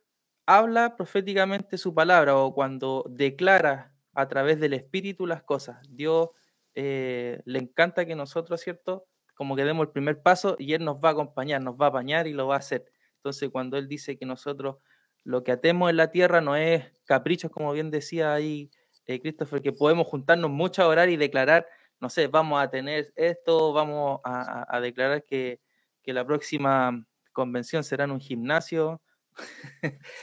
habla 0.49 0.96
proféticamente 0.96 1.76
su 1.76 1.92
palabra 1.92 2.34
o 2.38 2.55
cuando 2.55 3.05
declara 3.11 3.92
a 4.14 4.28
través 4.28 4.59
del 4.59 4.72
Espíritu 4.72 5.26
las 5.26 5.42
cosas. 5.42 5.76
Dios 5.90 6.30
eh, 6.74 7.42
le 7.44 7.59
encanta 7.59 8.07
que 8.07 8.16
nosotros, 8.16 8.59
¿cierto?, 8.59 9.05
como 9.34 9.55
que 9.57 9.64
demos 9.64 9.86
el 9.86 9.92
primer 9.92 10.22
paso 10.22 10.57
y 10.59 10.72
Él 10.72 10.86
nos 10.86 10.96
va 10.96 11.11
a 11.11 11.12
acompañar, 11.12 11.61
nos 11.61 11.74
va 11.74 11.86
a 11.86 11.88
apañar 11.90 12.26
y 12.26 12.32
lo 12.32 12.46
va 12.46 12.55
a 12.55 12.61
hacer. 12.61 12.86
Entonces, 13.16 13.51
cuando 13.51 13.76
Él 13.76 13.88
dice 13.88 14.16
que 14.16 14.24
nosotros 14.24 14.76
lo 15.22 15.44
que 15.44 15.53
atemos 15.53 15.90
en 15.90 15.99
la 15.99 16.11
tierra 16.11 16.40
no 16.40 16.57
es 16.57 16.82
caprichos, 17.05 17.51
como 17.51 17.70
bien 17.74 17.90
decía 17.90 18.32
ahí 18.32 18.70
eh, 19.05 19.20
Christopher, 19.20 19.61
que 19.61 19.72
podemos 19.72 20.07
juntarnos 20.07 20.51
mucho 20.51 20.82
a 20.82 20.88
orar 20.88 21.11
y 21.11 21.18
declarar, 21.18 21.66
no 22.01 22.09
sé, 22.09 22.26
vamos 22.26 22.62
a 22.62 22.70
tener 22.70 23.12
esto, 23.16 23.74
vamos 23.74 24.20
a, 24.24 24.80
declarar 24.80 25.24
que, 25.24 25.61
que, 26.03 26.14
la 26.14 26.24
próxima 26.26 27.07
convención 27.32 27.84
será 27.84 28.05
en 28.05 28.12
un 28.12 28.20
gimnasio, 28.20 29.03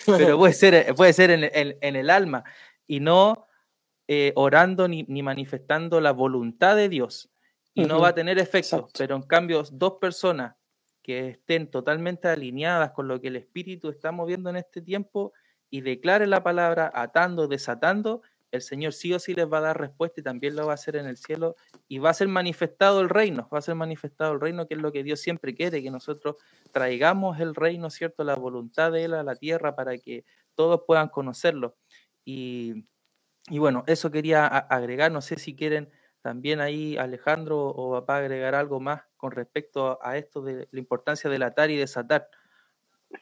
pero 0.05 0.37
puede 0.37 0.53
ser, 0.53 0.93
puede 0.95 1.13
ser 1.13 1.31
en, 1.31 1.43
en, 1.43 1.77
en 1.81 1.95
el 1.95 2.09
alma 2.09 2.43
y 2.87 2.99
no 2.99 3.47
eh, 4.07 4.33
orando 4.35 4.87
ni, 4.87 5.03
ni 5.07 5.23
manifestando 5.23 5.99
la 5.99 6.11
voluntad 6.11 6.75
de 6.75 6.89
Dios 6.89 7.31
y 7.73 7.81
uh 7.81 7.85
-huh. 7.85 7.87
no 7.87 7.99
va 7.99 8.09
a 8.09 8.15
tener 8.15 8.37
efecto. 8.37 8.77
Exacto. 8.77 8.91
Pero 8.97 9.15
en 9.15 9.23
cambio, 9.23 9.63
dos 9.71 9.93
personas 9.99 10.55
que 11.01 11.29
estén 11.29 11.69
totalmente 11.69 12.27
alineadas 12.27 12.91
con 12.91 13.07
lo 13.07 13.19
que 13.19 13.27
el 13.27 13.35
Espíritu 13.35 13.89
está 13.89 14.11
moviendo 14.11 14.49
en 14.49 14.57
este 14.57 14.81
tiempo 14.81 15.33
y 15.69 15.81
declare 15.81 16.27
la 16.27 16.43
palabra 16.43 16.91
atando, 16.93 17.47
desatando, 17.47 18.21
el 18.55 18.61
Señor 18.61 18.93
sí 18.93 19.13
o 19.13 19.19
sí 19.19 19.33
les 19.33 19.51
va 19.51 19.59
a 19.59 19.61
dar 19.61 19.79
respuesta 19.79 20.19
y 20.19 20.23
también 20.23 20.55
lo 20.55 20.65
va 20.65 20.71
a 20.71 20.75
hacer 20.75 20.95
en 20.95 21.05
el 21.05 21.17
cielo 21.17 21.55
y 21.87 21.99
va 21.99 22.09
a 22.09 22.13
ser 22.13 22.27
manifestado 22.27 23.01
el 23.01 23.09
reino, 23.09 23.47
va 23.53 23.59
a 23.59 23.61
ser 23.61 23.75
manifestado 23.75 24.33
el 24.33 24.41
reino 24.41 24.67
que 24.67 24.75
es 24.75 24.81
lo 24.81 24.91
que 24.91 25.03
Dios 25.03 25.19
siempre 25.19 25.53
quiere, 25.53 25.83
que 25.83 25.91
nosotros 25.91 26.35
traigamos 26.71 27.39
el 27.39 27.55
reino, 27.55 27.89
¿cierto? 27.89 28.23
La 28.23 28.35
voluntad 28.35 28.91
de 28.91 29.05
Él 29.05 29.13
a 29.13 29.23
la 29.23 29.35
tierra 29.35 29.75
para 29.75 29.97
que 29.97 30.25
todos 30.55 30.81
puedan 30.87 31.09
conocerlo. 31.09 31.75
Y, 32.23 32.85
y 33.49 33.59
bueno, 33.59 33.83
eso 33.87 34.09
quería 34.11 34.47
agregar, 34.47 35.11
no 35.11 35.21
sé 35.21 35.37
si 35.37 35.55
quieren 35.55 35.89
también 36.25 36.59
ahí 36.59 36.97
Alejandro 36.97 37.67
o 37.67 37.91
papá 37.91 38.17
agregar 38.17 38.55
algo 38.55 38.79
más 38.79 39.03
con 39.15 39.29
respecto 39.29 39.99
a 40.01 40.17
esto 40.17 40.41
de 40.41 40.67
la 40.71 40.79
importancia 40.79 41.29
del 41.29 41.43
atar 41.43 41.69
y 41.69 41.75
desatar. 41.75 42.27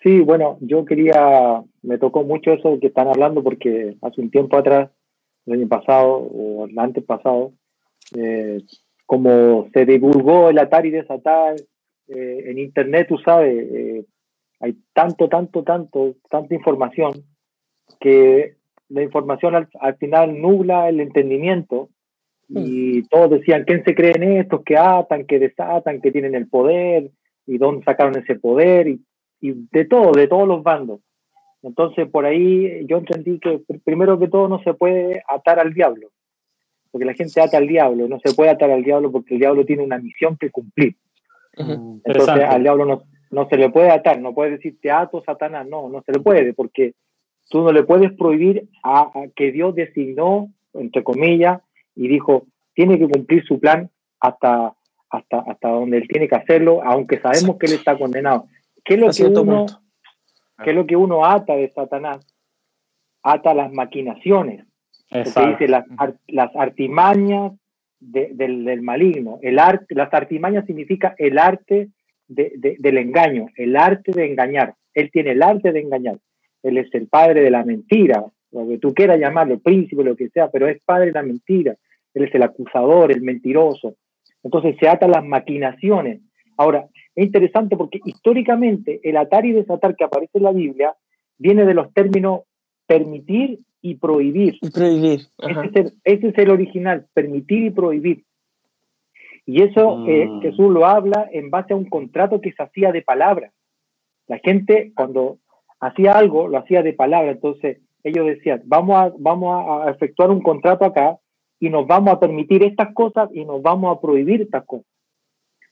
Sí, 0.01 0.21
bueno, 0.21 0.57
yo 0.61 0.85
quería, 0.85 1.63
me 1.81 1.97
tocó 1.97 2.23
mucho 2.23 2.53
eso 2.53 2.79
que 2.79 2.87
están 2.87 3.09
hablando 3.09 3.43
porque 3.43 3.97
hace 4.01 4.21
un 4.21 4.31
tiempo 4.31 4.57
atrás, 4.57 4.89
el 5.45 5.53
año 5.53 5.67
pasado 5.67 6.17
o 6.17 6.65
el 6.65 6.77
antes 6.77 7.03
pasado, 7.03 7.53
eh, 8.15 8.61
como 9.05 9.69
se 9.73 9.85
divulgó 9.85 10.49
el 10.49 10.59
atar 10.59 10.85
y 10.85 10.91
desatar 10.91 11.55
eh, 12.07 12.43
en 12.45 12.59
internet, 12.59 13.07
tú 13.07 13.17
sabes, 13.17 13.53
eh, 13.71 14.05
hay 14.59 14.77
tanto, 14.93 15.27
tanto, 15.27 15.63
tanto, 15.63 16.15
tanta 16.29 16.55
información 16.55 17.13
que 17.99 18.55
la 18.89 19.03
información 19.03 19.55
al, 19.55 19.69
al 19.79 19.95
final 19.97 20.39
nubla 20.39 20.89
el 20.89 20.99
entendimiento 20.99 21.89
y 22.49 23.03
todos 23.03 23.31
decían, 23.31 23.63
¿quién 23.65 23.83
se 23.83 23.95
creen 23.95 24.23
estos 24.37 24.63
que 24.63 24.77
atan, 24.77 25.25
que 25.25 25.39
desatan, 25.39 26.01
que 26.01 26.11
tienen 26.11 26.35
el 26.35 26.47
poder? 26.47 27.09
¿Y 27.47 27.57
dónde 27.57 27.83
sacaron 27.83 28.17
ese 28.17 28.35
poder? 28.35 28.87
Y, 28.87 29.01
y 29.41 29.53
de 29.71 29.85
todo, 29.85 30.11
de 30.11 30.27
todos 30.27 30.47
los 30.47 30.61
bandos. 30.61 30.99
Entonces, 31.63 32.09
por 32.09 32.25
ahí 32.25 32.85
yo 32.87 32.97
entendí 32.97 33.39
que 33.39 33.61
primero 33.83 34.19
que 34.19 34.27
todo 34.27 34.47
no 34.47 34.61
se 34.63 34.73
puede 34.73 35.23
atar 35.27 35.59
al 35.59 35.73
diablo, 35.73 36.09
porque 36.91 37.05
la 37.05 37.13
gente 37.13 37.41
ata 37.41 37.57
al 37.57 37.67
diablo, 37.67 38.07
no 38.07 38.19
se 38.23 38.33
puede 38.33 38.51
atar 38.51 38.69
al 38.69 38.83
diablo 38.83 39.11
porque 39.11 39.35
el 39.35 39.39
diablo 39.39 39.65
tiene 39.65 39.83
una 39.83 39.97
misión 39.97 40.37
que 40.37 40.51
cumplir. 40.51 40.95
Uh 41.57 41.63
-huh. 41.63 42.01
Entonces, 42.03 42.43
al 42.43 42.61
diablo 42.61 42.85
no, 42.85 43.03
no 43.31 43.47
se 43.47 43.57
le 43.57 43.69
puede 43.69 43.89
atar, 43.89 44.19
no 44.19 44.33
puede 44.33 44.51
decir 44.51 44.77
te 44.81 44.91
ato, 44.91 45.23
Satanás, 45.25 45.65
no, 45.67 45.89
no 45.89 46.01
se 46.03 46.11
le 46.11 46.19
puede, 46.19 46.53
porque 46.53 46.93
tú 47.49 47.61
no 47.61 47.71
le 47.71 47.83
puedes 47.83 48.11
prohibir 48.13 48.67
a, 48.83 49.01
a 49.01 49.27
que 49.35 49.51
Dios 49.51 49.73
designó, 49.73 50.49
entre 50.73 51.03
comillas, 51.03 51.61
y 51.95 52.07
dijo, 52.07 52.45
tiene 52.73 52.99
que 52.99 53.07
cumplir 53.07 53.43
su 53.45 53.59
plan 53.59 53.89
hasta, 54.19 54.73
hasta, 55.09 55.39
hasta 55.39 55.69
donde 55.69 55.97
él 55.97 56.07
tiene 56.07 56.27
que 56.27 56.35
hacerlo, 56.35 56.81
aunque 56.83 57.19
sabemos 57.19 57.57
que 57.57 57.67
él 57.67 57.73
está 57.73 57.97
condenado. 57.97 58.47
¿Qué 58.83 58.95
es 58.95 58.99
lo, 58.99 59.09
que 59.09 59.39
uno, 59.39 59.65
¿qué 60.63 60.71
es 60.71 60.75
lo 60.75 60.85
que 60.85 60.95
uno 60.95 61.25
ata 61.25 61.55
de 61.55 61.69
Satanás? 61.69 62.25
Ata 63.21 63.53
las 63.53 63.71
maquinaciones, 63.71 64.65
Exacto. 65.09 65.51
dice 65.51 65.67
las, 65.67 65.85
las 66.27 66.55
artimañas 66.55 67.53
de, 67.99 68.31
del, 68.33 68.65
del, 68.65 68.81
maligno. 68.81 69.39
El 69.41 69.59
arte, 69.59 69.95
las 69.95 70.13
artimañas 70.13 70.65
significa 70.65 71.15
el 71.17 71.37
arte 71.37 71.89
de, 72.27 72.53
de, 72.57 72.75
del 72.79 72.97
engaño, 72.97 73.47
el 73.55 73.77
arte 73.77 74.11
de 74.11 74.25
engañar. 74.25 74.75
Él 74.93 75.09
tiene 75.11 75.31
el 75.31 75.41
arte 75.41 75.71
de 75.71 75.79
engañar. 75.79 76.17
Él 76.63 76.77
es 76.77 76.93
el 76.93 77.07
padre 77.07 77.41
de 77.41 77.51
la 77.51 77.63
mentira, 77.63 78.25
lo 78.53 78.67
que 78.67 78.77
tú 78.77 78.93
quieras 78.93 79.19
llamarlo, 79.19 79.59
príncipe, 79.59 80.03
lo 80.03 80.15
que 80.15 80.29
sea, 80.29 80.49
pero 80.49 80.67
es 80.67 80.81
padre 80.83 81.07
de 81.07 81.11
la 81.13 81.23
mentira. 81.23 81.75
Él 82.13 82.23
es 82.25 82.35
el 82.35 82.43
acusador, 82.43 83.11
el 83.11 83.21
mentiroso. 83.21 83.95
Entonces 84.43 84.75
se 84.79 84.87
atan 84.87 85.11
las 85.11 85.25
maquinaciones. 85.25 86.21
Ahora, 86.57 86.87
es 87.15 87.25
interesante 87.25 87.77
porque 87.77 87.99
históricamente 88.05 88.99
el 89.03 89.17
atar 89.17 89.45
y 89.45 89.51
desatar 89.51 89.95
que 89.95 90.03
aparece 90.03 90.37
en 90.37 90.43
la 90.43 90.51
Biblia 90.51 90.95
viene 91.37 91.65
de 91.65 91.73
los 91.73 91.93
términos 91.93 92.41
permitir 92.85 93.59
y 93.81 93.95
prohibir. 93.95 94.57
Y 94.61 94.69
prohibir. 94.69 95.21
Ese 95.37 95.51
es, 95.51 95.75
el, 95.75 95.93
ese 96.03 96.27
es, 96.29 96.37
el, 96.37 96.49
original, 96.49 97.05
permitir 97.13 97.63
y 97.65 97.69
prohibir. 97.69 98.23
Y 99.45 99.61
eso 99.61 99.97
mm. 99.97 100.09
eh, 100.09 100.29
Jesús 100.41 100.71
lo 100.71 100.85
habla 100.85 101.27
en 101.31 101.49
base 101.49 101.73
a 101.73 101.77
un 101.77 101.89
contrato 101.89 102.39
que 102.39 102.53
se 102.53 102.63
hacía 102.63 102.91
de 102.91 103.01
palabra. 103.01 103.51
La 104.27 104.39
gente 104.39 104.93
cuando 104.95 105.39
hacía 105.79 106.13
algo, 106.13 106.47
lo 106.47 106.57
hacía 106.57 106.81
de 106.81 106.93
palabra. 106.93 107.31
Entonces 107.31 107.79
ellos 108.03 108.25
decían, 108.25 108.61
vamos 108.65 108.97
a, 108.97 109.13
vamos 109.17 109.85
a 109.85 109.89
efectuar 109.89 110.29
un 110.29 110.41
contrato 110.41 110.85
acá 110.85 111.17
y 111.59 111.69
nos 111.69 111.87
vamos 111.87 112.13
a 112.13 112.19
permitir 112.19 112.63
estas 112.63 112.93
cosas 112.93 113.29
y 113.33 113.45
nos 113.45 113.61
vamos 113.61 113.95
a 113.95 113.99
prohibir 113.99 114.41
estas 114.41 114.65
cosas. 114.65 114.87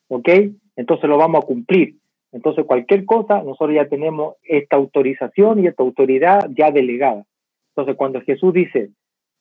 ¿Ok? 0.10 0.30
Entonces 0.76 1.10
lo 1.10 1.18
vamos 1.18 1.44
a 1.44 1.48
cumplir. 1.48 1.96
Entonces, 2.32 2.66
cualquier 2.66 3.06
cosa, 3.06 3.44
nosotros 3.44 3.76
ya 3.76 3.88
tenemos 3.88 4.36
esta 4.44 4.78
autorización 4.78 5.60
y 5.60 5.68
esta 5.68 5.84
autoridad 5.84 6.50
ya 6.56 6.72
delegada. 6.72 7.26
Entonces, 7.76 7.96
cuando 7.98 8.22
Jesús 8.22 8.54
dice, 8.54 8.92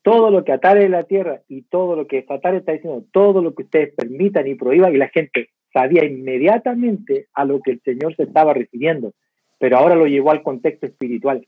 todo 0.03 0.31
lo 0.31 0.45
que 0.45 0.53
atare 0.53 0.85
en 0.85 0.93
la 0.93 1.05
tierra 1.05 1.43
y 1.49 1.62
todo 1.62 1.95
lo 1.95 2.07
que 2.07 2.24
atare 2.28 2.59
está 2.59 2.72
diciendo, 2.72 3.05
todo 3.12 3.43
lo 3.43 3.55
que 3.55 3.64
ustedes 3.64 3.95
permitan 3.95 4.47
y 4.47 4.55
prohíban, 4.55 4.95
y 4.95 4.99
la 4.99 5.09
gente 5.09 5.51
sabía 5.72 6.05
inmediatamente 6.05 7.26
a 7.35 7.45
lo 7.45 7.61
que 7.61 7.72
el 7.72 7.81
Señor 7.83 8.16
se 8.16 8.24
estaba 8.24 8.55
refiriendo, 8.55 9.12
pero 9.59 9.76
ahora 9.76 9.95
lo 9.95 10.07
llevó 10.07 10.31
al 10.31 10.43
contexto 10.43 10.87
espiritual. 10.87 11.47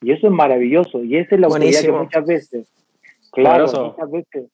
Y 0.00 0.12
eso 0.12 0.26
es 0.26 0.32
maravilloso, 0.32 1.04
y 1.04 1.16
esa 1.16 1.36
es 1.36 1.40
la 1.40 1.46
autoridad 1.46 1.82
que 1.82 1.92
muchas 1.92 2.26
veces, 2.26 2.72
claro, 3.30 3.66
muchas 3.66 4.10
veces, 4.10 4.50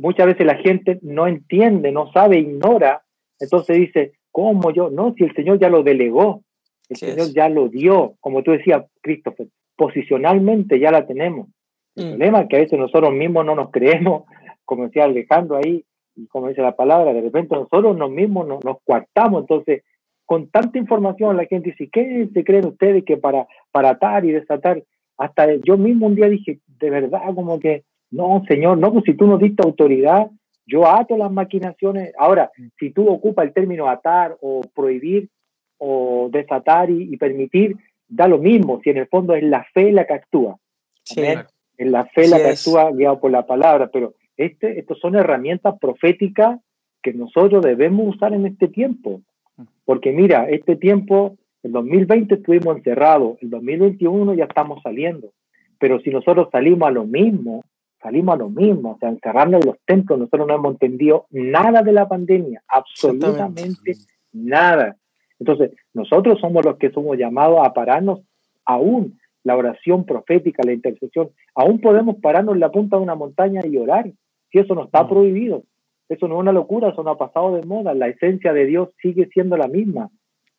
muchas 0.00 0.26
veces 0.26 0.46
la 0.46 0.56
gente 0.56 0.98
no 1.02 1.26
entiende, 1.26 1.92
no 1.92 2.10
sabe, 2.12 2.38
ignora, 2.38 3.02
entonces 3.42 3.76
dice, 3.76 4.12
¿cómo 4.30 4.70
yo? 4.70 4.90
No, 4.90 5.14
si 5.16 5.24
el 5.24 5.34
Señor 5.34 5.58
ya 5.58 5.68
lo 5.68 5.82
delegó, 5.82 6.42
el 6.88 6.96
Señor 6.96 7.32
ya 7.34 7.48
lo 7.48 7.68
dio, 7.68 8.14
como 8.20 8.42
tú 8.42 8.52
decías, 8.52 8.84
Christopher, 9.00 9.48
posicionalmente 9.76 10.78
ya 10.78 10.90
la 10.90 11.06
tenemos. 11.06 11.48
El 11.96 12.06
mm. 12.06 12.08
problema 12.10 12.40
es 12.40 12.48
que 12.48 12.56
a 12.56 12.60
veces 12.60 12.78
nosotros 12.78 13.12
mismos 13.12 13.44
no 13.44 13.54
nos 13.54 13.70
creemos, 13.70 14.24
como 14.64 14.84
decía 14.84 15.04
Alejandro 15.04 15.56
ahí, 15.56 15.84
y 16.14 16.26
como 16.26 16.48
dice 16.48 16.62
la 16.62 16.76
palabra, 16.76 17.12
de 17.12 17.22
repente 17.22 17.54
nosotros 17.54 17.96
nos 17.96 18.10
mismos 18.10 18.46
nos, 18.46 18.64
nos 18.64 18.76
coartamos, 18.84 19.42
entonces 19.42 19.82
con 20.24 20.48
tanta 20.48 20.78
información 20.78 21.36
la 21.36 21.46
gente 21.46 21.70
dice, 21.70 21.90
¿qué 21.92 22.28
se 22.32 22.44
creen 22.44 22.66
ustedes 22.66 23.04
que 23.04 23.16
para, 23.16 23.46
para 23.70 23.90
atar 23.90 24.24
y 24.24 24.32
desatar? 24.32 24.82
Hasta 25.18 25.54
yo 25.56 25.76
mismo 25.76 26.06
un 26.06 26.14
día 26.14 26.28
dije, 26.28 26.60
de 26.78 26.90
verdad, 26.90 27.34
como 27.34 27.58
que, 27.60 27.84
no, 28.10 28.42
Señor, 28.48 28.78
no, 28.78 28.92
pues 28.92 29.04
si 29.04 29.14
tú 29.14 29.26
nos 29.26 29.40
diste 29.40 29.62
autoridad, 29.62 30.30
yo 30.72 30.88
ato 30.88 31.18
las 31.18 31.30
maquinaciones. 31.30 32.14
Ahora, 32.18 32.50
si 32.78 32.90
tú 32.90 33.06
ocupas 33.06 33.46
el 33.46 33.52
término 33.52 33.90
atar 33.90 34.38
o 34.40 34.62
prohibir 34.74 35.28
o 35.76 36.30
desatar 36.32 36.88
y, 36.88 37.14
permitir, 37.18 37.76
da 38.08 38.26
lo 38.26 38.38
mismo, 38.38 38.80
si 38.82 38.88
en 38.88 38.96
el 38.96 39.06
fondo 39.08 39.34
es 39.34 39.42
la 39.42 39.66
fe 39.74 39.92
la 39.92 40.06
que 40.06 40.14
actúa. 40.14 40.56
Sí. 41.02 41.20
Es 41.76 41.90
la 41.90 42.06
fe 42.06 42.26
la 42.26 42.38
que 42.38 42.50
actúa 42.50 42.90
guiado 42.90 43.20
por 43.20 43.30
la 43.30 43.46
palabra, 43.46 43.90
pero 43.92 44.14
este, 44.38 44.78
estos 44.78 44.98
son 44.98 45.14
herramientas 45.14 45.74
proféticas 45.78 46.58
que 47.02 47.12
nosotros 47.12 47.62
debemos 47.62 48.14
usar 48.14 48.32
en 48.32 48.46
este 48.46 48.68
tiempo. 48.68 49.20
Porque 49.84 50.12
mira, 50.12 50.48
este 50.48 50.76
tiempo, 50.76 51.36
el 51.62 51.72
2020 51.72 52.36
estuvimos 52.36 52.78
encerrados, 52.78 53.36
el 53.42 53.50
2021 53.50 54.34
ya 54.34 54.44
estamos 54.44 54.80
saliendo. 54.82 55.32
Pero 55.78 56.00
si 56.00 56.08
nosotros 56.08 56.48
salimos 56.50 56.88
a 56.88 56.92
lo 56.92 57.04
mismo, 57.04 57.62
salimos 58.02 58.34
a 58.34 58.38
lo 58.38 58.50
mismo, 58.50 58.92
o 58.92 58.98
sea, 58.98 59.08
encerrarnos 59.08 59.62
en 59.62 59.68
los 59.68 59.78
templos, 59.86 60.18
nosotros 60.18 60.48
no 60.48 60.54
hemos 60.54 60.72
entendido 60.72 61.26
nada 61.30 61.82
de 61.82 61.92
la 61.92 62.08
pandemia, 62.08 62.62
absolutamente 62.68 63.96
nada. 64.32 64.96
Entonces, 65.38 65.72
nosotros 65.94 66.38
somos 66.40 66.64
los 66.64 66.76
que 66.76 66.90
somos 66.90 67.16
llamados 67.16 67.60
a 67.64 67.72
pararnos 67.72 68.20
aún 68.64 69.18
la 69.44 69.56
oración 69.56 70.04
profética, 70.04 70.62
la 70.64 70.72
intercesión. 70.72 71.30
Aún 71.54 71.80
podemos 71.80 72.16
pararnos 72.16 72.54
en 72.54 72.60
la 72.60 72.70
punta 72.70 72.96
de 72.96 73.02
una 73.02 73.14
montaña 73.14 73.60
y 73.64 73.76
orar, 73.76 74.10
si 74.50 74.58
eso 74.58 74.74
no 74.74 74.84
está 74.84 75.08
prohibido. 75.08 75.64
Eso 76.08 76.28
no 76.28 76.34
es 76.34 76.40
una 76.40 76.52
locura, 76.52 76.90
eso 76.90 77.02
no 77.02 77.10
ha 77.10 77.18
pasado 77.18 77.56
de 77.56 77.66
moda. 77.66 77.94
La 77.94 78.08
esencia 78.08 78.52
de 78.52 78.66
Dios 78.66 78.90
sigue 79.00 79.28
siendo 79.32 79.56
la 79.56 79.66
misma. 79.66 80.10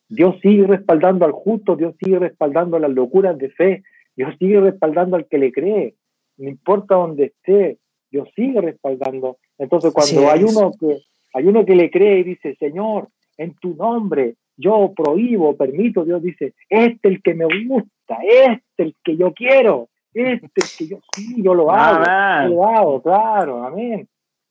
Dios 0.08 0.36
sigue 0.42 0.66
respaldando 0.66 1.24
al 1.24 1.32
justo, 1.32 1.76
Dios 1.76 1.94
sigue 2.02 2.18
respaldando 2.18 2.78
las 2.78 2.90
locuras 2.90 3.38
de 3.38 3.50
fe, 3.50 3.82
Dios 4.16 4.34
sigue 4.38 4.60
respaldando 4.60 5.16
al 5.16 5.26
que 5.26 5.38
le 5.38 5.52
cree. 5.52 5.94
No 6.36 6.48
importa 6.48 6.96
dónde 6.96 7.26
esté, 7.26 7.78
Dios 8.10 8.28
sigue 8.34 8.60
respaldando. 8.60 9.38
Entonces, 9.58 9.92
cuando 9.92 10.30
hay 10.30 10.44
uno 10.44 10.72
que 10.78 10.98
hay 11.34 11.46
uno 11.46 11.66
que 11.66 11.74
le 11.74 11.90
cree 11.90 12.20
y 12.20 12.22
dice, 12.22 12.54
Señor, 12.60 13.08
en 13.36 13.54
tu 13.54 13.74
nombre 13.74 14.36
yo 14.56 14.92
prohíbo, 14.96 15.56
permito, 15.56 16.04
Dios 16.04 16.22
dice, 16.22 16.54
este 16.68 17.08
es 17.08 17.14
el 17.16 17.22
que 17.22 17.34
me 17.34 17.44
gusta, 17.66 18.18
este 18.22 18.62
es 18.78 18.86
el 18.86 18.96
que 19.02 19.16
yo 19.16 19.32
quiero, 19.32 19.88
este 20.12 20.48
es 20.54 20.72
el 20.78 20.78
que 20.78 20.94
yo 20.94 21.00
sí, 21.12 21.42
yo 21.42 21.54
lo 21.54 21.72
hago, 21.72 22.04
yo 22.48 22.54
lo 22.54 22.66
hago, 22.66 23.02
claro, 23.02 23.64
amén. 23.64 24.08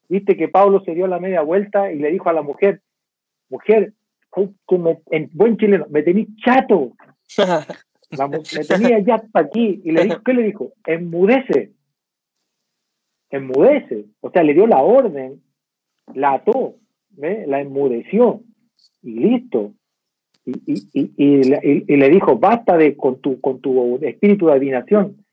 Viste 0.09 0.35
que 0.35 0.49
Pablo 0.49 0.81
se 0.83 0.93
dio 0.93 1.07
la 1.07 1.19
media 1.19 1.41
vuelta 1.41 1.91
y 1.91 1.99
le 1.99 2.11
dijo 2.11 2.29
a 2.29 2.33
la 2.33 2.41
mujer, 2.41 2.81
mujer, 3.49 3.93
como 4.29 5.01
en 5.09 5.29
buen 5.31 5.55
chileno, 5.55 5.85
me 5.89 6.03
tení 6.03 6.27
chato, 6.43 6.91
me 8.27 8.65
tenía 8.65 8.99
ya 8.99 9.15
hasta 9.15 9.39
aquí, 9.39 9.81
y 9.83 9.91
le 9.91 10.03
dijo, 10.03 10.21
¿qué 10.25 10.33
le 10.33 10.43
dijo? 10.43 10.73
Enmudece, 10.85 11.71
enmudece, 13.29 14.05
o 14.21 14.29
sea, 14.31 14.43
le 14.43 14.53
dio 14.53 14.67
la 14.67 14.81
orden, 14.81 15.41
la 16.13 16.33
ató, 16.33 16.75
la 17.17 17.61
enmudeció, 17.61 18.41
y 19.01 19.11
listo, 19.19 19.73
y, 20.45 20.89
y, 20.93 21.13
y, 21.15 21.95
le 21.97 22.09
dijo, 22.09 22.37
basta 22.37 22.77
de, 22.77 22.97
con, 22.97 23.21
tu, 23.21 23.39
con 23.39 23.61
tu 23.61 23.97
espíritu 24.03 24.47
de 24.47 24.53
adivinación. 24.53 25.25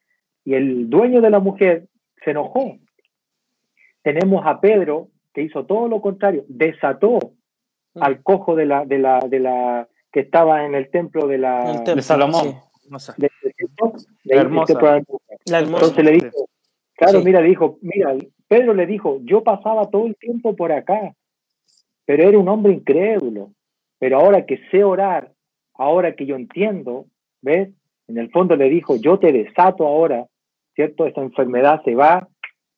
Y 0.45 0.55
el 0.55 0.89
dueño 0.89 1.21
de 1.21 1.31
la 1.31 1.41
mujer 1.41 1.89
se 2.25 2.31
enojó. 2.31 2.77
Tenemos 4.03 4.47
a 4.47 4.61
Pedro 4.61 5.09
que 5.35 5.43
hizo 5.43 5.67
todo 5.67 5.89
lo 5.89 6.01
contrario, 6.01 6.45
desató 6.49 7.19
mm. 7.95 8.03
al 8.03 8.23
cojo 8.23 8.55
de 8.55 8.67
la, 8.67 8.85
de 8.85 8.99
la, 8.99 9.21
de 9.21 9.41
la, 9.41 9.89
que 10.13 10.21
estaba 10.21 10.65
en 10.65 10.75
el 10.75 10.91
templo 10.91 11.27
de 11.27 11.39
la 11.39 11.83
de 11.83 12.03
Salomón. 12.03 12.57
De, 13.17 13.31
hermosa. 14.27 15.03
Entonces 15.47 16.05
le 16.05 16.13
dijo, 16.13 16.49
claro, 16.95 17.23
mira, 17.23 17.41
dijo, 17.41 17.79
mira, 17.81 18.15
Pedro 18.49 18.75
le 18.75 18.87
dijo, 18.87 19.21
yo 19.23 19.43
pasaba 19.43 19.89
todo 19.91 20.07
el 20.07 20.17
tiempo 20.17 20.57
por 20.57 20.73
acá, 20.73 21.15
pero 22.05 22.29
era 22.29 22.39
un 22.39 22.49
hombre 22.49 22.73
incrédulo 22.73 23.53
pero 24.01 24.19
ahora 24.19 24.47
que 24.47 24.59
sé 24.71 24.83
orar, 24.83 25.31
ahora 25.75 26.17
que 26.17 26.27
yo 26.27 26.35
entiendo, 26.35 27.05
¿ves? 27.43 27.69
En 28.09 28.19
el 28.19 28.31
fondo 28.31 28.57
le 28.57 28.69
dijo, 28.69 28.97
yo 28.97 29.19
te 29.19 29.31
desato 29.31 29.87
ahora, 29.87 30.27
¿cierto? 30.75 31.07
Esta 31.07 31.21
enfermedad 31.21 31.83
se 31.85 31.95
va 31.95 32.27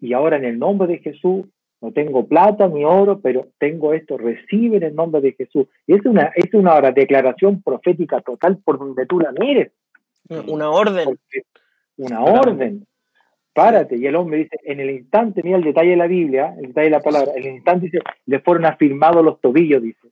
y 0.01 0.13
ahora 0.13 0.37
en 0.37 0.45
el 0.45 0.59
nombre 0.59 0.89
de 0.89 0.99
Jesús, 0.99 1.47
no 1.81 1.93
tengo 1.93 2.27
plata 2.27 2.67
ni 2.69 2.85
oro, 2.85 3.21
pero 3.21 3.47
tengo 3.59 3.93
esto, 3.95 4.19
recibe 4.19 4.79
en 4.79 4.83
el 4.83 4.95
nombre 4.97 5.21
de 5.21 5.33
Jesús. 5.33 5.67
Y 5.87 5.95
es 5.95 6.05
una, 6.05 6.33
es 6.35 6.53
una 6.55 6.81
declaración 6.91 7.63
profética 7.63 8.21
total 8.21 8.59
por 8.65 8.79
donde 8.79 9.07
tú 9.07 9.21
la 9.21 9.33
mires. 9.33 9.73
Una 10.29 10.71
orden. 10.71 11.19
una 11.97 12.23
orden. 12.23 12.87
Párate. 13.53 13.97
Y 13.97 14.07
el 14.07 14.17
hombre 14.17 14.39
dice, 14.39 14.57
en 14.65 14.81
el 14.81 14.91
instante, 14.91 15.43
mira 15.43 15.59
el 15.59 15.65
detalle 15.65 15.91
de 15.91 15.97
la 15.97 16.07
Biblia, 16.07 16.55
el 16.59 16.69
detalle 16.69 16.87
de 16.87 16.91
la 16.91 17.01
palabra, 17.01 17.33
en 17.37 17.45
el 17.45 17.55
instante 17.55 17.87
dice, 17.87 17.99
le 18.27 18.41
fueron 18.41 18.65
afirmados 18.65 19.25
los 19.25 19.41
tobillos, 19.41 19.83
dice. 19.83 20.09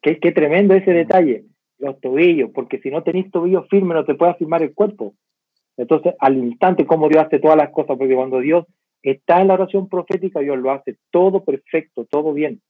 Qué, 0.00 0.18
qué 0.18 0.32
tremendo 0.32 0.74
ese 0.74 0.92
detalle, 0.92 1.44
los 1.78 2.00
tobillos, 2.00 2.50
porque 2.54 2.78
si 2.78 2.90
no 2.90 3.02
tenéis 3.02 3.30
tobillos 3.30 3.68
firmes 3.68 3.94
no 3.94 4.04
te 4.04 4.14
puede 4.14 4.32
afirmar 4.32 4.62
el 4.62 4.74
cuerpo. 4.74 5.14
Entonces, 5.76 6.14
al 6.18 6.36
instante, 6.36 6.86
como 6.86 7.08
Dios 7.08 7.24
hace 7.24 7.38
todas 7.38 7.56
las 7.56 7.70
cosas, 7.70 7.96
porque 7.98 8.14
cuando 8.14 8.40
Dios 8.40 8.66
está 9.02 9.40
en 9.40 9.48
la 9.48 9.54
oración 9.54 9.88
profética, 9.88 10.40
Dios 10.40 10.58
lo 10.58 10.70
hace 10.70 10.96
todo 11.10 11.44
perfecto, 11.44 12.04
todo 12.04 12.32
bien. 12.32 12.60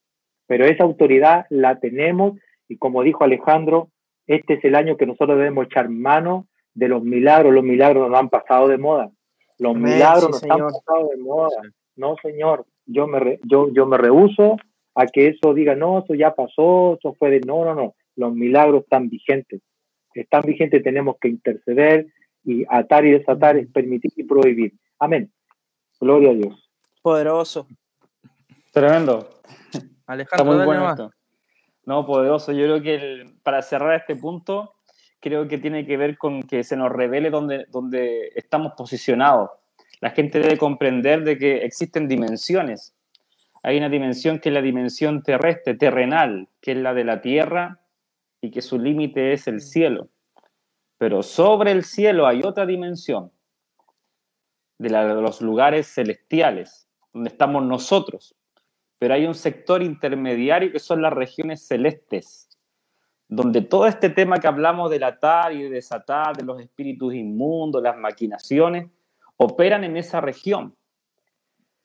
Pero 0.47 0.65
esa 0.65 0.85
autoridad 0.85 1.47
la 1.51 1.79
tenemos 1.79 2.39
y 2.69 2.79
como 2.79 3.03
dijo 3.03 3.25
Alejandro, 3.25 3.91
este 4.27 4.55
es 4.55 4.65
el 4.65 4.75
año 4.75 4.97
que 4.97 5.07
nosotros 5.07 5.39
debemos 5.39 5.67
echar 5.67 5.89
mano 5.89 6.47
de 6.75 6.89
los 6.89 7.03
milagros. 7.03 7.53
Los 7.53 7.65
milagros 7.65 8.11
no 8.11 8.17
han 8.17 8.29
pasado 8.29 8.69
de 8.69 8.79
moda. 8.79 9.11
Los 9.59 9.77
milagros 9.77 10.43
no 10.45 10.55
han 10.55 10.61
pasado 10.61 11.09
de 11.11 11.17
moda. 11.19 11.61
No, 11.97 12.17
Señor, 12.23 12.65
yo 12.87 13.07
me, 13.07 13.39
yo, 13.45 13.71
yo 13.73 13.87
me 13.87 13.99
rehuso 13.99 14.57
a 14.95 15.07
que 15.07 15.29
eso 15.29 15.55
diga, 15.55 15.75
no, 15.75 16.01
eso 16.01 16.15
ya 16.15 16.35
pasó, 16.35 16.97
eso 16.99 17.15
fue 17.19 17.31
de, 17.31 17.41
no, 17.41 17.65
no, 17.65 17.75
no, 17.75 17.95
los 18.17 18.35
milagros 18.35 18.83
están 18.83 19.09
vigentes, 19.09 19.63
están 20.15 20.43
vigentes, 20.43 20.83
tenemos 20.83 21.17
que 21.21 21.29
interceder 21.29 22.07
y 22.45 22.65
atar 22.69 23.07
y 23.07 23.13
desatar, 23.13 23.57
es 23.57 23.71
permitir 23.71 24.11
y 24.17 24.25
prohibir. 24.25 24.75
Amén. 24.99 25.33
Gloria 26.01 26.31
a 26.31 26.35
Dios. 26.35 26.71
Poderoso. 27.01 27.67
Tremendo. 28.73 29.29
Alejandro, 30.07 30.55
muy 30.57 30.65
bueno 30.65 31.11
No, 31.85 32.07
poderoso. 32.07 32.53
Yo 32.53 32.65
creo 32.65 32.83
que 32.83 33.35
para 33.43 33.63
cerrar 33.63 33.95
este 33.95 34.17
punto, 34.17 34.75
creo 35.21 35.49
que 35.49 35.59
tiene 35.59 35.87
que 35.87 35.97
ver 35.97 36.17
con 36.17 36.43
que 36.43 36.65
se 36.65 36.77
nos 36.77 36.91
revele 36.91 37.31
dónde, 37.31 37.67
dónde 37.71 38.31
estamos 38.35 38.73
posicionados. 38.77 39.51
La 40.01 40.11
gente 40.11 40.41
debe 40.41 40.59
comprender 40.59 41.23
de 41.25 41.39
que 41.39 41.65
existen 41.65 42.09
dimensiones 42.09 42.95
hay 43.63 43.79
una 43.79 43.89
dimensión 43.89 44.41
que 44.41 44.49
es 44.49 44.55
la 44.55 44.63
dimensión 44.63 45.23
terrestre, 45.23 45.75
terrenal, 45.75 46.49
que 46.61 46.73
es 46.73 46.79
la 46.79 46.95
de 46.95 47.05
la 47.05 47.21
tierra 47.21 47.81
y 48.41 48.51
que 48.51 48.61
su 48.61 48.79
límite 48.79 49.33
es 49.33 49.47
el 49.47 49.61
cielo. 49.61 50.09
Pero 50.99 51.23
sobre 51.23 51.71
el 51.71 51.85
cielo 51.85 52.27
hay 52.27 52.43
otra 52.43 52.67
dimensión, 52.67 53.31
de, 54.79 54.91
la, 54.91 55.15
de 55.15 55.23
los 55.23 55.41
lugares 55.41 55.87
celestiales, 55.87 56.89
donde 57.13 57.31
estamos 57.31 57.65
nosotros. 57.65 58.35
Pero 59.03 59.15
hay 59.15 59.27
un 59.27 59.35
sector 59.35 59.83
intermediario 59.83 60.71
que 60.71 60.79
son 60.79 61.03
las 61.03 61.13
regiones 61.13 61.67
celestes, 61.67 62.49
donde 63.27 63.61
todo 63.61 63.89
este 63.89 64.11
tema 64.11 64.39
que 64.39 64.47
hablamos 64.47 64.93
del 64.93 65.03
atar 65.03 65.53
y 65.53 65.65
de 65.65 65.71
desatar, 65.71 66.37
de 66.37 66.45
los 66.45 66.61
espíritus 66.61 67.13
inmundos, 67.13 67.83
las 67.83 67.97
maquinaciones, 67.97 68.89
operan 69.37 69.83
en 69.83 69.97
esa 69.97 70.21
región. 70.21 70.77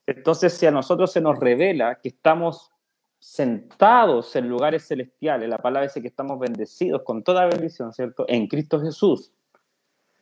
Entonces, 0.05 0.53
si 0.53 0.67
a 0.67 0.71
nosotros 0.71 1.11
se 1.11 1.19
nos 1.19 1.39
revela 1.39 1.95
que 1.95 2.09
estamos 2.09 2.71
sentados 3.17 4.35
en 4.35 4.47
lugares 4.47 4.87
celestiales. 4.87 5.49
La 5.49 5.57
palabra 5.57 5.87
dice 5.87 6.03
que 6.03 6.09
estamos 6.09 6.37
bendecidos 6.37 7.01
con 7.01 7.23
toda 7.23 7.47
bendición, 7.47 7.93
¿cierto? 7.93 8.25
En 8.27 8.45
Cristo 8.45 8.79
Jesús. 8.79 9.33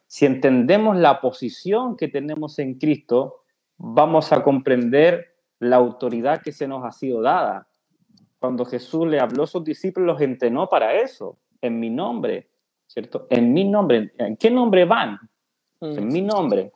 Si 0.07 0.25
entendemos 0.25 0.95
la 0.95 1.19
posición 1.19 1.97
que 1.97 2.07
tenemos 2.07 2.57
en 2.57 2.75
Cristo, 2.75 3.43
vamos 3.75 4.31
a 4.31 4.41
comprender 4.41 5.34
la 5.69 5.77
autoridad 5.77 6.41
que 6.41 6.51
se 6.51 6.67
nos 6.67 6.83
ha 6.83 6.91
sido 6.91 7.21
dada. 7.21 7.67
Cuando 8.39 8.65
Jesús 8.65 9.07
le 9.07 9.19
habló 9.19 9.43
a 9.43 9.47
sus 9.47 9.63
discípulos, 9.63 10.07
los 10.07 10.21
entrenó 10.21 10.69
para 10.69 10.93
eso, 10.93 11.37
en 11.61 11.79
mi 11.79 11.89
nombre, 11.89 12.49
¿cierto? 12.87 13.27
En 13.29 13.53
mi 13.53 13.63
nombre. 13.63 14.13
¿En 14.17 14.37
qué 14.37 14.51
nombre 14.51 14.85
van? 14.85 15.19
En 15.81 16.07
mi 16.07 16.21
nombre. 16.21 16.71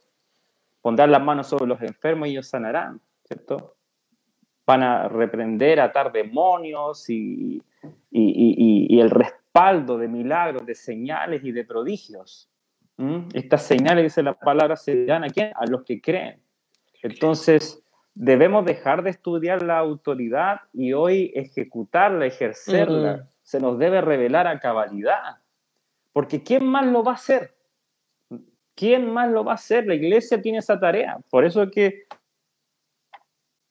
Pondrán 0.82 1.12
las 1.12 1.22
manos 1.22 1.48
sobre 1.48 1.68
los 1.68 1.82
enfermos 1.82 2.28
y 2.28 2.32
ellos 2.32 2.48
sanarán, 2.48 3.02
¿cierto? 3.24 3.76
Van 4.66 4.84
a 4.84 5.08
reprender, 5.08 5.80
atar 5.80 6.12
demonios 6.12 7.10
y, 7.10 7.62
y, 8.12 9.00
el 9.00 9.10
respaldo 9.10 9.98
de 9.98 10.08
milagros, 10.08 10.66
de 10.66 10.76
señales 10.76 11.44
y 11.44 11.52
de 11.52 11.66
prodigios. 11.66 12.50
Estas 13.34 13.64
señales, 13.64 14.04
dice 14.04 14.22
la 14.22 14.34
palabra, 14.34 14.76
se 14.76 15.06
dan 15.06 15.24
a 15.24 15.30
quién? 15.30 15.52
A 15.56 15.66
los 15.66 15.84
que 15.84 16.02
creen. 16.02 16.42
Entonces, 17.02 17.82
debemos 18.20 18.66
dejar 18.66 19.02
de 19.02 19.12
estudiar 19.12 19.64
la 19.64 19.78
autoridad 19.78 20.60
y 20.74 20.92
hoy 20.92 21.32
ejecutarla, 21.36 22.26
ejercerla. 22.26 23.26
Se 23.44 23.62
nos 23.62 23.80
debe 23.80 24.02
revelar 24.02 24.46
a 24.46 24.60
cabalidad. 24.60 25.38
Porque 26.12 26.44
¿quién 26.44 26.68
más 26.68 26.86
lo 26.86 27.02
va 27.02 27.14
a 27.14 27.16
hacer? 27.16 27.56
¿Quién 28.76 29.10
más 29.10 29.32
lo 29.32 29.46
va 29.46 29.54
a 29.54 29.56
hacer? 29.56 29.88
La 29.88 29.96
iglesia 29.96 30.42
tiene 30.42 30.58
esa 30.58 30.78
tarea. 30.78 31.18
Por 31.30 31.46
eso 31.46 31.64
es 31.64 31.72
que 31.72 32.08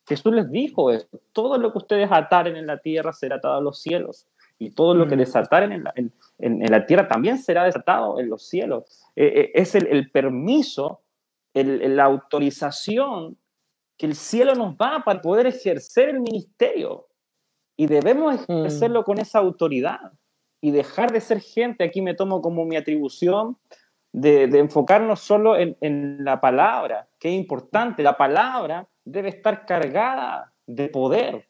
Jesús 0.06 0.32
les 0.32 0.50
dijo 0.50 0.90
eso. 0.90 1.20
Todo 1.34 1.58
lo 1.58 1.70
que 1.70 1.78
ustedes 1.78 2.08
ataren 2.10 2.56
en 2.56 2.66
la 2.66 2.78
tierra 2.78 3.12
será 3.12 3.36
atado 3.36 3.58
a 3.58 3.60
los 3.60 3.82
cielos. 3.82 4.28
Y 4.58 4.70
todo 4.70 4.94
lo 4.94 5.06
que 5.06 5.14
mm. 5.16 5.18
desataren 5.18 5.72
en 5.72 5.84
la, 5.84 5.92
en, 6.38 6.70
la 6.70 6.86
tierra 6.86 7.06
también 7.06 7.36
será 7.36 7.64
desatado 7.64 8.18
en 8.18 8.30
los 8.30 8.48
cielos. 8.48 9.04
Eh, 9.14 9.26
eh, 9.26 9.50
es 9.52 9.74
el, 9.74 10.10
permiso, 10.10 11.02
la 11.52 12.04
autorización 12.04 13.36
que 13.98 14.06
el 14.06 14.14
cielo 14.14 14.54
nos 14.54 14.78
da 14.78 15.02
para 15.04 15.20
poder 15.20 15.46
ejercer 15.46 16.08
el 16.08 16.20
ministerio. 16.20 17.08
Y 17.76 17.86
debemos 17.86 18.48
mm. 18.48 18.52
ejercerlo 18.52 19.04
con 19.04 19.18
esa 19.18 19.40
autoridad 19.40 20.12
y 20.60 20.70
dejar 20.70 21.12
de 21.12 21.20
ser 21.20 21.40
gente, 21.40 21.84
aquí 21.84 22.00
me 22.00 22.14
tomo 22.14 22.40
como 22.40 22.64
mi 22.64 22.76
atribución, 22.76 23.58
de, 24.12 24.44
enfocarnos 24.44 25.20
solo 25.20 25.56
en, 25.56 25.76
en, 25.80 26.24
la 26.24 26.40
palabra, 26.40 27.08
que 27.18 27.28
es 27.28 27.34
importante. 27.34 28.02
La 28.02 28.16
palabra 28.16 28.88
debe 29.04 29.28
estar 29.28 29.66
cargada 29.66 30.52
de 30.66 30.88
poder. 30.88 31.48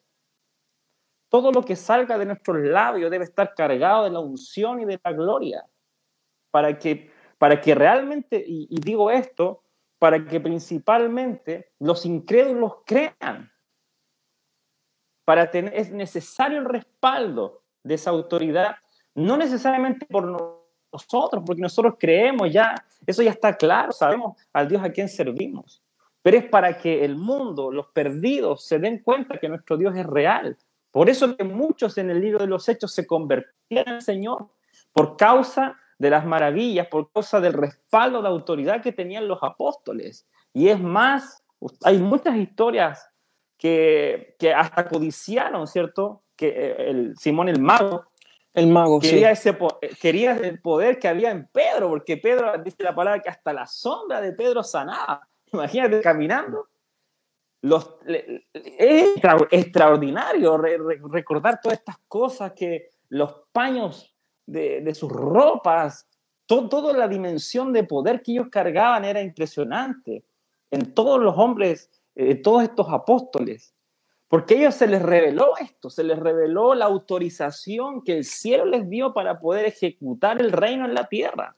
Todo 1.30 1.52
lo 1.52 1.62
que 1.62 1.76
salga 1.76 2.18
de 2.18 2.26
nuestros 2.26 2.58
labios 2.58 3.10
debe 3.10 3.24
estar 3.24 3.54
cargado 3.54 4.04
de 4.04 4.10
la 4.10 4.20
unción 4.20 4.80
y 4.80 4.84
de 4.86 4.98
la 5.02 5.12
gloria. 5.12 5.64
Para 6.50 6.78
que, 6.78 7.10
para 7.38 7.60
que 7.60 7.74
realmente, 7.74 8.42
y, 8.46 8.66
y 8.70 8.80
digo 8.80 9.10
esto, 9.10 9.62
para 9.98 10.24
que 10.24 10.40
principalmente 10.40 11.72
los 11.78 12.06
incrédulos 12.06 12.76
crean. 12.86 13.50
Para 15.24 15.50
tener, 15.50 15.74
es 15.74 15.90
necesario 15.90 16.58
el 16.58 16.64
respaldo 16.64 17.62
de 17.82 17.94
esa 17.94 18.10
autoridad 18.10 18.76
no 19.18 19.36
necesariamente 19.36 20.06
por 20.06 20.26
nosotros, 20.92 21.42
porque 21.44 21.60
nosotros 21.60 21.94
creemos 21.98 22.52
ya, 22.52 22.74
eso 23.04 23.22
ya 23.22 23.32
está 23.32 23.56
claro, 23.56 23.92
sabemos 23.92 24.40
al 24.52 24.68
Dios 24.68 24.82
a 24.82 24.92
quien 24.92 25.08
servimos, 25.08 25.82
pero 26.22 26.36
es 26.36 26.44
para 26.44 26.78
que 26.78 27.04
el 27.04 27.16
mundo, 27.16 27.72
los 27.72 27.88
perdidos, 27.88 28.64
se 28.64 28.78
den 28.78 29.02
cuenta 29.02 29.38
que 29.38 29.48
nuestro 29.48 29.76
Dios 29.76 29.96
es 29.96 30.06
real. 30.06 30.56
Por 30.90 31.10
eso 31.10 31.36
que 31.36 31.44
muchos 31.44 31.98
en 31.98 32.10
el 32.10 32.20
libro 32.20 32.38
de 32.38 32.46
los 32.46 32.68
Hechos 32.68 32.92
se 32.92 33.06
convertían 33.06 33.88
al 33.88 34.02
Señor, 34.02 34.48
por 34.92 35.16
causa 35.16 35.76
de 35.98 36.10
las 36.10 36.24
maravillas, 36.24 36.86
por 36.86 37.10
causa 37.12 37.40
del 37.40 37.52
respaldo 37.52 38.22
de 38.22 38.28
autoridad 38.28 38.82
que 38.82 38.92
tenían 38.92 39.28
los 39.28 39.42
apóstoles. 39.42 40.26
Y 40.54 40.68
es 40.68 40.80
más, 40.80 41.44
hay 41.84 41.98
muchas 41.98 42.36
historias 42.36 43.10
que, 43.56 44.36
que 44.38 44.54
hasta 44.54 44.88
codiciaron, 44.88 45.66
¿cierto? 45.66 46.22
Que 46.36 46.48
eh, 46.48 46.90
el 46.90 47.16
Simón 47.18 47.48
el 47.48 47.60
Mago 47.60 48.08
el 48.58 48.66
mago, 48.66 48.98
quería, 48.98 49.30
ese, 49.30 49.50
eh, 49.50 49.90
quería 50.00 50.32
el 50.32 50.60
poder 50.60 50.98
que 50.98 51.06
había 51.06 51.30
en 51.30 51.46
Pedro, 51.46 51.88
porque 51.90 52.16
Pedro 52.16 52.52
dice 52.58 52.82
la 52.82 52.94
palabra 52.94 53.22
que 53.22 53.28
hasta 53.28 53.52
la 53.52 53.66
sombra 53.66 54.20
de 54.20 54.32
Pedro 54.32 54.62
sanaba. 54.62 55.28
Imagínate 55.52 56.00
caminando. 56.00 56.68
Los, 57.60 57.96
es 58.54 59.14
extraordinario 59.50 60.56
recordar 60.58 61.60
todas 61.60 61.78
estas 61.78 61.98
cosas 62.06 62.52
que 62.52 62.90
los 63.08 63.42
paños 63.52 64.16
de, 64.48 64.94
sus 64.94 65.10
ropas, 65.10 66.08
toda 66.46 66.92
la 66.92 67.06
dimensión 67.06 67.72
de 67.72 67.84
poder 67.84 68.22
que 68.22 68.32
ellos 68.32 68.48
cargaban 68.50 69.04
era 69.04 69.20
impresionante 69.20 70.24
en 70.70 70.94
todos 70.94 71.20
los 71.20 71.36
hombres, 71.36 71.90
eh, 72.14 72.34
todos 72.36 72.62
estos 72.62 72.88
apóstoles. 72.90 73.74
Porque 74.28 74.54
a 74.54 74.58
ellos 74.58 74.74
se 74.74 74.86
les 74.86 75.00
reveló 75.00 75.56
esto, 75.58 75.88
se 75.88 76.04
les 76.04 76.18
reveló 76.18 76.74
la 76.74 76.84
autorización 76.84 78.02
que 78.02 78.18
el 78.18 78.24
cielo 78.24 78.66
les 78.66 78.88
dio 78.88 79.14
para 79.14 79.38
poder 79.38 79.66
ejecutar 79.66 80.40
el 80.40 80.52
reino 80.52 80.84
en 80.84 80.94
la 80.94 81.08
tierra. 81.08 81.56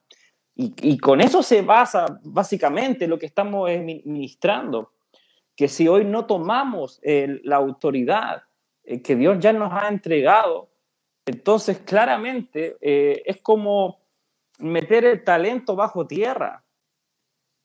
Y, 0.55 0.99
con 0.99 1.23
eso 1.23 1.43
se 1.43 1.63
basa 1.63 2.21
básicamente 2.23 3.09
lo 3.09 3.19
que 3.19 3.25
estamos 3.25 3.71
ministrando, 3.71 4.93
que 5.57 5.69
si 5.69 5.89
hoy 5.89 6.05
no 6.05 6.27
tomamos 6.27 7.01
la 7.03 7.57
autoridad 7.57 8.43
eh, 8.85 9.01
que 9.03 9.17
Dios 9.17 9.39
ya 9.39 9.53
nos 9.53 9.73
ha 9.73 9.89
entregado, 9.89 10.70
entonces 11.27 11.79
claramente 11.79 12.77
eh, 12.81 13.23
es 13.27 13.41
como 13.41 14.01
meter 14.59 15.05
el 15.05 15.25
talento 15.25 15.77
bajo 15.77 16.07
tierra. 16.07 16.65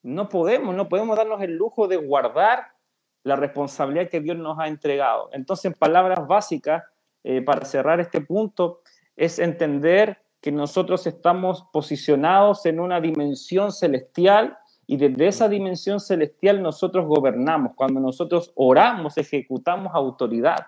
No 0.04 0.30
podemos, 0.30 0.76
no 0.76 0.88
podemos 0.88 1.18
darnos 1.18 1.42
el 1.42 1.56
lujo 1.56 1.88
de 1.88 1.98
guardar 1.98 2.76
la 3.24 3.36
responsabilidad 3.36 4.10
que 4.10 4.22
Dios 4.22 4.38
nos 4.38 4.60
ha 4.60 4.68
entregado. 4.68 5.30
Entonces, 5.32 5.66
en 5.66 5.74
palabras 5.74 6.28
básicas, 6.28 6.84
eh, 7.24 7.42
para 7.42 7.66
cerrar 7.66 8.00
este 8.00 8.22
punto, 8.22 8.82
es 9.16 9.40
entender 9.40 10.20
que 10.40 10.52
nosotros 10.52 11.08
estamos 11.08 11.66
posicionados 11.74 12.68
en 12.68 12.80
una 12.80 13.02
dimensión 13.02 13.72
celestial 13.72 14.56
y 14.86 14.98
desde 14.98 15.28
esa 15.28 15.50
dimensión 15.50 16.00
celestial 16.00 16.62
nosotros 16.62 17.08
gobernamos. 17.08 17.72
Cuando 17.76 18.00
nosotros 18.00 18.52
oramos, 18.54 19.18
ejecutamos 19.18 19.92
autoridad. 19.96 20.68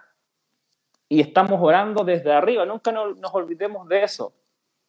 Y 1.09 1.21
estamos 1.21 1.59
orando 1.61 2.03
desde 2.03 2.31
arriba. 2.31 2.65
Nunca 2.65 2.91
nos, 2.91 3.33
olvidemos 3.33 3.87
de 3.87 4.03
eso. 4.03 4.33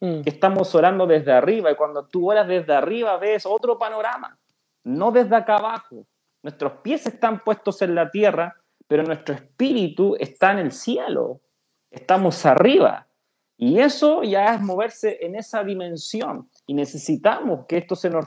Mm. 0.01 0.23
Que 0.23 0.31
estamos 0.31 0.75
orando 0.75 1.07
desde 1.07 1.33
arriba. 1.33 1.71
Y 1.71 1.77
cuando 1.77 2.07
tú 2.07 2.31
oras 2.31 2.47
desde 2.47 2.73
arriba 2.73 3.17
ves 3.19 3.47
otro 3.47 3.79
panorama. 3.79 4.39
No 4.85 5.11
desde 5.13 5.37
acá 5.37 5.57
abajo. 5.57 6.07
Nuestros 6.43 6.73
pies 6.83 7.07
están 7.07 7.43
puestos 7.45 7.83
en 7.83 7.95
la 7.95 8.11
tierra, 8.11 8.57
pero 8.87 9.03
nuestro 9.03 9.35
espíritu 9.35 10.17
está 10.19 10.53
en 10.53 10.59
el 10.59 10.73
cielo. 10.73 11.41
Estamos 11.91 12.47
arriba. 12.47 13.07
Y 13.57 13.81
eso 13.81 14.23
ya 14.23 14.55
es 14.55 14.61
moverse 14.61 15.19
en 15.21 15.35
esa 15.35 15.65
dimensión. 15.65 16.49
Y 16.67 16.75
necesitamos 16.75 17.67
que 17.67 17.79
esto 17.79 17.97
se 17.97 18.09
nos 18.09 18.25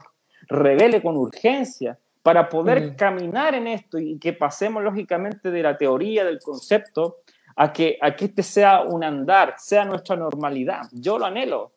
revele 0.47 1.01
con 1.01 1.15
urgencia 1.15 1.97
para 2.21 2.49
poder 2.49 2.95
caminar 2.95 3.55
en 3.55 3.67
esto 3.67 3.97
y 3.97 4.19
que 4.19 4.33
pasemos 4.33 4.83
lógicamente 4.83 5.49
de 5.49 5.63
la 5.63 5.77
teoría, 5.77 6.23
del 6.23 6.39
concepto, 6.39 7.17
a 7.55 7.71
que, 7.71 7.97
a 8.01 8.15
que 8.15 8.25
este 8.25 8.43
sea 8.43 8.81
un 8.81 9.03
andar, 9.03 9.55
sea 9.57 9.85
nuestra 9.85 10.15
normalidad. 10.15 10.83
Yo 10.91 11.17
lo 11.17 11.25
anhelo, 11.25 11.73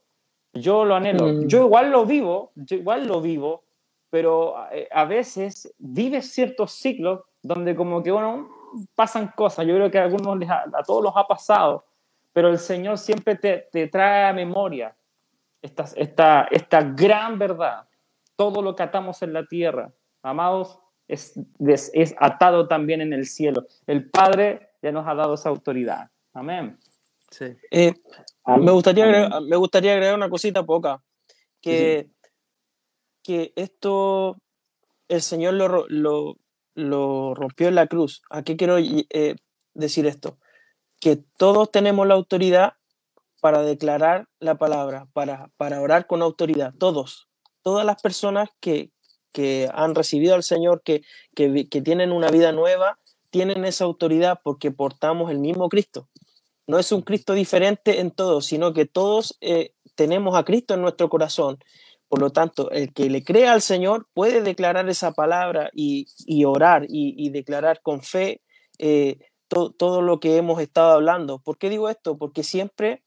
yo 0.53 0.85
lo 0.85 0.95
anhelo. 0.95 1.27
Mm. 1.27 1.47
Yo 1.47 1.65
igual 1.65 1.91
lo 1.91 2.07
vivo, 2.07 2.53
yo 2.55 2.77
igual 2.77 3.07
lo 3.07 3.21
vivo, 3.21 3.65
pero 4.11 4.55
eh, 4.71 4.89
a 4.91 5.05
veces 5.05 5.75
vives 5.79 6.31
ciertos 6.31 6.73
ciclos 6.73 7.21
donde 7.43 7.75
como 7.75 8.03
que, 8.03 8.11
bueno, 8.11 8.49
pasan 8.95 9.33
cosas. 9.37 9.67
Yo 9.67 9.75
creo 9.75 9.91
que 9.91 9.99
a 9.99 10.05
algunos, 10.05 10.39
a, 10.49 10.83
todos 10.87 11.03
los 11.03 11.17
ha 11.17 11.27
pasado, 11.27 11.85
pero 12.33 12.49
el 12.49 12.59
Señor 12.59 12.99
siempre 12.99 13.37
te, 13.37 13.69
te 13.71 13.89
trae 13.89 14.25
a 14.25 14.33
memoria 14.33 14.95
esta, 15.63 15.85
esta, 15.97 16.49
esta 16.51 16.83
gran 16.83 17.39
verdad. 17.39 17.87
Todo 18.37 18.63
lo 18.63 18.75
que 18.75 18.83
atamos 18.83 19.23
en 19.23 19.33
la 19.33 19.47
tierra, 19.47 19.93
amados, 20.23 20.81
es, 21.09 21.39
es, 21.93 22.15
atado 22.19 22.67
también 22.69 23.01
en 23.01 23.13
el 23.13 23.27
cielo. 23.27 23.67
El 23.87 24.11
Padre 24.11 24.71
ya 24.85 24.93
nos 24.93 25.09
ha 25.09 25.15
dado 25.15 25.35
esa 25.35 25.49
autoridad. 25.49 26.11
Amén. 26.33 26.79
Sí. 27.31 27.47
Eh, 27.71 27.95
me, 28.47 28.71
gustaría 28.71 29.05
agregar, 29.05 29.43
me 29.43 29.57
gustaría 29.57 29.93
agregar 29.93 30.15
una 30.15 30.31
cosita 30.31 30.65
poca, 30.65 31.03
que 31.61 32.09
que 33.25 33.53
esto 33.57 34.37
el 35.09 35.23
Señor 35.23 35.55
lo, 35.55 35.87
lo, 35.89 36.37
lo 36.75 37.35
rompió 37.35 37.67
en 37.67 37.75
la 37.75 37.89
cruz. 37.89 38.23
¿A 38.31 38.45
qué 38.45 38.57
quiero 38.57 38.79
eh, 38.79 39.37
decir 39.73 40.07
esto? 40.07 40.39
Que 41.01 41.17
todos 41.17 41.73
tenemos 41.73 42.07
la 42.07 42.15
autoridad 42.15 42.75
para 43.41 43.63
declarar 43.63 44.29
la 44.39 44.57
palabra, 44.57 45.09
para, 45.13 45.51
para 45.57 45.81
orar 45.81 46.07
con 46.07 46.23
autoridad, 46.23 46.73
todos, 46.79 47.29
todas 47.63 47.85
las 47.85 48.01
personas 48.01 48.49
que, 48.61 48.91
que 49.33 49.69
han 49.75 49.95
recibido 49.95 50.35
al 50.35 50.43
Señor, 50.43 50.83
que, 50.83 51.03
que, 51.35 51.69
que, 51.69 51.83
tienen 51.83 52.13
una 52.13 52.29
vida 52.29 52.53
nueva, 52.53 52.99
tienen 53.35 53.65
esa 53.65 53.83
autoridad 53.83 54.39
porque 54.45 54.71
portamos 54.71 55.29
el 55.29 55.41
mismo 55.41 55.69
Cristo. 55.69 56.09
no 56.69 56.79
es 56.79 56.93
un 56.93 57.03
Cristo 57.03 57.33
diferente 57.35 57.99
en 57.99 58.13
todos, 58.13 58.47
sino 58.47 58.73
que 58.73 58.87
todos 58.87 59.37
eh, 59.41 59.73
tenemos 59.97 60.37
a 60.37 60.45
Cristo 60.45 60.75
en 60.75 60.83
nuestro 60.83 61.09
corazón. 61.09 61.59
Por 62.07 62.21
lo 62.21 62.31
tanto, 62.31 62.71
el 62.71 62.93
que 62.93 63.11
le 63.11 63.25
crea 63.25 63.53
al 63.53 63.61
Señor 63.61 64.07
puede 64.15 64.41
declarar 64.41 64.89
esa 64.89 65.11
palabra 65.15 65.69
y, 65.75 66.07
orar 66.45 66.87
y, 66.89 67.29
declarar 67.31 67.83
con 67.83 68.03
fe 68.03 68.41
eh, 68.79 69.19
todo 69.49 70.01
lo 70.01 70.21
que 70.21 70.37
hemos 70.37 70.61
estado 70.61 70.93
hablando. 70.93 71.41
¿Por 71.41 71.59
qué 71.59 71.71
digo 71.71 71.89
esto? 71.89 72.17
Porque 72.17 72.45
siempre 72.45 73.03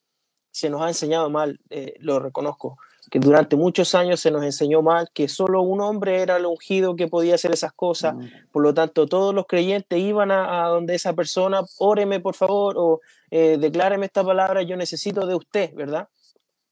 se 0.51 0.69
nos 0.69 0.81
ha 0.81 0.89
enseñado 0.89 1.29
mal, 1.29 1.57
eh, 1.69 1.93
lo 1.99 2.19
reconozco, 2.19 2.77
que 3.09 3.19
durante 3.19 3.55
muchos 3.55 3.95
años 3.95 4.19
se 4.19 4.31
nos 4.31 4.43
enseñó 4.43 4.81
mal 4.81 5.09
que 5.13 5.27
solo 5.27 5.61
un 5.61 5.81
hombre 5.81 6.21
era 6.21 6.37
el 6.37 6.45
ungido 6.45 6.95
que 6.95 7.07
podía 7.07 7.35
hacer 7.35 7.51
esas 7.51 7.73
cosas. 7.73 8.15
Mm. 8.15 8.27
Por 8.51 8.63
lo 8.63 8.73
tanto, 8.73 9.07
todos 9.07 9.33
los 9.33 9.45
creyentes 9.45 9.99
iban 9.99 10.31
a, 10.31 10.67
donde 10.67 10.95
esa 10.95 11.13
persona, 11.13 11.61
óreme 11.79 12.19
por 12.19 12.35
favor, 12.35 12.75
o 12.77 13.01
eh, 13.31 13.57
decláreme 13.59 14.05
esta 14.05 14.23
palabra, 14.23 14.61
yo 14.63 14.75
necesito 14.75 15.25
de 15.25 15.35
usted, 15.35 15.73
¿verdad? 15.73 16.07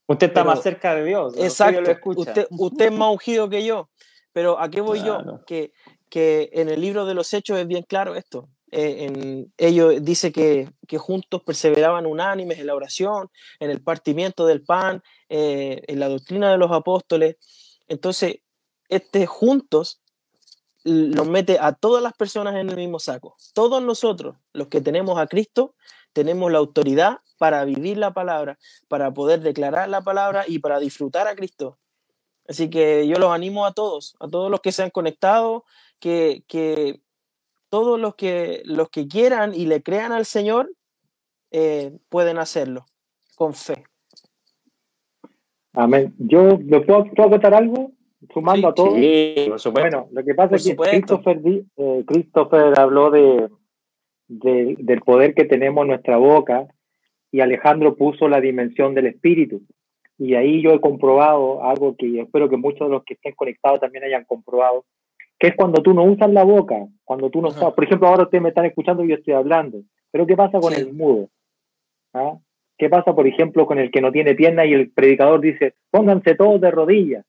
Usted 0.07 0.27
está 0.27 0.43
más 0.43 0.61
cerca 0.61 0.93
de 0.95 1.03
Dios. 1.03 1.35
Exacto. 1.37 1.91
Usted, 2.15 2.47
usted 2.51 2.85
es 2.85 2.91
más 2.91 3.11
ungido 3.11 3.49
que 3.49 3.65
yo. 3.65 3.89
Pero 4.33 4.59
¿a 4.59 4.69
qué 4.69 4.81
voy 4.81 5.01
yo? 5.01 5.43
Que, 5.47 5.71
que 6.09 6.49
en 6.53 6.69
el 6.69 6.81
libro 6.81 7.05
de 7.05 7.13
los 7.13 7.33
Hechos 7.33 7.57
es 7.57 7.65
bien 7.65 7.83
claro 7.83 8.15
esto. 8.15 8.49
Eh, 8.77 9.05
en, 9.05 9.53
ellos 9.57 10.03
dice 10.03 10.33
que, 10.33 10.69
que, 10.85 10.97
juntos 10.97 11.41
perseveraban 11.43 12.05
unánimes 12.05 12.59
en 12.59 12.67
la 12.67 12.75
oración, 12.75 13.31
en 13.61 13.69
el 13.69 13.81
partimiento 13.81 14.45
del 14.45 14.63
pan, 14.63 15.01
eh, 15.29 15.81
en 15.87 15.97
la 15.97 16.09
doctrina 16.09 16.51
de 16.51 16.57
los 16.57 16.73
apóstoles. 16.73 17.37
Entonces, 17.87 18.41
este 18.89 19.27
juntos 19.27 20.01
nos 20.83 21.25
mete 21.25 21.57
a 21.57 21.71
todas 21.71 22.03
las 22.03 22.11
personas 22.15 22.55
en 22.55 22.69
el 22.69 22.75
mismo 22.75 22.99
saco. 22.99 23.37
Todos 23.53 23.81
nosotros, 23.81 24.35
los 24.51 24.67
que 24.67 24.81
tenemos 24.81 25.17
a 25.19 25.27
Cristo, 25.27 25.73
tenemos 26.11 26.51
la 26.51 26.57
autoridad 26.57 27.19
para 27.37 27.63
vivir 27.63 27.97
la 27.97 28.13
palabra, 28.13 28.59
para 28.89 29.13
poder 29.13 29.39
declarar 29.39 29.87
la 29.87 30.01
palabra 30.01 30.43
y 30.49 30.59
para 30.59 30.81
disfrutar 30.81 31.29
a 31.29 31.35
Cristo. 31.35 31.79
Así 32.45 32.69
que 32.69 33.07
yo 33.07 33.19
los 33.19 33.31
animo 33.31 33.65
a 33.65 33.71
todos, 33.71 34.17
a 34.19 34.27
todos 34.27 34.51
los 34.51 34.59
que 34.59 34.73
se 34.73 34.83
han 34.83 34.89
conectado, 34.89 35.63
que, 36.01 36.43
que 36.49 37.04
todos 37.69 37.99
los 37.99 38.15
que, 38.15 38.61
los 38.65 38.89
que 38.89 39.07
quieran 39.07 39.53
y 39.53 39.65
le 39.65 39.81
crean 39.81 40.11
al 40.11 40.25
Señor 40.25 40.71
eh, 41.51 41.97
pueden 42.09 42.37
hacerlo 42.37 42.85
con 43.35 43.53
fe. 43.53 43.83
Amén. 45.73 46.13
Yo, 46.17 46.57
¿me 46.57 46.81
puedo, 46.81 47.05
contar 47.13 47.53
algo? 47.53 47.91
Sumando 48.33 48.69
a 48.69 48.73
todos. 48.73 48.93
bueno, 49.71 50.07
lo 50.11 50.23
que 50.23 50.33
pasa 50.33 50.55
es 50.55 50.65
que 50.65 50.75
Christopher, 50.75 51.41
eh, 51.77 52.03
Christopher 52.07 52.79
habló 52.79 53.11
de, 53.11 53.49
del 54.27 55.01
poder 55.01 55.35
que 55.35 55.45
tenemos 55.45 55.83
en 55.83 55.89
nuestra 55.89 56.17
boca 56.17 56.67
y 57.31 57.41
Alejandro 57.41 57.95
puso 57.95 58.27
la 58.27 58.39
dimensión 58.41 58.95
del 58.95 59.07
espíritu. 59.07 59.61
Y 60.17 60.35
ahí 60.35 60.61
yo 60.61 60.71
he 60.71 60.79
comprobado 60.79 61.63
algo 61.63 61.95
que 61.97 62.21
espero 62.21 62.49
que 62.49 62.57
muchos 62.57 62.87
de 62.87 62.93
los 62.93 63.03
que 63.03 63.15
estén 63.15 63.35
conectados 63.35 63.81
también 63.81 64.05
hayan 64.05 64.23
comprobado, 64.23 64.85
que 65.39 65.47
es 65.47 65.55
cuando 65.55 65.81
tú 65.81 65.93
no 65.93 66.03
usas 66.03 66.31
la 66.31 66.43
boca, 66.43 66.75
cuando 67.03 67.29
tú 67.29 67.41
no 67.41 67.49
estás, 67.49 67.73
por 67.73 67.83
ejemplo, 67.83 68.07
ahora 68.07 68.23
ustedes 68.23 68.41
me 68.41 68.49
están 68.49 68.65
escuchando 68.65 69.03
y 69.03 69.09
yo 69.09 69.15
estoy 69.15 69.33
hablando, 69.33 69.81
pero 70.11 70.25
¿qué 70.25 70.35
pasa 70.35 70.59
con 70.59 70.73
el 70.73 70.93
mudo? 70.93 71.29
¿Ah? 72.13 72.37
¿Qué 72.77 72.89
pasa, 72.89 73.13
por 73.13 73.27
ejemplo, 73.27 73.65
con 73.65 73.79
el 73.79 73.91
que 73.91 74.01
no 74.01 74.11
tiene 74.11 74.35
pierna 74.35 74.65
y 74.65 74.73
el 74.73 74.91
predicador 74.91 75.39
dice, 75.39 75.75
pónganse 75.91 76.35
todos 76.35 76.59
de 76.59 76.71
rodillas? 76.71 77.25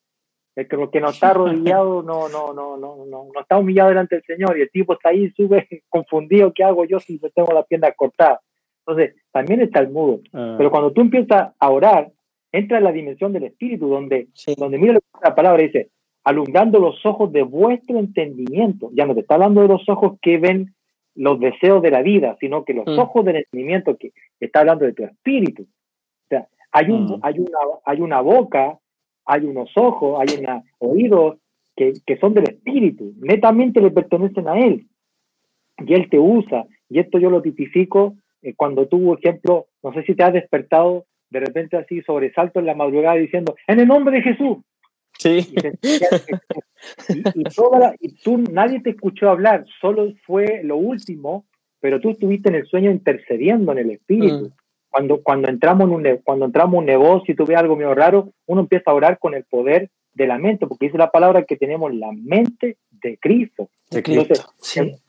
El 0.54 0.68
que, 0.68 0.76
que 0.90 1.00
no 1.00 1.10
está 1.10 1.30
arrodillado 1.30 2.02
no, 2.02 2.28
no, 2.28 2.52
no, 2.52 2.76
no, 2.76 3.04
no, 3.04 3.28
no 3.32 3.40
está 3.40 3.58
humillado 3.58 3.90
delante 3.90 4.16
del 4.16 4.24
Señor 4.24 4.58
y 4.58 4.62
el 4.62 4.70
tipo 4.70 4.94
está 4.94 5.10
ahí 5.10 5.30
sube 5.30 5.68
confundido, 5.88 6.52
¿qué 6.52 6.64
hago 6.64 6.84
yo 6.84 6.98
si 7.00 7.18
tengo 7.34 7.52
las 7.52 7.66
piernas 7.66 7.92
cortadas? 7.96 8.40
Entonces, 8.86 9.16
también 9.32 9.60
está 9.60 9.80
el 9.80 9.90
mudo. 9.90 10.20
Ah. 10.32 10.54
Pero 10.56 10.70
cuando 10.70 10.92
tú 10.92 11.00
empiezas 11.00 11.52
a 11.58 11.70
orar, 11.70 12.12
entra 12.52 12.78
en 12.78 12.84
la 12.84 12.92
dimensión 12.92 13.32
del 13.32 13.44
Espíritu, 13.44 13.88
donde, 13.88 14.28
donde 14.56 14.78
mira 14.78 14.98
la 15.22 15.34
palabra 15.34 15.62
dice, 15.62 15.90
alumbrando 16.26 16.80
los 16.80 17.06
ojos 17.06 17.32
de 17.32 17.42
vuestro 17.42 18.00
entendimiento. 18.00 18.90
Ya 18.92 19.06
no 19.06 19.14
te 19.14 19.20
está 19.20 19.34
hablando 19.34 19.62
de 19.62 19.68
los 19.68 19.88
ojos 19.88 20.18
que 20.20 20.38
ven 20.38 20.74
los 21.14 21.38
deseos 21.38 21.80
de 21.82 21.92
la 21.92 22.02
vida, 22.02 22.36
sino 22.40 22.64
que 22.64 22.74
los 22.74 22.84
mm. 22.84 22.98
ojos 22.98 23.24
del 23.24 23.36
entendimiento 23.36 23.96
que 23.96 24.10
está 24.40 24.60
hablando 24.60 24.86
de 24.86 24.92
tu 24.92 25.04
espíritu. 25.04 25.62
O 25.62 26.28
sea, 26.28 26.48
hay, 26.72 26.90
un, 26.90 27.04
mm. 27.04 27.20
hay, 27.22 27.38
una, 27.38 27.58
hay 27.84 28.00
una 28.00 28.20
boca, 28.22 28.76
hay 29.24 29.44
unos 29.44 29.70
ojos, 29.76 30.20
hay 30.20 30.36
unos 30.40 30.64
oídos 30.78 31.36
que, 31.76 31.92
que 32.04 32.16
son 32.16 32.34
del 32.34 32.50
espíritu, 32.50 33.12
netamente 33.20 33.80
le 33.80 33.92
pertenecen 33.92 34.48
a 34.48 34.58
él. 34.58 34.84
Y 35.78 35.94
él 35.94 36.10
te 36.10 36.18
usa. 36.18 36.66
Y 36.88 36.98
esto 36.98 37.20
yo 37.20 37.30
lo 37.30 37.40
tipifico 37.40 38.16
eh, 38.42 38.52
cuando 38.56 38.88
tuvo 38.88 39.16
ejemplo, 39.16 39.66
no 39.80 39.92
sé 39.92 40.02
si 40.02 40.16
te 40.16 40.24
has 40.24 40.32
despertado 40.32 41.04
de 41.30 41.38
repente 41.38 41.76
así 41.76 42.02
sobresalto 42.02 42.58
en 42.58 42.66
la 42.66 42.74
madrugada 42.74 43.14
diciendo, 43.14 43.54
en 43.68 43.78
el 43.78 43.86
nombre 43.86 44.16
de 44.16 44.22
Jesús, 44.22 44.58
Sí. 45.18 45.54
Y, 47.34 47.44
toda 47.44 47.94
y 48.00 48.14
tú, 48.22 48.38
nadie 48.38 48.80
te 48.80 48.90
escuchó 48.90 49.30
hablar, 49.30 49.64
solo 49.80 50.12
fue 50.24 50.62
lo 50.62 50.76
último, 50.76 51.46
pero 51.80 52.00
tú 52.00 52.10
estuviste 52.10 52.48
en 52.48 52.56
el 52.56 52.66
sueño 52.66 52.90
intercediendo 52.90 53.72
en 53.72 53.78
el 53.78 53.90
espíritu. 53.90 54.46
Mm. 54.46 54.52
Cuando, 54.90 55.22
cuando, 55.22 55.48
entramos 55.48 55.88
en 55.88 55.94
un, 55.94 56.20
cuando 56.22 56.46
entramos 56.46 56.74
en 56.74 56.78
un 56.78 56.86
negocio 56.86 57.32
y 57.32 57.36
tú 57.36 57.44
ves 57.44 57.58
algo 57.58 57.76
medio 57.76 57.94
raro, 57.94 58.32
uno 58.46 58.62
empieza 58.62 58.90
a 58.90 58.94
orar 58.94 59.18
con 59.18 59.34
el 59.34 59.44
poder 59.44 59.90
de 60.14 60.26
la 60.26 60.38
mente, 60.38 60.66
porque 60.66 60.86
dice 60.86 60.96
la 60.96 61.10
palabra 61.10 61.44
que 61.44 61.56
tenemos 61.56 61.94
la 61.94 62.10
mente 62.12 62.78
de 62.90 63.18
Cristo. 63.18 63.68
De 63.90 64.02
Cristo. 64.02 64.34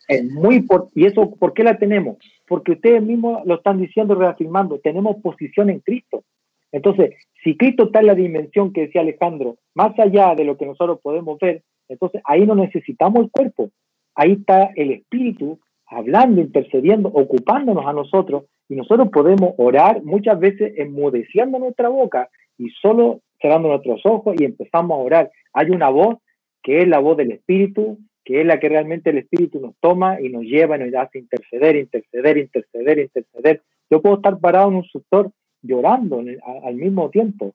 es, 0.07 0.25
muy 0.25 0.65
¿Y 0.93 1.05
eso 1.05 1.31
por 1.35 1.53
qué 1.53 1.63
la 1.63 1.77
tenemos? 1.77 2.17
Porque 2.45 2.73
ustedes 2.73 3.01
mismos 3.01 3.45
lo 3.45 3.55
están 3.55 3.79
diciendo, 3.79 4.15
reafirmando, 4.15 4.79
tenemos 4.79 5.15
posición 5.21 5.69
en 5.69 5.79
Cristo. 5.79 6.23
Entonces, 6.72 7.15
si 7.43 7.55
Cristo 7.55 7.86
está 7.86 7.99
en 7.99 8.07
la 8.07 8.15
dimensión 8.15 8.74
que 8.74 8.82
decía 8.82 9.01
Alejandro, 9.01 9.57
más 9.74 9.97
allá 9.99 10.36
de 10.36 10.43
lo 10.43 10.57
que 10.57 10.65
nosotros 10.65 10.99
podemos 11.01 11.39
ver, 11.39 11.63
entonces 11.88 12.22
ahí 12.26 12.45
no 12.45 12.55
necesitamos 12.55 13.24
el 13.24 13.32
cuerpo, 13.32 13.70
ahí 14.15 14.34
está 14.34 14.72
el 14.76 14.91
espíritu 14.91 15.59
hablando, 15.86 16.41
intercediendo, 16.41 17.09
ocupándonos 17.09 17.86
a 17.86 17.93
nosotros 17.93 18.43
y 18.68 18.76
nosotros 18.76 19.09
podemos 19.09 19.53
orar 19.57 20.03
muchas 20.03 20.39
veces 20.39 20.74
enmudeciendo 20.78 21.59
nuestra 21.59 21.88
boca 21.89 22.30
y 22.57 22.70
solo 22.82 23.22
cerrando 23.41 23.70
nuestros 23.70 24.01
ojos 24.05 24.36
y 24.38 24.43
empezamos 24.43 24.97
a 24.97 25.01
orar. 25.01 25.32
Hay 25.53 25.70
una 25.70 25.89
voz 25.89 26.18
que 26.61 26.80
es 26.80 26.88
la 26.88 26.99
voz 26.99 27.15
del 27.15 27.32
espíritu, 27.32 27.99
que 28.26 28.41
es 28.41 28.45
la 28.45 28.59
que 28.59 28.68
realmente 28.68 29.11
el 29.11 29.20
espíritu 29.20 29.61
nos 29.61 29.76
toma 29.80 30.20
y 30.20 30.30
nos 30.30 30.43
lleva 30.43 30.76
y 30.76 30.80
nos 30.80 30.93
hace 30.95 31.20
interceder, 31.20 31.78
interceder, 31.78 32.38
interceder, 32.38 32.99
interceder. 32.99 33.61
Yo 33.89 34.01
puedo 34.01 34.18
estar 34.18 34.38
parado 34.39 34.68
en 34.70 34.76
un 34.76 34.84
sector 34.84 35.32
llorando 35.61 36.23
al 36.63 36.75
mismo 36.75 37.09
tiempo. 37.09 37.53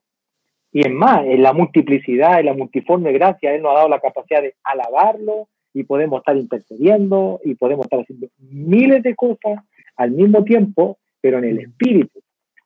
Y 0.71 0.81
es 0.87 0.91
más, 0.91 1.25
en 1.25 1.43
la 1.43 1.53
multiplicidad, 1.53 2.39
en 2.39 2.47
la 2.47 2.53
multiforme 2.53 3.11
gracia, 3.11 3.53
Él 3.53 3.61
nos 3.61 3.71
ha 3.71 3.75
dado 3.75 3.89
la 3.89 3.99
capacidad 3.99 4.41
de 4.41 4.55
alabarlo 4.63 5.47
y 5.73 5.83
podemos 5.83 6.19
estar 6.19 6.35
intercediendo 6.35 7.39
y 7.43 7.55
podemos 7.55 7.85
estar 7.85 7.99
haciendo 7.99 8.27
miles 8.39 9.03
de 9.03 9.15
cosas 9.15 9.59
al 9.95 10.11
mismo 10.11 10.43
tiempo, 10.43 10.97
pero 11.21 11.37
en 11.37 11.45
el 11.45 11.59
espíritu. 11.59 12.19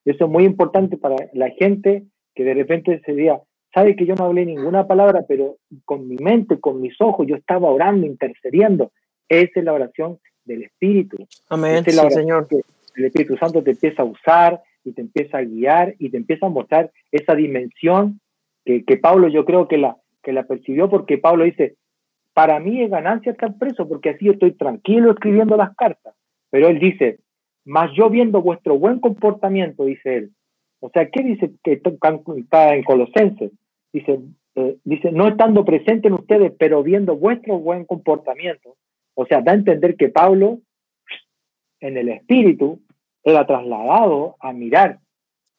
Eso 0.05 0.25
es 0.25 0.31
muy 0.31 0.45
importante 0.45 0.97
para 0.97 1.15
la 1.33 1.49
gente 1.49 2.03
que 2.33 2.43
de 2.45 2.53
repente 2.53 3.01
se 3.05 3.13
diga, 3.13 3.41
sabe 3.73 3.95
que 3.95 4.05
yo 4.05 4.15
no 4.15 4.25
hablé 4.25 4.45
ninguna 4.45 4.88
palabra, 4.88 5.25
pero 5.27 5.57
con 5.83 6.07
mi 6.07 6.15
mente, 6.15 6.59
con 6.59 6.81
mis 6.81 6.95
ojos, 7.01 7.27
yo 7.27 7.35
estaba 7.35 7.69
orando, 7.69 8.07
intercediendo. 8.07 8.91
Esa 9.27 9.59
es 9.59 9.65
la 9.65 9.73
oración 9.73 10.19
del 10.45 10.63
Espíritu. 10.63 11.17
Amén, 11.49 11.83
es 11.85 11.95
la 11.95 12.09
Señor. 12.09 12.47
Que 12.47 12.61
el 12.95 13.05
Espíritu 13.05 13.35
Santo 13.38 13.61
te 13.61 13.71
empieza 13.71 14.01
a 14.03 14.05
usar, 14.05 14.61
y 14.88 14.93
te 14.93 15.01
empieza 15.01 15.39
a 15.39 15.43
guiar 15.43 15.95
y 15.99 16.09
te 16.09 16.17
empieza 16.17 16.45
a 16.45 16.49
mostrar 16.49 16.91
esa 17.11 17.35
dimensión 17.35 18.21
que, 18.63 18.85
que 18.85 18.97
Pablo 18.97 19.27
yo 19.27 19.45
creo 19.45 19.67
que 19.67 19.77
la, 19.77 19.97
que 20.23 20.31
la 20.31 20.43
percibió 20.43 20.89
porque 20.89 21.17
Pablo 21.17 21.43
dice, 21.43 21.75
para 22.33 22.59
mí 22.59 22.81
es 22.81 22.89
ganancia 22.89 23.31
estar 23.31 23.57
preso 23.57 23.88
porque 23.88 24.11
así 24.11 24.29
estoy 24.29 24.53
tranquilo 24.53 25.11
escribiendo 25.11 25.57
las 25.57 25.75
cartas. 25.75 26.15
Pero 26.49 26.69
él 26.69 26.79
dice, 26.79 27.19
más 27.65 27.91
yo 27.95 28.09
viendo 28.09 28.41
vuestro 28.41 28.79
buen 28.79 28.99
comportamiento, 28.99 29.83
dice 29.83 30.15
él. 30.15 30.31
O 30.79 30.89
sea, 30.89 31.09
¿qué 31.09 31.23
dice 31.23 31.51
que 31.63 31.81
está 32.38 32.75
en 32.75 32.83
Colosenses? 32.83 33.51
Dice, 33.91 34.19
eh, 34.55 34.77
dice, 34.85 35.11
no 35.11 35.27
estando 35.27 35.65
presente 35.65 36.07
en 36.07 36.13
ustedes, 36.13 36.53
pero 36.57 36.83
viendo 36.83 37.17
vuestro 37.17 37.57
buen 37.59 37.85
comportamiento. 37.85 38.75
O 39.15 39.25
sea, 39.25 39.41
da 39.41 39.51
a 39.51 39.55
entender 39.55 39.97
que 39.97 40.09
Pablo, 40.09 40.59
en 41.81 41.97
el 41.97 42.09
espíritu, 42.09 42.79
era 43.32 43.45
trasladado 43.45 44.36
a 44.39 44.53
mirar 44.53 44.99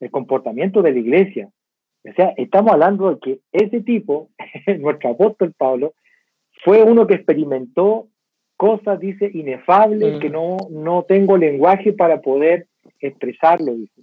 el 0.01 0.11
comportamiento 0.11 0.83
de 0.83 0.93
la 0.93 0.99
iglesia. 0.99 1.49
O 2.09 2.13
sea, 2.15 2.33
estamos 2.37 2.73
hablando 2.73 3.11
de 3.11 3.19
que 3.21 3.39
ese 3.53 3.81
tipo, 3.81 4.29
nuestro 4.79 5.11
apóstol 5.11 5.53
Pablo, 5.57 5.95
fue 6.65 6.83
uno 6.83 7.07
que 7.07 7.15
experimentó 7.15 8.09
cosas, 8.57 8.99
dice, 8.99 9.31
inefables, 9.33 10.19
que 10.21 10.29
mm. 10.29 10.33
no, 10.33 10.57
no 10.71 11.05
tengo 11.05 11.37
lenguaje 11.37 11.93
para 11.93 12.21
poder 12.21 12.67
expresarlo, 13.01 13.75
dice. 13.75 14.03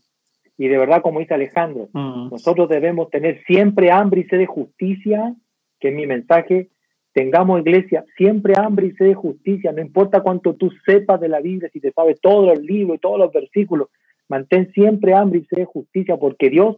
Y 0.58 0.70
de 0.70 0.78
verdad, 0.78 1.02
como 1.02 1.20
dice 1.20 1.34
Alejandro, 1.34 1.90
mm. 1.92 2.30
nosotros 2.32 2.70
debemos 2.70 3.10
tener 3.10 3.44
siempre 3.46 3.92
hambre 3.92 4.22
y 4.22 4.24
sed 4.26 4.38
de 4.40 4.46
justicia, 4.46 5.36
que 5.80 5.90
es 5.90 5.96
mi 5.96 6.08
mensaje, 6.08 6.70
tengamos 7.16 7.62
iglesia, 7.62 8.04
siempre 8.18 8.56
hambre 8.58 8.88
y 8.88 8.92
sed 8.92 9.06
de 9.06 9.14
justicia, 9.14 9.72
no 9.72 9.82
importa 9.82 10.20
cuánto 10.20 10.54
tú 10.56 10.70
sepas 10.86 11.22
de 11.22 11.30
la 11.30 11.40
Biblia, 11.40 11.70
si 11.72 11.80
te 11.80 11.94
sabes 11.94 12.20
todos 12.20 12.46
los 12.46 12.60
libros 12.60 12.98
y 12.98 13.00
todos 13.00 13.18
los 13.18 13.32
versículos, 13.32 13.88
mantén 14.28 14.70
siempre 14.74 15.14
hambre 15.14 15.40
y 15.40 15.46
sed 15.46 15.60
de 15.60 15.66
justicia, 15.66 16.18
porque 16.18 16.50
Dios 16.50 16.76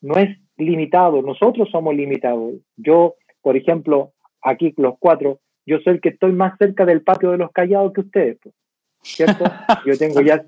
no 0.00 0.14
es 0.14 0.38
limitado, 0.56 1.22
nosotros 1.22 1.68
somos 1.72 1.92
limitados. 1.92 2.54
Yo, 2.76 3.16
por 3.42 3.56
ejemplo, 3.56 4.12
aquí 4.40 4.72
los 4.76 4.94
cuatro, 5.00 5.40
yo 5.66 5.80
soy 5.80 5.94
el 5.94 6.00
que 6.00 6.10
estoy 6.10 6.30
más 6.30 6.56
cerca 6.56 6.86
del 6.86 7.02
patio 7.02 7.32
de 7.32 7.38
los 7.38 7.50
callados 7.50 7.92
que 7.92 8.02
ustedes, 8.02 8.38
pues, 8.40 8.54
¿cierto? 9.02 9.44
Yo 9.86 9.98
tengo 9.98 10.20
ya, 10.20 10.44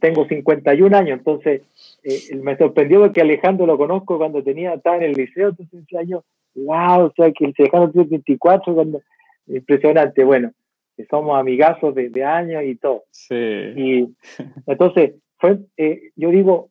tengo 0.00 0.26
51 0.26 0.96
años, 0.96 1.18
entonces 1.18 1.62
eh, 2.02 2.36
me 2.42 2.56
sorprendió 2.56 3.12
que 3.12 3.20
Alejandro 3.20 3.66
lo 3.66 3.78
conozco 3.78 4.18
cuando 4.18 4.42
tenía, 4.42 4.74
estaba 4.74 4.96
en 4.96 5.04
el 5.04 5.12
liceo, 5.12 5.50
entonces 5.50 5.80
decía 5.80 6.02
yo, 6.02 6.24
wow, 6.54 7.06
o 7.06 7.12
sea, 7.16 7.32
que 7.32 7.46
Alejandro 7.46 7.90
tiene 7.90 8.08
24, 8.08 8.74
cuando, 8.74 9.02
impresionante, 9.46 10.24
bueno, 10.24 10.52
somos 11.10 11.38
amigazos 11.38 11.94
de, 11.94 12.08
de 12.08 12.24
años 12.24 12.62
y 12.64 12.76
todo. 12.76 13.04
Sí. 13.10 13.34
Y 13.34 14.14
entonces, 14.66 15.14
fue, 15.38 15.58
eh, 15.76 16.10
yo 16.16 16.30
digo, 16.30 16.70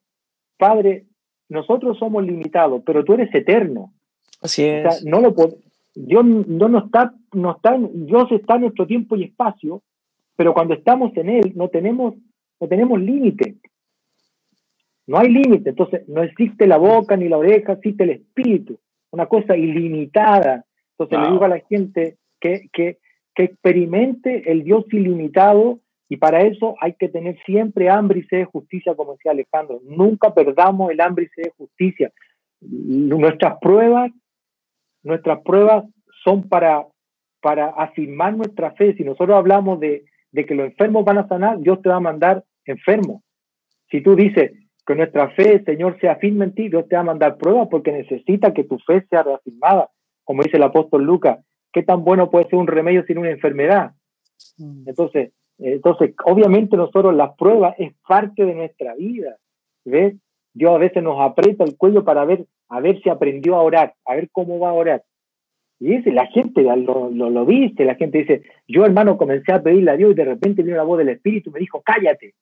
Padre, 0.58 1.06
nosotros 1.50 1.98
somos 1.98 2.24
limitados, 2.26 2.82
pero 2.86 3.04
tú 3.04 3.14
eres 3.14 3.34
eterno. 3.34 3.94
Así 4.42 4.64
es. 4.64 4.86
O 4.86 4.92
sea, 4.92 5.00
no 5.06 5.22
lo 5.22 5.34
Dios 5.96 6.26
no, 6.26 6.70
no 6.70 6.86
está, 6.86 7.14
no 7.34 7.52
está, 7.52 7.78
Dios 7.94 8.32
está 8.32 8.56
en 8.56 8.62
nuestro 8.62 8.88
tiempo 8.88 9.16
y 9.16 9.26
espacio, 9.26 9.84
pero 10.36 10.54
cuando 10.54 10.74
estamos 10.74 11.16
en 11.18 11.30
Él 11.30 11.54
no 11.56 11.70
tenemos, 11.70 12.16
no 12.60 12.68
tenemos 12.68 13.00
límite. 13.00 13.58
No 15.06 15.18
hay 15.18 15.30
límite, 15.30 15.72
entonces 15.72 16.08
no 16.08 16.24
existe 16.24 16.66
la 16.66 16.78
boca 16.78 17.18
ni 17.18 17.28
la 17.28 17.38
oreja, 17.38 17.74
existe 17.74 18.06
el 18.06 18.12
espíritu, 18.12 18.80
una 19.14 19.28
cosa 19.28 19.56
ilimitada. 19.56 20.66
Entonces 20.98 21.20
le 21.20 21.32
digo 21.32 21.46
a 21.46 21.50
la 21.50 21.60
gente 21.60 22.18
que, 22.42 22.68
que, 22.74 22.98
que 23.36 23.44
experimente 23.44 24.52
el 24.52 24.64
Dios 24.64 24.86
ilimitado 24.92 25.80
y 26.10 26.18
para 26.18 26.42
eso 26.42 26.76
hay 26.82 26.94
que 26.94 27.10
tener 27.10 27.38
siempre 27.46 27.90
hambre 27.90 28.20
y 28.20 28.24
sed 28.24 28.40
de 28.40 28.46
justicia, 28.46 28.96
como 28.96 29.14
decía 29.14 29.32
Alejandro. 29.32 29.82
Nunca 29.84 30.34
perdamos 30.34 30.92
el 30.92 31.00
hambre 31.00 31.26
y 31.26 31.28
sed 31.30 31.44
de 31.44 31.54
justicia. 31.58 32.12
Nuestras 32.60 33.60
pruebas, 33.60 34.12
nuestras 35.04 35.42
pruebas 35.42 35.86
son 36.24 36.50
para, 36.50 36.86
para 37.40 37.68
afirmar 37.68 38.36
nuestra 38.36 38.72
fe. 38.72 38.96
Si 38.96 39.04
nosotros 39.04 39.38
hablamos 39.38 39.80
de, 39.80 40.06
de 40.32 40.46
que 40.46 40.56
los 40.56 40.66
enfermos 40.66 41.06
van 41.06 41.20
a 41.20 41.28
sanar, 41.28 41.60
Dios 41.60 41.82
te 41.84 41.90
va 41.90 41.98
a 41.98 42.00
mandar 42.12 42.44
enfermos. 42.66 43.22
Si 43.92 44.02
tú 44.02 44.16
dices 44.16 44.54
que 44.86 44.96
nuestra 44.96 45.30
fe, 45.30 45.64
Señor, 45.64 46.00
sea 46.00 46.18
firme 46.18 46.46
en 46.46 46.54
ti, 46.54 46.70
Dios 46.70 46.88
te 46.88 46.96
va 46.96 47.02
a 47.02 47.06
mandar 47.06 47.38
pruebas 47.38 47.68
porque 47.72 47.92
necesita 47.92 48.54
que 48.54 48.66
tu 48.66 48.78
fe 48.80 49.06
sea 49.10 49.24
reafirmada. 49.24 49.90
Como 50.24 50.44
dice 50.44 50.58
el 50.58 50.64
apóstol 50.64 51.04
Lucas, 51.04 51.40
¿qué 51.72 51.84
tan 51.84 52.04
bueno 52.04 52.30
puede 52.30 52.46
ser 52.50 52.60
un 52.60 52.68
remedio 52.68 53.04
sin 53.06 53.18
una 53.18 53.32
enfermedad? 53.32 53.94
Mm. 54.58 54.88
Entonces, 54.88 55.32
entonces, 55.60 56.14
obviamente 56.26 56.76
nosotros 56.76 57.16
las 57.16 57.36
pruebas 57.36 57.76
es 57.78 57.94
parte 58.08 58.46
de 58.46 58.56
nuestra 58.56 58.96
vida. 58.96 59.38
¿Ves? 59.86 60.16
Dios 60.54 60.76
a 60.76 60.78
veces 60.78 61.02
nos 61.04 61.20
aprieta 61.20 61.64
el 61.64 61.78
cuello 61.78 62.04
para 62.04 62.26
ver, 62.26 62.46
a 62.70 62.80
ver 62.80 63.02
si 63.02 63.10
aprendió 63.10 63.56
a 63.56 63.64
orar, 63.64 63.94
a 64.06 64.16
ver 64.16 64.30
cómo 64.32 64.60
va 64.60 64.70
a 64.70 64.74
orar. 64.74 65.04
Y 65.80 65.96
ese, 65.96 66.12
la 66.12 66.28
gente 66.28 66.62
lo, 66.62 67.10
lo, 67.10 67.30
lo 67.30 67.46
viste, 67.46 67.84
la 67.84 67.96
gente 67.96 68.20
dice, 68.20 68.44
yo 68.68 68.86
hermano 68.86 69.18
comencé 69.18 69.52
a 69.52 69.62
pedirle 69.62 69.92
a 69.92 69.98
Dios 69.98 70.12
y 70.12 70.16
de 70.16 70.26
repente 70.26 70.64
vino 70.64 70.78
la 70.78 70.84
voz 70.84 71.00
del 71.00 71.10
Espíritu 71.10 71.50
y 71.50 71.54
me 71.54 71.60
dijo, 71.60 71.82
cállate. 71.84 72.36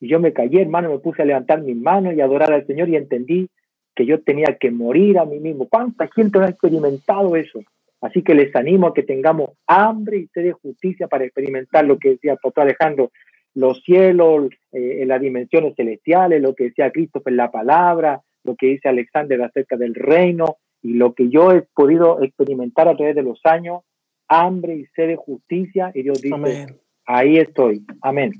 Y 0.00 0.08
yo 0.08 0.20
me 0.20 0.32
callé, 0.32 0.62
hermano, 0.62 0.90
me 0.90 0.98
puse 0.98 1.22
a 1.22 1.24
levantar 1.24 1.62
mis 1.62 1.76
manos 1.76 2.14
y 2.14 2.20
adorar 2.20 2.52
al 2.52 2.66
Señor 2.66 2.88
y 2.88 2.96
entendí 2.96 3.48
que 3.94 4.04
yo 4.04 4.20
tenía 4.20 4.56
que 4.60 4.70
morir 4.70 5.18
a 5.18 5.24
mí 5.24 5.40
mismo. 5.40 5.68
¿Cuánta 5.68 6.08
gente 6.08 6.38
no 6.38 6.44
ha 6.44 6.50
experimentado 6.50 7.34
eso? 7.34 7.60
Así 8.00 8.22
que 8.22 8.34
les 8.34 8.54
animo 8.54 8.88
a 8.88 8.94
que 8.94 9.02
tengamos 9.02 9.50
hambre 9.66 10.18
y 10.18 10.26
sed 10.28 10.44
de 10.44 10.52
justicia 10.52 11.08
para 11.08 11.24
experimentar 11.24 11.86
lo 11.86 11.98
que 11.98 12.10
decía 12.10 12.32
el 12.32 12.38
pastor 12.38 12.64
Alejandro, 12.64 13.10
los 13.54 13.82
cielos, 13.82 14.50
eh, 14.72 15.04
las 15.06 15.20
dimensiones 15.20 15.74
celestiales, 15.76 16.42
lo 16.42 16.54
que 16.54 16.64
decía 16.64 16.90
Cristo 16.90 17.22
en 17.24 17.36
la 17.38 17.50
palabra, 17.50 18.20
lo 18.44 18.54
que 18.54 18.66
dice 18.66 18.88
Alexander 18.88 19.42
acerca 19.42 19.76
del 19.76 19.94
reino 19.94 20.58
y 20.82 20.92
lo 20.92 21.14
que 21.14 21.30
yo 21.30 21.52
he 21.52 21.62
podido 21.62 22.22
experimentar 22.22 22.86
a 22.86 22.96
través 22.96 23.16
de 23.16 23.22
los 23.22 23.40
años, 23.44 23.82
hambre 24.28 24.76
y 24.76 24.86
sed 24.94 25.08
de 25.08 25.16
justicia. 25.16 25.90
Y 25.94 26.02
Dios 26.02 26.20
dice, 26.20 26.66
ahí 27.06 27.38
estoy. 27.38 27.82
Amén. 28.02 28.32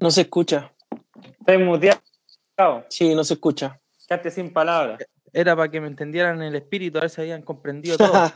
No 0.00 0.10
se 0.10 0.22
escucha. 0.22 0.72
Estoy 1.40 1.58
muteado. 1.58 2.00
Sí, 2.88 3.14
no 3.14 3.22
se 3.22 3.34
escucha. 3.34 3.80
Quédate 4.08 4.30
sin 4.30 4.52
palabras. 4.52 4.98
Era 5.32 5.54
para 5.54 5.70
que 5.70 5.80
me 5.80 5.86
entendieran 5.86 6.42
el 6.42 6.56
espíritu, 6.56 6.98
a 6.98 7.02
ver 7.02 7.10
si 7.10 7.20
habían 7.20 7.42
comprendido 7.42 7.96
todo. 7.96 8.12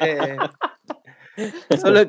Eh, 0.00 0.36
solo 1.80 2.00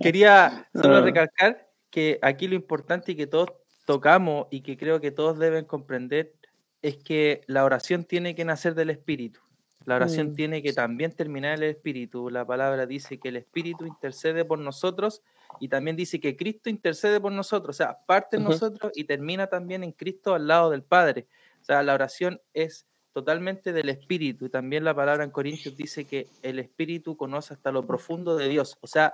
quería 0.00 0.68
solo 0.74 0.96
ah. 0.96 1.00
recalcar 1.02 1.68
que 1.90 2.18
aquí 2.22 2.48
lo 2.48 2.54
importante 2.54 3.12
y 3.12 3.16
que 3.16 3.26
todos 3.26 3.50
tocamos 3.84 4.46
y 4.50 4.62
que 4.62 4.76
creo 4.76 5.00
que 5.00 5.10
todos 5.10 5.38
deben 5.38 5.64
comprender 5.64 6.32
es 6.80 6.96
que 6.96 7.42
la 7.46 7.64
oración 7.64 8.04
tiene 8.04 8.34
que 8.34 8.44
nacer 8.44 8.74
del 8.74 8.90
espíritu. 8.90 9.40
La 9.84 9.96
oración 9.96 10.30
mm. 10.30 10.34
tiene 10.34 10.62
que 10.62 10.72
también 10.72 11.12
terminar 11.12 11.54
el 11.54 11.64
espíritu. 11.64 12.30
La 12.30 12.46
palabra 12.46 12.86
dice 12.86 13.18
que 13.18 13.28
el 13.28 13.36
espíritu 13.36 13.86
intercede 13.86 14.44
por 14.44 14.58
nosotros 14.58 15.22
y 15.60 15.68
también 15.68 15.96
dice 15.96 16.20
que 16.20 16.36
Cristo 16.36 16.70
intercede 16.70 17.20
por 17.20 17.32
nosotros, 17.32 17.76
o 17.76 17.78
sea, 17.78 17.98
parte 18.06 18.36
en 18.36 18.44
nosotros 18.44 18.92
y 18.94 19.04
termina 19.04 19.46
también 19.46 19.84
en 19.84 19.92
Cristo 19.92 20.34
al 20.34 20.46
lado 20.46 20.70
del 20.70 20.82
Padre. 20.82 21.26
O 21.60 21.64
sea, 21.64 21.82
la 21.82 21.94
oración 21.94 22.40
es 22.54 22.86
totalmente 23.12 23.72
del 23.72 23.88
Espíritu 23.88 24.46
y 24.46 24.48
también 24.48 24.84
la 24.84 24.94
palabra 24.94 25.24
en 25.24 25.30
Corintios 25.30 25.76
dice 25.76 26.06
que 26.06 26.26
el 26.42 26.58
Espíritu 26.58 27.16
conoce 27.16 27.54
hasta 27.54 27.70
lo 27.70 27.86
profundo 27.86 28.36
de 28.36 28.48
Dios, 28.48 28.78
o 28.80 28.86
sea, 28.86 29.12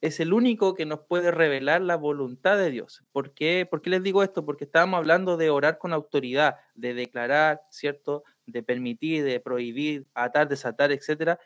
es 0.00 0.20
el 0.20 0.34
único 0.34 0.74
que 0.74 0.84
nos 0.84 1.00
puede 1.00 1.30
revelar 1.30 1.80
la 1.80 1.96
voluntad 1.96 2.58
de 2.58 2.70
Dios. 2.70 3.02
¿Por 3.10 3.32
qué? 3.32 3.66
¿Por 3.68 3.80
qué 3.80 3.88
les 3.88 4.02
digo 4.02 4.22
esto? 4.22 4.44
Porque 4.44 4.64
estábamos 4.64 4.98
hablando 4.98 5.38
de 5.38 5.48
orar 5.48 5.78
con 5.78 5.94
autoridad, 5.94 6.56
de 6.74 6.92
declarar, 6.92 7.62
¿cierto? 7.70 8.22
De 8.46 8.62
permitir, 8.62 9.24
de 9.24 9.40
prohibir, 9.40 10.06
atar, 10.14 10.48
desatar, 10.48 10.92
etcétera. 10.92 11.38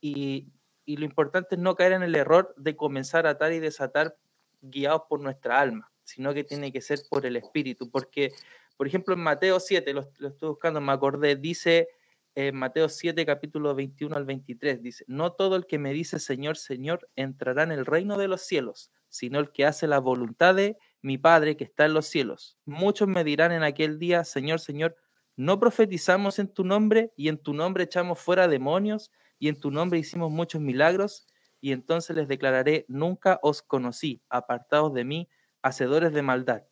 Y 0.00 0.48
y 0.86 0.96
lo 0.96 1.04
importante 1.04 1.54
es 1.54 1.60
no 1.60 1.74
caer 1.74 1.92
en 1.92 2.02
el 2.02 2.14
error 2.14 2.54
de 2.56 2.76
comenzar 2.76 3.26
a 3.26 3.30
atar 3.30 3.52
y 3.52 3.58
desatar 3.58 4.16
guiados 4.60 5.02
por 5.08 5.20
nuestra 5.20 5.60
alma, 5.60 5.90
sino 6.04 6.34
que 6.34 6.44
tiene 6.44 6.72
que 6.72 6.80
ser 6.80 7.00
por 7.08 7.26
el 7.26 7.36
espíritu, 7.36 7.90
porque, 7.90 8.32
por 8.76 8.86
ejemplo, 8.86 9.14
en 9.14 9.20
Mateo 9.20 9.60
7, 9.60 9.92
lo, 9.92 10.00
estoy 10.00 10.48
buscando, 10.48 10.80
me 10.80 10.92
acordé, 10.92 11.36
dice 11.36 11.88
en 12.34 12.56
Mateo 12.56 12.88
7, 12.88 13.24
capítulo 13.24 13.74
21 13.74 14.16
al 14.16 14.24
23, 14.24 14.82
dice, 14.82 15.04
no 15.06 15.32
todo 15.32 15.56
el 15.56 15.66
que 15.66 15.78
me 15.78 15.92
dice 15.92 16.18
Señor, 16.18 16.56
Señor, 16.56 17.08
entrará 17.14 17.62
en 17.62 17.72
el 17.72 17.86
reino 17.86 18.18
de 18.18 18.28
los 18.28 18.42
cielos, 18.42 18.90
sino 19.08 19.38
el 19.38 19.52
que 19.52 19.64
hace 19.64 19.86
la 19.86 20.00
voluntad 20.00 20.54
de 20.56 20.76
mi 21.00 21.16
Padre 21.16 21.56
que 21.56 21.64
está 21.64 21.84
en 21.84 21.94
los 21.94 22.06
cielos. 22.06 22.58
Muchos 22.64 23.06
me 23.06 23.22
dirán 23.22 23.52
en 23.52 23.62
aquel 23.62 23.98
día, 24.00 24.24
Señor, 24.24 24.58
Señor, 24.58 24.96
¿no 25.36 25.58
profetizamos 25.58 26.38
en 26.38 26.48
tu 26.48 26.64
nombre 26.64 27.12
y 27.16 27.28
en 27.28 27.38
tu 27.38 27.54
nombre 27.54 27.84
echamos 27.84 28.18
fuera 28.18 28.48
demonios 28.48 29.10
y 29.38 29.48
en 29.48 29.58
tu 29.58 29.70
nombre 29.70 29.98
hicimos 29.98 30.30
muchos 30.30 30.60
milagros, 30.60 31.26
y 31.60 31.72
entonces 31.72 32.14
les 32.14 32.28
declararé, 32.28 32.84
nunca 32.88 33.40
os 33.42 33.62
conocí, 33.62 34.22
apartados 34.28 34.92
de 34.92 35.04
mí, 35.04 35.30
hacedores 35.62 36.12
de 36.12 36.20
maldad. 36.20 36.64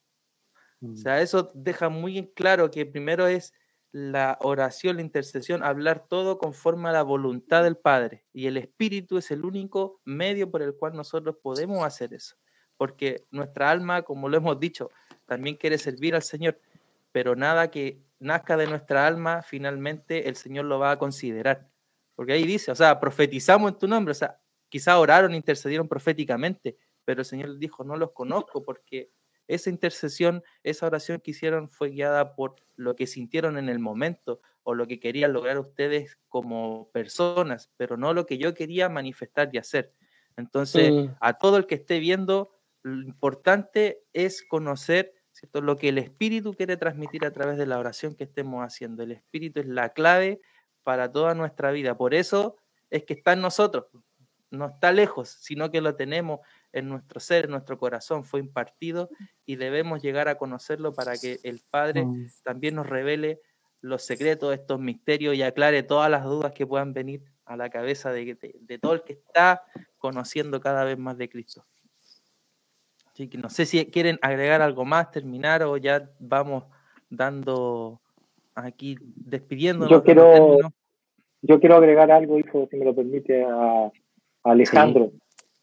O 0.83 0.89
mm. 0.89 0.97
sea, 0.97 1.23
eso 1.23 1.51
deja 1.55 1.89
muy 1.89 2.19
en 2.19 2.27
claro 2.27 2.71
que 2.71 2.85
primero 2.85 3.27
es 3.27 3.55
la 3.91 4.37
oración, 4.43 4.97
la 4.97 5.03
intercesión, 5.03 5.63
hablar 5.63 6.07
todo 6.09 6.37
conforme 6.37 6.91
a 6.91 6.93
la 6.93 7.03
voluntad 7.03 7.63
del 7.63 7.79
Padre. 7.79 8.27
Y 8.35 8.49
el 8.49 8.59
Espíritu 8.59 9.17
es 9.17 9.31
el 9.31 9.47
único 9.47 10.01
medio 10.05 10.51
por 10.51 10.61
el 10.61 10.75
cual 10.75 10.95
nosotros 10.95 11.37
podemos 11.43 11.83
hacer 11.85 12.13
eso. 12.13 12.37
Porque 12.77 13.25
nuestra 13.31 13.71
alma, 13.71 14.03
como 14.03 14.29
lo 14.29 14.37
hemos 14.37 14.61
dicho, 14.61 14.91
también 15.25 15.57
quiere 15.57 15.79
servir 15.79 16.15
al 16.15 16.23
Señor. 16.23 16.61
Pero 17.13 17.35
nada 17.35 17.71
que 17.71 17.99
nazca 18.23 18.57
de 18.57 18.67
nuestra 18.67 19.07
alma, 19.07 19.43
finalmente 19.43 20.29
el 20.29 20.37
Señor 20.37 20.65
lo 20.67 20.79
va 20.79 20.93
a 20.93 20.99
considerar. 20.99 21.69
Porque 22.15 22.35
ahí 22.35 22.45
dice, 22.45 22.71
o 22.71 22.75
sea, 22.75 23.01
profetizamos 23.01 23.73
en 23.73 23.79
tu 23.79 23.89
nombre, 23.89 24.13
o 24.13 24.15
sea, 24.15 24.41
quizá 24.69 24.99
oraron, 24.99 25.35
intercedieron 25.35 25.89
proféticamente, 25.89 26.77
pero 27.05 27.23
el 27.23 27.25
Señor 27.25 27.59
dijo, 27.59 27.85
no 27.85 27.97
los 27.97 28.13
conozco 28.13 28.63
porque 28.63 29.11
esa 29.49 29.71
intercesión, 29.71 30.43
esa 30.63 30.87
oración 30.87 31.21
que 31.21 31.33
hicieron 31.33 31.69
fue 31.69 31.91
guiada 31.91 32.35
por 32.35 32.57
lo 32.77 32.97
que 32.97 33.07
sintieron 33.07 33.59
en 33.59 33.69
el 33.69 33.79
momento 33.79 34.41
o 34.63 34.75
lo 34.75 34.87
que 34.87 35.01
querían 35.01 35.33
lograr 35.33 35.59
ustedes 35.59 36.19
como 36.29 36.91
personas, 36.93 37.71
pero 37.77 37.97
no 37.97 38.15
lo 38.15 38.27
que 38.27 38.39
yo 38.39 38.55
quería 38.55 38.89
manifestar 38.89 39.51
y 39.53 39.59
hacer. 39.59 39.93
Entonces, 40.37 40.93
mm. 40.93 41.17
a 41.21 41.35
todo 41.35 41.57
el 41.57 41.67
que 41.67 41.75
esté 41.75 41.99
viendo, 41.99 42.55
lo 42.83 43.03
importante 43.03 44.05
es 44.13 44.43
conocer 44.43 45.13
¿cierto? 45.43 45.61
lo 45.61 45.77
que 45.77 45.89
el 45.89 45.99
Espíritu 45.99 46.55
quiere 46.55 46.77
transmitir 46.77 47.27
a 47.27 47.33
través 47.33 47.59
de 47.59 47.67
la 47.67 47.79
oración 47.79 48.15
que 48.15 48.25
estemos 48.25 48.65
haciendo. 48.65 49.03
El 49.03 49.11
Espíritu 49.11 49.61
es 49.61 49.67
la 49.67 49.89
clave 49.89 50.41
para 50.85 51.11
toda 51.11 51.35
nuestra 51.35 51.73
vida. 51.73 51.97
Por 51.97 52.15
eso 52.15 52.57
es 52.91 53.05
que 53.05 53.15
está 53.15 53.33
en 53.33 53.41
nosotros, 53.41 53.87
no 54.51 54.67
está 54.67 54.93
lejos, 54.93 55.29
sino 55.29 55.71
que 55.71 55.81
lo 55.81 55.97
tenemos 55.97 56.41
en 56.73 56.89
nuestro 56.89 57.19
ser, 57.19 57.47
en 57.47 57.53
nuestro 57.53 57.77
corazón, 57.77 58.23
fue 58.23 58.39
impartido 58.39 59.11
y 59.45 59.57
debemos 59.57 60.01
llegar 60.01 60.29
a 60.29 60.37
conocerlo 60.37 60.93
para 60.93 61.17
que 61.17 61.41
el 61.43 61.61
Padre 61.71 62.07
también 62.45 62.77
nos 62.77 62.87
revele 62.87 63.41
los 63.81 64.05
secretos, 64.05 64.55
estos 64.55 64.79
misterios 64.79 65.35
y 65.35 65.43
aclare 65.43 65.83
todas 65.83 66.09
las 66.09 66.25
dudas 66.25 66.53
que 66.53 66.67
puedan 66.67 66.93
venir 66.93 67.25
a 67.45 67.57
la 67.57 67.69
cabeza 67.69 68.13
de, 68.13 68.37
de, 68.61 68.79
todo 68.79 68.93
el 68.93 69.03
que 69.03 69.15
está 69.15 69.65
conociendo 69.99 70.61
cada 70.61 70.85
vez 70.85 70.97
más 70.99 71.19
de 71.19 71.29
Cristo. 71.29 71.67
Así 73.13 73.29
que 73.29 73.37
no 73.37 73.51
sé 73.51 73.67
si 73.67 73.85
quieren 73.87 74.19
agregar 74.23 74.63
algo 74.63 74.85
más, 74.85 75.11
terminar 75.11 75.63
o 75.63 75.77
ya 75.77 76.09
vamos 76.19 76.65
dando 77.11 78.01
aquí, 78.55 78.97
despidiéndonos. 79.01 79.91
Yo 79.91 80.03
quiero, 80.03 80.57
yo 81.43 81.61
quiero 81.61 81.77
agregar 81.77 82.11
algo, 82.11 82.39
hijo, 82.39 82.69
si 82.71 82.77
me 82.77 82.87
lo 82.87 82.95
permite, 82.95 83.45
a, 83.45 83.91
Alejandro. 84.45 85.13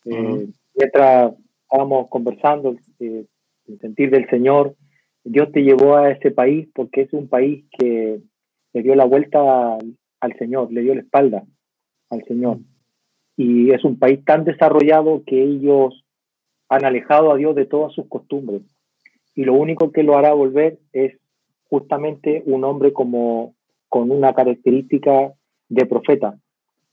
Eh, 0.05 0.47
mientras 0.75 1.33
estábamos 1.63 2.07
conversando, 2.09 2.75
eh, 2.99 3.25
el 3.67 3.79
sentir 3.79 4.11
del 4.11 4.29
Señor, 4.29 4.75
Dios 5.23 5.51
te 5.51 5.61
llevó 5.61 5.95
a 5.95 6.11
ese 6.11 6.31
país 6.31 6.67
porque 6.73 7.01
es 7.01 7.13
un 7.13 7.27
país 7.27 7.65
que 7.77 8.21
le 8.73 8.81
dio 8.81 8.95
la 8.95 9.05
vuelta 9.05 9.77
al, 10.19 10.37
Señor, 10.37 10.71
le 10.71 10.81
dio 10.81 10.95
la 10.95 11.01
espalda 11.01 11.43
al 12.09 12.23
Señor. 12.25 12.59
Y 13.35 13.71
es 13.71 13.83
un 13.83 13.97
país 13.97 14.23
tan 14.25 14.43
desarrollado 14.43 15.23
que 15.25 15.41
ellos 15.41 16.03
han 16.69 16.85
alejado 16.85 17.31
a 17.31 17.35
Dios 17.35 17.55
de 17.55 17.65
todas 17.65 17.93
sus 17.93 18.07
costumbres. 18.07 18.61
Y 19.35 19.43
lo 19.43 19.53
único 19.53 19.91
que 19.91 20.03
lo 20.03 20.17
hará 20.17 20.33
volver 20.33 20.79
es 20.93 21.17
justamente 21.69 22.43
un 22.45 22.63
hombre 22.63 22.93
como 22.93 23.53
con 23.87 24.11
una 24.11 24.33
característica 24.33 25.33
de 25.67 25.85
profeta, 25.85 26.37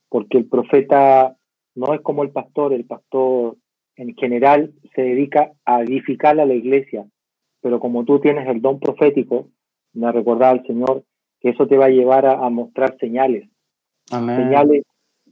porque 0.09 0.39
el 0.39 0.47
profeta 0.47 1.37
no 1.75 1.95
es 1.95 2.01
como 2.01 2.23
el 2.23 2.31
pastor, 2.31 2.73
el 2.73 2.85
pastor 2.85 3.57
en 3.97 4.15
general 4.15 4.73
se 4.95 5.03
dedica 5.03 5.53
a 5.65 5.83
edificar 5.83 6.39
a 6.41 6.47
la 6.47 6.55
iglesia, 6.55 7.07
pero 7.61 7.81
como 7.81 8.05
tú 8.05 8.21
tienes 8.21 8.47
el 8.49 8.61
don 8.61 8.81
profético, 8.81 9.49
me 9.93 10.07
ha 10.07 10.13
recordado 10.13 10.57
el 10.57 10.67
Señor 10.67 11.05
que 11.41 11.51
eso 11.51 11.67
te 11.67 11.77
va 11.77 11.87
a 11.87 11.91
llevar 11.91 12.27
a, 12.27 12.49
mostrar 12.49 12.97
señales, 12.99 13.49
señales 14.09 14.85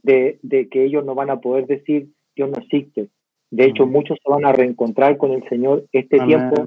de, 0.03 0.39
que 0.71 0.85
ellos 0.85 1.03
no 1.03 1.15
van 1.15 1.29
a 1.29 1.39
poder 1.39 1.65
decir 1.65 2.09
Dios 2.35 2.49
no 2.49 2.57
existe. 2.57 3.09
De 3.51 3.65
hecho, 3.65 3.85
muchos 3.85 4.17
se 4.23 4.29
van 4.29 4.45
a 4.45 4.51
reencontrar 4.51 5.17
con 5.17 5.31
el 5.31 5.47
Señor 5.49 5.85
este 5.91 6.19
tiempo, 6.19 6.65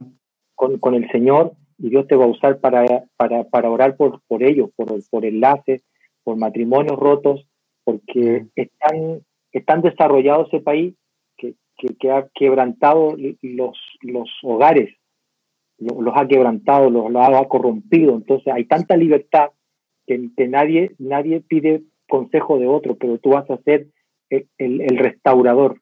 con, 0.55 0.95
el 0.95 1.11
Señor, 1.11 1.53
y 1.79 1.91
Dios 1.91 2.07
te 2.07 2.17
va 2.17 2.25
a 2.25 2.29
usar 2.29 2.61
para, 2.61 3.05
para, 3.17 3.71
orar 3.71 3.97
por, 3.97 4.21
por 4.27 4.43
ellos, 4.43 4.71
por, 4.77 4.89
por 5.11 5.25
enlaces, 5.25 5.83
por 6.25 6.37
matrimonios 6.37 6.99
rotos, 6.99 7.47
porque 7.85 8.47
están, 8.55 9.21
están 9.53 9.83
desarrollados 9.83 10.49
ese 10.49 10.61
país 10.61 10.95
que, 11.37 11.55
que, 11.99 12.11
ha 12.11 12.29
quebrantado 12.35 13.17
los, 13.43 13.79
los 14.03 14.29
hogares, 14.43 14.95
los, 15.79 16.15
ha 16.17 16.27
quebrantado, 16.27 16.91
los, 16.91 17.15
ha 17.15 17.49
corrompido. 17.49 18.15
Entonces 18.15 18.53
hay 18.53 18.65
tanta 18.65 18.97
libertad 18.97 19.51
que, 20.07 20.29
que, 20.37 20.49
nadie, 20.49 20.93
nadie 20.99 21.41
pide 21.41 21.83
consejo 22.09 22.59
de 22.59 22.67
otro, 22.67 22.97
pero 22.97 23.19
tú 23.19 23.31
vas 23.31 23.49
a 23.51 23.59
ser 23.59 23.89
el, 24.31 24.99
restaurador. 24.99 25.81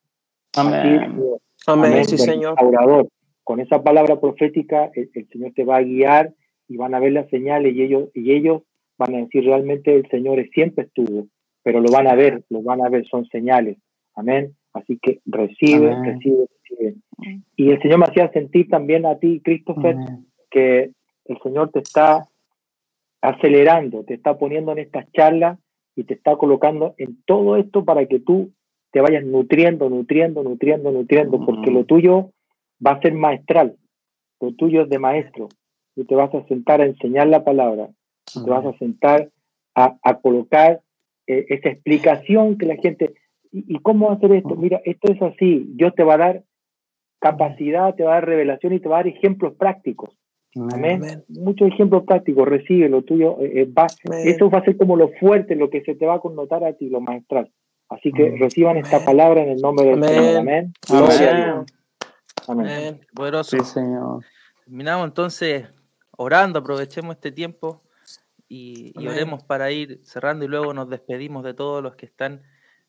Amén. 0.56 1.20
Amén, 1.66 2.04
sí, 2.04 2.18
Señor. 2.18 2.54
Restaurador. 2.56 3.08
Con 3.44 3.60
esa 3.60 3.82
palabra 3.82 4.20
profética, 4.20 4.90
el, 4.94 5.10
Señor 5.30 5.52
te 5.54 5.64
va 5.64 5.76
a 5.76 5.82
guiar 5.82 6.32
y 6.68 6.76
van 6.76 6.94
a 6.94 7.00
ver 7.00 7.12
las 7.12 7.28
señales 7.28 7.74
y 7.74 7.82
ellos, 7.82 8.08
y 8.14 8.32
ellos 8.32 8.62
van 8.98 9.14
a 9.14 9.18
decir 9.18 9.44
realmente 9.44 9.94
el 9.94 10.08
Señor 10.08 10.44
siempre 10.52 10.84
estuvo, 10.84 11.28
pero 11.62 11.80
lo 11.80 11.90
van 11.92 12.08
a 12.08 12.14
ver, 12.14 12.44
lo 12.48 12.62
van 12.62 12.84
a 12.84 12.88
ver, 12.88 13.06
son 13.06 13.26
señales. 13.26 13.78
Amén. 14.14 14.56
Así 14.72 14.98
que 15.00 15.20
recibe, 15.26 15.94
recibe, 16.02 16.46
recibe. 16.62 16.94
Y 17.56 17.70
el 17.70 17.80
Señor 17.80 17.98
me 17.98 18.06
hacía 18.06 18.30
sentir 18.32 18.68
también 18.68 19.06
a 19.06 19.18
ti, 19.18 19.40
Christopher, 19.44 19.96
que 20.50 20.90
el 21.24 21.38
Señor 21.42 21.70
te 21.70 21.80
está 21.80 22.28
acelerando, 23.20 24.04
te 24.04 24.14
está 24.14 24.38
poniendo 24.38 24.72
en 24.72 24.78
estas 24.78 25.10
charlas 25.12 25.58
y 25.94 26.04
te 26.04 26.14
está 26.14 26.36
colocando 26.36 26.94
en 26.98 27.22
todo 27.24 27.56
esto 27.56 27.84
para 27.84 28.06
que 28.06 28.20
tú 28.20 28.52
te 28.96 29.02
vayas 29.02 29.26
nutriendo, 29.26 29.90
nutriendo, 29.90 30.42
nutriendo, 30.42 30.90
nutriendo, 30.90 31.44
porque 31.44 31.70
lo 31.70 31.84
tuyo 31.84 32.30
va 32.84 32.92
a 32.92 33.00
ser 33.02 33.12
maestral, 33.12 33.76
lo 34.40 34.52
tuyo 34.52 34.84
es 34.84 34.88
de 34.88 34.98
maestro. 34.98 35.50
Y 35.94 36.04
te 36.04 36.14
vas 36.14 36.34
a 36.34 36.46
sentar 36.46 36.80
a 36.80 36.86
enseñar 36.86 37.26
la 37.26 37.44
palabra, 37.44 37.90
te 38.32 38.48
vas 38.48 38.64
a 38.64 38.72
sentar 38.78 39.28
a, 39.74 39.98
a 40.02 40.14
colocar 40.14 40.80
eh, 41.26 41.44
esa 41.50 41.68
explicación 41.68 42.56
que 42.56 42.64
la 42.64 42.76
gente, 42.76 43.12
¿Y, 43.52 43.78
cómo 43.80 44.10
hacer 44.10 44.32
esto? 44.32 44.56
Mira, 44.56 44.80
esto 44.86 45.12
es 45.12 45.20
así. 45.20 45.66
Dios 45.74 45.94
te 45.94 46.02
va 46.02 46.14
a 46.14 46.18
dar 46.18 46.44
capacidad, 47.18 47.94
te 47.96 48.02
va 48.02 48.12
a 48.12 48.14
dar 48.14 48.28
revelación 48.28 48.72
y 48.72 48.80
te 48.80 48.88
va 48.88 48.96
a 48.96 48.98
dar 49.00 49.08
ejemplos 49.08 49.56
prácticos. 49.56 50.16
Amén. 50.72 51.02
Muchos 51.28 51.68
ejemplos 51.68 52.04
prácticos, 52.04 52.48
recibe 52.48 52.88
lo 52.88 53.02
tuyo. 53.02 53.36
Eh, 53.42 53.66
va, 53.66 53.88
eso 54.24 54.48
va 54.48 54.60
a 54.60 54.64
ser 54.64 54.78
como 54.78 54.96
lo 54.96 55.10
fuerte, 55.20 55.54
lo 55.54 55.68
que 55.68 55.82
se 55.82 55.94
te 55.94 56.06
va 56.06 56.14
a 56.14 56.20
connotar 56.20 56.64
a 56.64 56.72
ti, 56.72 56.88
lo 56.88 57.02
maestral. 57.02 57.52
Así 57.88 58.12
que 58.12 58.36
reciban 58.38 58.76
esta 58.76 59.04
palabra 59.04 59.42
en 59.42 59.50
el 59.50 59.58
nombre 59.58 59.86
del 59.86 60.02
Señor. 60.02 60.36
Amén. 60.36 60.72
Amén. 60.88 61.66
Amén. 62.48 63.06
Poderoso. 63.14 63.62
Señor. 63.64 64.24
Terminamos 64.64 65.06
entonces 65.06 65.68
orando, 66.16 66.58
aprovechemos 66.58 67.14
este 67.14 67.30
tiempo 67.30 67.82
y, 68.48 68.92
y 69.00 69.06
oremos 69.06 69.44
para 69.44 69.70
ir 69.70 70.00
cerrando 70.04 70.44
y 70.44 70.48
luego 70.48 70.74
nos 70.74 70.88
despedimos 70.88 71.44
de 71.44 71.54
todos 71.54 71.82
los 71.82 71.94
que 71.94 72.06
están 72.06 72.42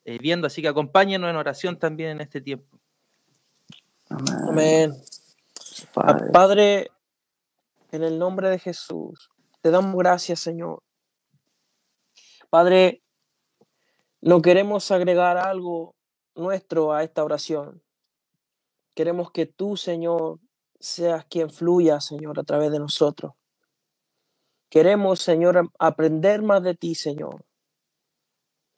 eh, 0.04 0.18
viendo, 0.18 0.46
así 0.46 0.62
que 0.62 0.68
acompáñenos 0.68 1.28
en 1.28 1.36
oración 1.36 1.78
también 1.78 2.12
en 2.12 2.20
este 2.22 2.40
tiempo. 2.40 2.78
Amén. 4.48 4.94
Padre. 6.32 6.90
en 7.92 8.02
el 8.02 8.18
nombre 8.18 8.48
de 8.48 8.58
Jesús, 8.58 9.30
te 9.60 9.70
damos 9.70 9.94
gracias, 9.96 10.40
Señor. 10.40 10.82
Padre, 12.48 13.02
no 14.20 14.42
queremos 14.42 14.90
agregar 14.90 15.36
algo 15.36 15.94
nuestro 16.34 16.92
a 16.92 17.04
esta 17.04 17.24
oración. 17.24 17.82
Queremos 18.94 19.30
que 19.30 19.46
tú, 19.46 19.76
Señor, 19.76 20.40
seas 20.80 21.24
quien 21.26 21.50
fluya, 21.50 22.00
Señor, 22.00 22.38
a 22.38 22.44
través 22.44 22.70
de 22.72 22.78
nosotros. 22.78 23.32
Queremos, 24.70 25.20
Señor, 25.20 25.70
aprender 25.78 26.42
más 26.42 26.62
de 26.62 26.74
ti, 26.74 26.94
Señor. 26.94 27.44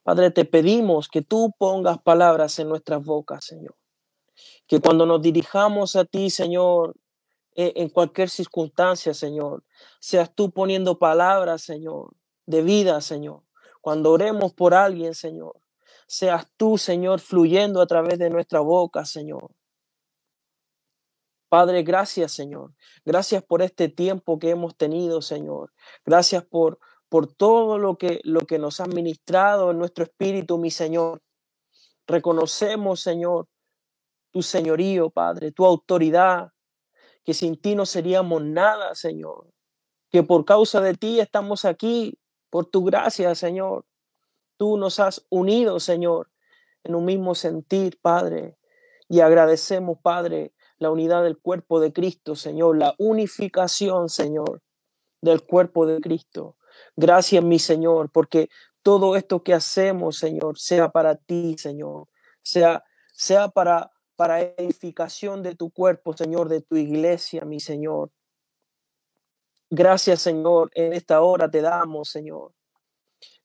Padre, 0.02 0.30
te 0.30 0.44
pedimos 0.44 1.08
que 1.08 1.22
tú 1.22 1.52
pongas 1.58 2.00
palabras 2.00 2.58
en 2.58 2.68
nuestras 2.68 3.04
bocas, 3.04 3.44
Señor. 3.44 3.76
Que 4.66 4.80
cuando 4.80 5.04
nos 5.04 5.20
dirijamos 5.20 5.96
a 5.96 6.04
ti, 6.04 6.30
Señor, 6.30 6.96
e, 7.54 7.72
en 7.76 7.88
cualquier 7.88 8.30
circunstancia, 8.30 9.12
Señor, 9.12 9.64
seas 9.98 10.34
tú 10.34 10.50
poniendo 10.50 10.98
palabras, 10.98 11.62
Señor, 11.62 12.14
de 12.46 12.62
vida, 12.62 13.00
Señor. 13.00 13.42
Cuando 13.80 14.12
oremos 14.12 14.52
por 14.52 14.74
alguien, 14.74 15.14
Señor, 15.14 15.60
seas 16.06 16.46
tú, 16.56 16.78
Señor, 16.78 17.20
fluyendo 17.20 17.80
a 17.80 17.86
través 17.86 18.18
de 18.18 18.30
nuestra 18.30 18.60
boca, 18.60 19.04
Señor. 19.04 19.50
Padre, 21.48 21.82
gracias, 21.82 22.32
Señor. 22.32 22.74
Gracias 23.04 23.42
por 23.42 23.62
este 23.62 23.88
tiempo 23.88 24.38
que 24.38 24.50
hemos 24.50 24.76
tenido, 24.76 25.20
Señor. 25.20 25.72
Gracias 26.04 26.44
por 26.44 26.78
por 27.10 27.26
todo 27.26 27.76
lo 27.78 27.98
que, 27.98 28.20
lo 28.22 28.42
que 28.42 28.58
nos 28.58 28.80
ha 28.80 28.86
ministrado 28.86 29.72
en 29.72 29.78
nuestro 29.78 30.04
espíritu, 30.04 30.56
mi 30.58 30.70
Señor. 30.70 31.20
Reconocemos, 32.06 33.00
Señor, 33.00 33.48
tu 34.30 34.42
señorío, 34.42 35.10
Padre, 35.10 35.50
tu 35.50 35.66
autoridad, 35.66 36.52
que 37.24 37.34
sin 37.34 37.60
ti 37.60 37.74
no 37.74 37.84
seríamos 37.84 38.42
nada, 38.44 38.94
Señor. 38.94 39.50
Que 40.08 40.22
por 40.22 40.44
causa 40.44 40.80
de 40.80 40.94
ti 40.94 41.18
estamos 41.18 41.64
aquí, 41.64 42.16
por 42.50 42.66
tu 42.66 42.84
gracia, 42.84 43.34
Señor. 43.34 43.86
Tú 44.56 44.76
nos 44.76 45.00
has 45.00 45.24
unido, 45.30 45.80
Señor, 45.80 46.30
en 46.84 46.94
un 46.94 47.04
mismo 47.04 47.34
sentir, 47.34 47.98
Padre. 48.00 48.58
Y 49.08 49.20
agradecemos, 49.20 49.98
Padre, 50.02 50.52
la 50.78 50.90
unidad 50.90 51.22
del 51.22 51.38
cuerpo 51.38 51.80
de 51.80 51.92
Cristo, 51.92 52.34
Señor, 52.34 52.76
la 52.76 52.94
unificación, 52.98 54.08
Señor, 54.08 54.62
del 55.20 55.42
cuerpo 55.44 55.86
de 55.86 56.00
Cristo. 56.00 56.56
Gracias, 56.96 57.42
mi 57.42 57.58
Señor, 57.58 58.10
porque 58.10 58.48
todo 58.82 59.16
esto 59.16 59.42
que 59.42 59.54
hacemos, 59.54 60.16
Señor, 60.16 60.58
sea 60.58 60.90
para 60.90 61.16
ti, 61.16 61.56
Señor, 61.58 62.08
sea, 62.42 62.84
sea 63.12 63.48
para, 63.48 63.90
para 64.16 64.40
edificación 64.40 65.42
de 65.42 65.54
tu 65.54 65.70
cuerpo, 65.70 66.16
Señor, 66.16 66.48
de 66.48 66.62
tu 66.62 66.76
iglesia, 66.76 67.44
mi 67.44 67.60
Señor. 67.60 68.10
Gracias, 69.72 70.22
Señor, 70.22 70.68
en 70.74 70.92
esta 70.92 71.22
hora 71.22 71.48
te 71.48 71.60
damos, 71.60 72.08
Señor. 72.08 72.52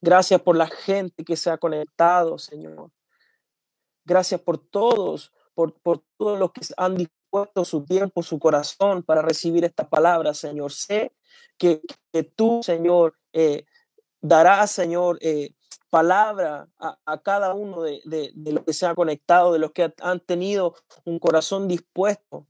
Gracias 0.02 0.42
por 0.42 0.58
la 0.58 0.66
gente 0.66 1.24
que 1.24 1.36
se 1.36 1.52
ha 1.52 1.60
conectado, 1.60 2.40
Señor. 2.40 2.90
Gracias 4.04 4.42
por 4.42 4.58
todos, 4.58 5.32
por, 5.54 5.72
todos 6.18 6.40
los 6.40 6.52
que 6.52 6.62
han 6.78 6.98
dispuesto 6.98 7.64
su 7.64 7.86
tiempo, 7.86 8.24
su 8.24 8.40
corazón 8.40 9.04
para 9.04 9.22
recibir 9.22 9.66
esta 9.66 9.88
palabra, 9.88 10.34
Señor. 10.34 10.72
Sé 10.72 11.14
que, 11.60 11.82
tú, 12.36 12.62
Señor, 12.64 13.16
eh, 13.32 13.66
dará, 14.20 14.66
Señor, 14.66 15.20
eh, 15.22 15.54
palabra 15.92 16.68
a, 16.80 17.22
cada 17.22 17.54
uno 17.54 17.84
de, 17.84 18.02
de, 18.04 18.52
los 18.52 18.64
que 18.64 18.74
se 18.74 18.88
ha 18.88 18.96
conectado, 18.96 19.54
de 19.54 19.60
los 19.60 19.74
que 19.74 19.94
han 20.02 20.20
tenido 20.22 20.74
un 21.04 21.20
corazón 21.20 21.68
dispuesto 21.68 22.48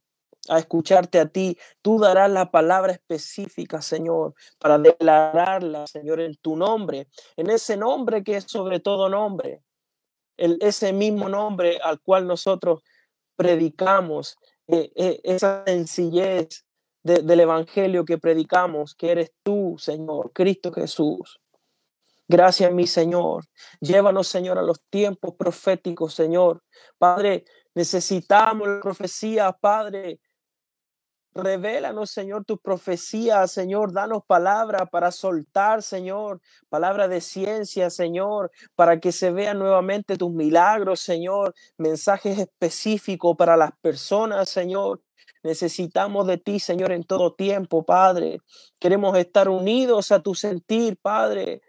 a 0.49 0.59
escucharte 0.59 1.19
a 1.19 1.27
ti. 1.27 1.57
Tú 1.81 1.99
darás 1.99 2.29
la 2.29 2.51
palabra 2.51 2.91
específica, 2.91 3.81
Señor, 3.81 4.33
para 4.59 4.77
declararla, 4.77 5.87
Señor, 5.87 6.21
en 6.21 6.35
tu 6.35 6.55
nombre, 6.55 7.07
en 7.35 7.49
ese 7.49 7.77
nombre 7.77 8.23
que 8.23 8.37
es 8.37 8.45
sobre 8.47 8.79
todo 8.79 9.09
nombre, 9.09 9.61
el, 10.37 10.57
ese 10.61 10.93
mismo 10.93 11.29
nombre 11.29 11.79
al 11.83 12.01
cual 12.01 12.27
nosotros 12.27 12.81
predicamos, 13.35 14.37
eh, 14.67 14.91
eh, 14.95 15.21
esa 15.23 15.63
sencillez 15.65 16.65
del 17.03 17.39
Evangelio 17.39 18.03
que 18.03 18.17
predicamos, 18.17 18.95
que 18.95 19.11
eres 19.11 19.31
tú, 19.43 19.75
Señor, 19.77 20.31
Cristo 20.33 20.73
Jesús. 20.73 21.39
Gracias, 22.27 22.73
mi 22.73 22.87
Señor. 22.87 23.45
Llévanos, 23.79 24.27
Señor, 24.27 24.57
a 24.57 24.63
los 24.63 24.81
tiempos 24.89 25.35
proféticos, 25.35 26.15
Señor. 26.15 26.63
Padre, 26.97 27.45
necesitamos 27.75 28.67
la 28.67 28.79
profecía, 28.79 29.51
Padre, 29.51 30.19
Revélanos, 31.35 32.11
Señor, 32.11 32.45
tu 32.45 32.57
profecía, 32.57 33.45
Señor. 33.47 33.91
Danos 33.91 34.23
palabra 34.25 34.85
para 34.85 35.11
soltar, 35.11 35.83
Señor. 35.83 36.39
Palabra 36.69 37.09
de 37.09 37.19
ciencia, 37.19 37.89
Señor, 37.89 38.51
para 38.73 39.01
que 39.01 39.11
se 39.11 39.31
vean 39.31 39.59
nuevamente 39.59 40.15
tus 40.15 40.31
milagros, 40.31 41.01
Señor. 41.01 41.53
Mensajes 41.77 42.39
específicos 42.39 43.35
para 43.35 43.57
las 43.57 43.71
personas, 43.81 44.47
Señor. 44.47 45.01
Necesitamos 45.43 46.25
de 46.25 46.37
ti, 46.37 46.61
Señor, 46.61 46.93
en 46.93 47.03
todo 47.03 47.33
tiempo, 47.33 47.83
Padre. 47.83 48.39
Queremos 48.79 49.17
estar 49.17 49.49
unidos 49.49 50.13
a 50.13 50.21
tu 50.21 50.35
sentir, 50.35 50.97
Padre. 51.01 51.61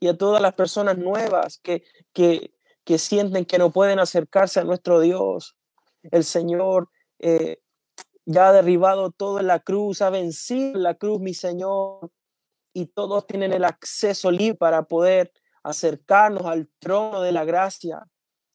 Y 0.00 0.08
a 0.08 0.18
todas 0.18 0.42
las 0.42 0.52
personas 0.52 0.98
nuevas 0.98 1.58
que, 1.62 1.82
que, 2.12 2.52
que 2.84 2.98
sienten 2.98 3.46
que 3.46 3.56
no 3.56 3.70
pueden 3.70 4.00
acercarse 4.00 4.60
a 4.60 4.64
nuestro 4.64 5.00
Dios. 5.00 5.56
El 6.02 6.24
Señor 6.24 6.90
eh, 7.20 7.58
ya 8.30 8.48
ha 8.48 8.52
derribado 8.52 9.10
todo 9.10 9.40
en 9.40 9.46
la 9.46 9.60
cruz, 9.60 10.02
ha 10.02 10.10
vencido 10.10 10.76
en 10.76 10.82
la 10.82 10.94
cruz, 10.94 11.18
mi 11.18 11.32
Señor, 11.32 12.10
y 12.74 12.84
todos 12.84 13.26
tienen 13.26 13.54
el 13.54 13.64
acceso 13.64 14.30
libre 14.30 14.54
para 14.54 14.82
poder 14.82 15.32
acercarnos 15.62 16.44
al 16.44 16.68
trono 16.78 17.22
de 17.22 17.32
la 17.32 17.46
gracia 17.46 18.06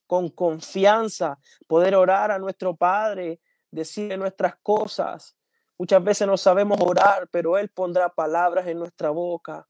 con 0.06 0.28
confianza, 0.28 1.40
poder 1.66 1.96
orar 1.96 2.30
a 2.30 2.38
nuestro 2.38 2.76
Padre, 2.76 3.40
decirle 3.72 4.16
nuestras 4.16 4.54
cosas. 4.62 5.36
Muchas 5.76 6.04
veces 6.04 6.28
no 6.28 6.36
sabemos 6.36 6.78
orar, 6.80 7.28
pero 7.32 7.58
Él 7.58 7.68
pondrá 7.68 8.08
palabras 8.08 8.68
en 8.68 8.78
nuestra 8.78 9.10
boca, 9.10 9.66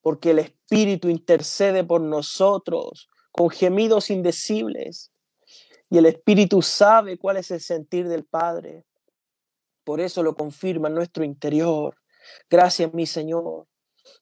porque 0.00 0.30
el 0.30 0.38
Espíritu 0.38 1.10
intercede 1.10 1.84
por 1.84 2.00
nosotros 2.00 3.10
con 3.30 3.50
gemidos 3.50 4.08
indecibles. 4.08 5.12
Y 5.90 5.98
el 5.98 6.06
Espíritu 6.06 6.62
sabe 6.62 7.18
cuál 7.18 7.36
es 7.36 7.50
el 7.50 7.60
sentir 7.60 8.08
del 8.08 8.24
Padre. 8.24 8.87
Por 9.88 10.02
eso 10.02 10.22
lo 10.22 10.34
confirma 10.34 10.88
en 10.88 10.94
nuestro 10.96 11.24
interior. 11.24 11.96
Gracias, 12.50 12.92
mi 12.92 13.06
Señor. 13.06 13.64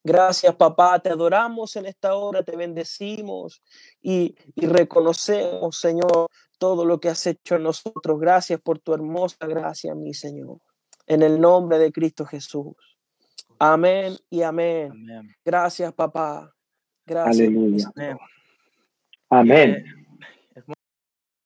Gracias, 0.04 0.54
papá. 0.54 1.00
Te 1.00 1.10
adoramos 1.10 1.74
en 1.74 1.86
esta 1.86 2.14
hora, 2.14 2.44
te 2.44 2.54
bendecimos 2.54 3.60
y, 4.00 4.36
y, 4.54 4.66
reconocemos, 4.66 5.76
Señor, 5.76 6.28
todo 6.56 6.84
lo 6.84 7.00
que 7.00 7.08
has 7.08 7.26
hecho 7.26 7.56
en 7.56 7.64
nosotros. 7.64 8.20
Gracias 8.20 8.60
por 8.62 8.78
tu 8.78 8.94
hermosa 8.94 9.44
gracia, 9.48 9.96
mi 9.96 10.14
Señor. 10.14 10.58
En 11.04 11.22
el 11.22 11.40
nombre 11.40 11.80
de 11.80 11.90
Cristo 11.90 12.24
Jesús. 12.24 12.76
Amén 13.58 14.16
y 14.30 14.42
amén. 14.42 14.92
amén. 14.92 15.34
Gracias, 15.44 15.92
papá. 15.92 16.54
Gracias. 17.04 17.48
Aleluya. 17.48 17.90
Amén. 17.96 18.18
amén. 19.30 20.05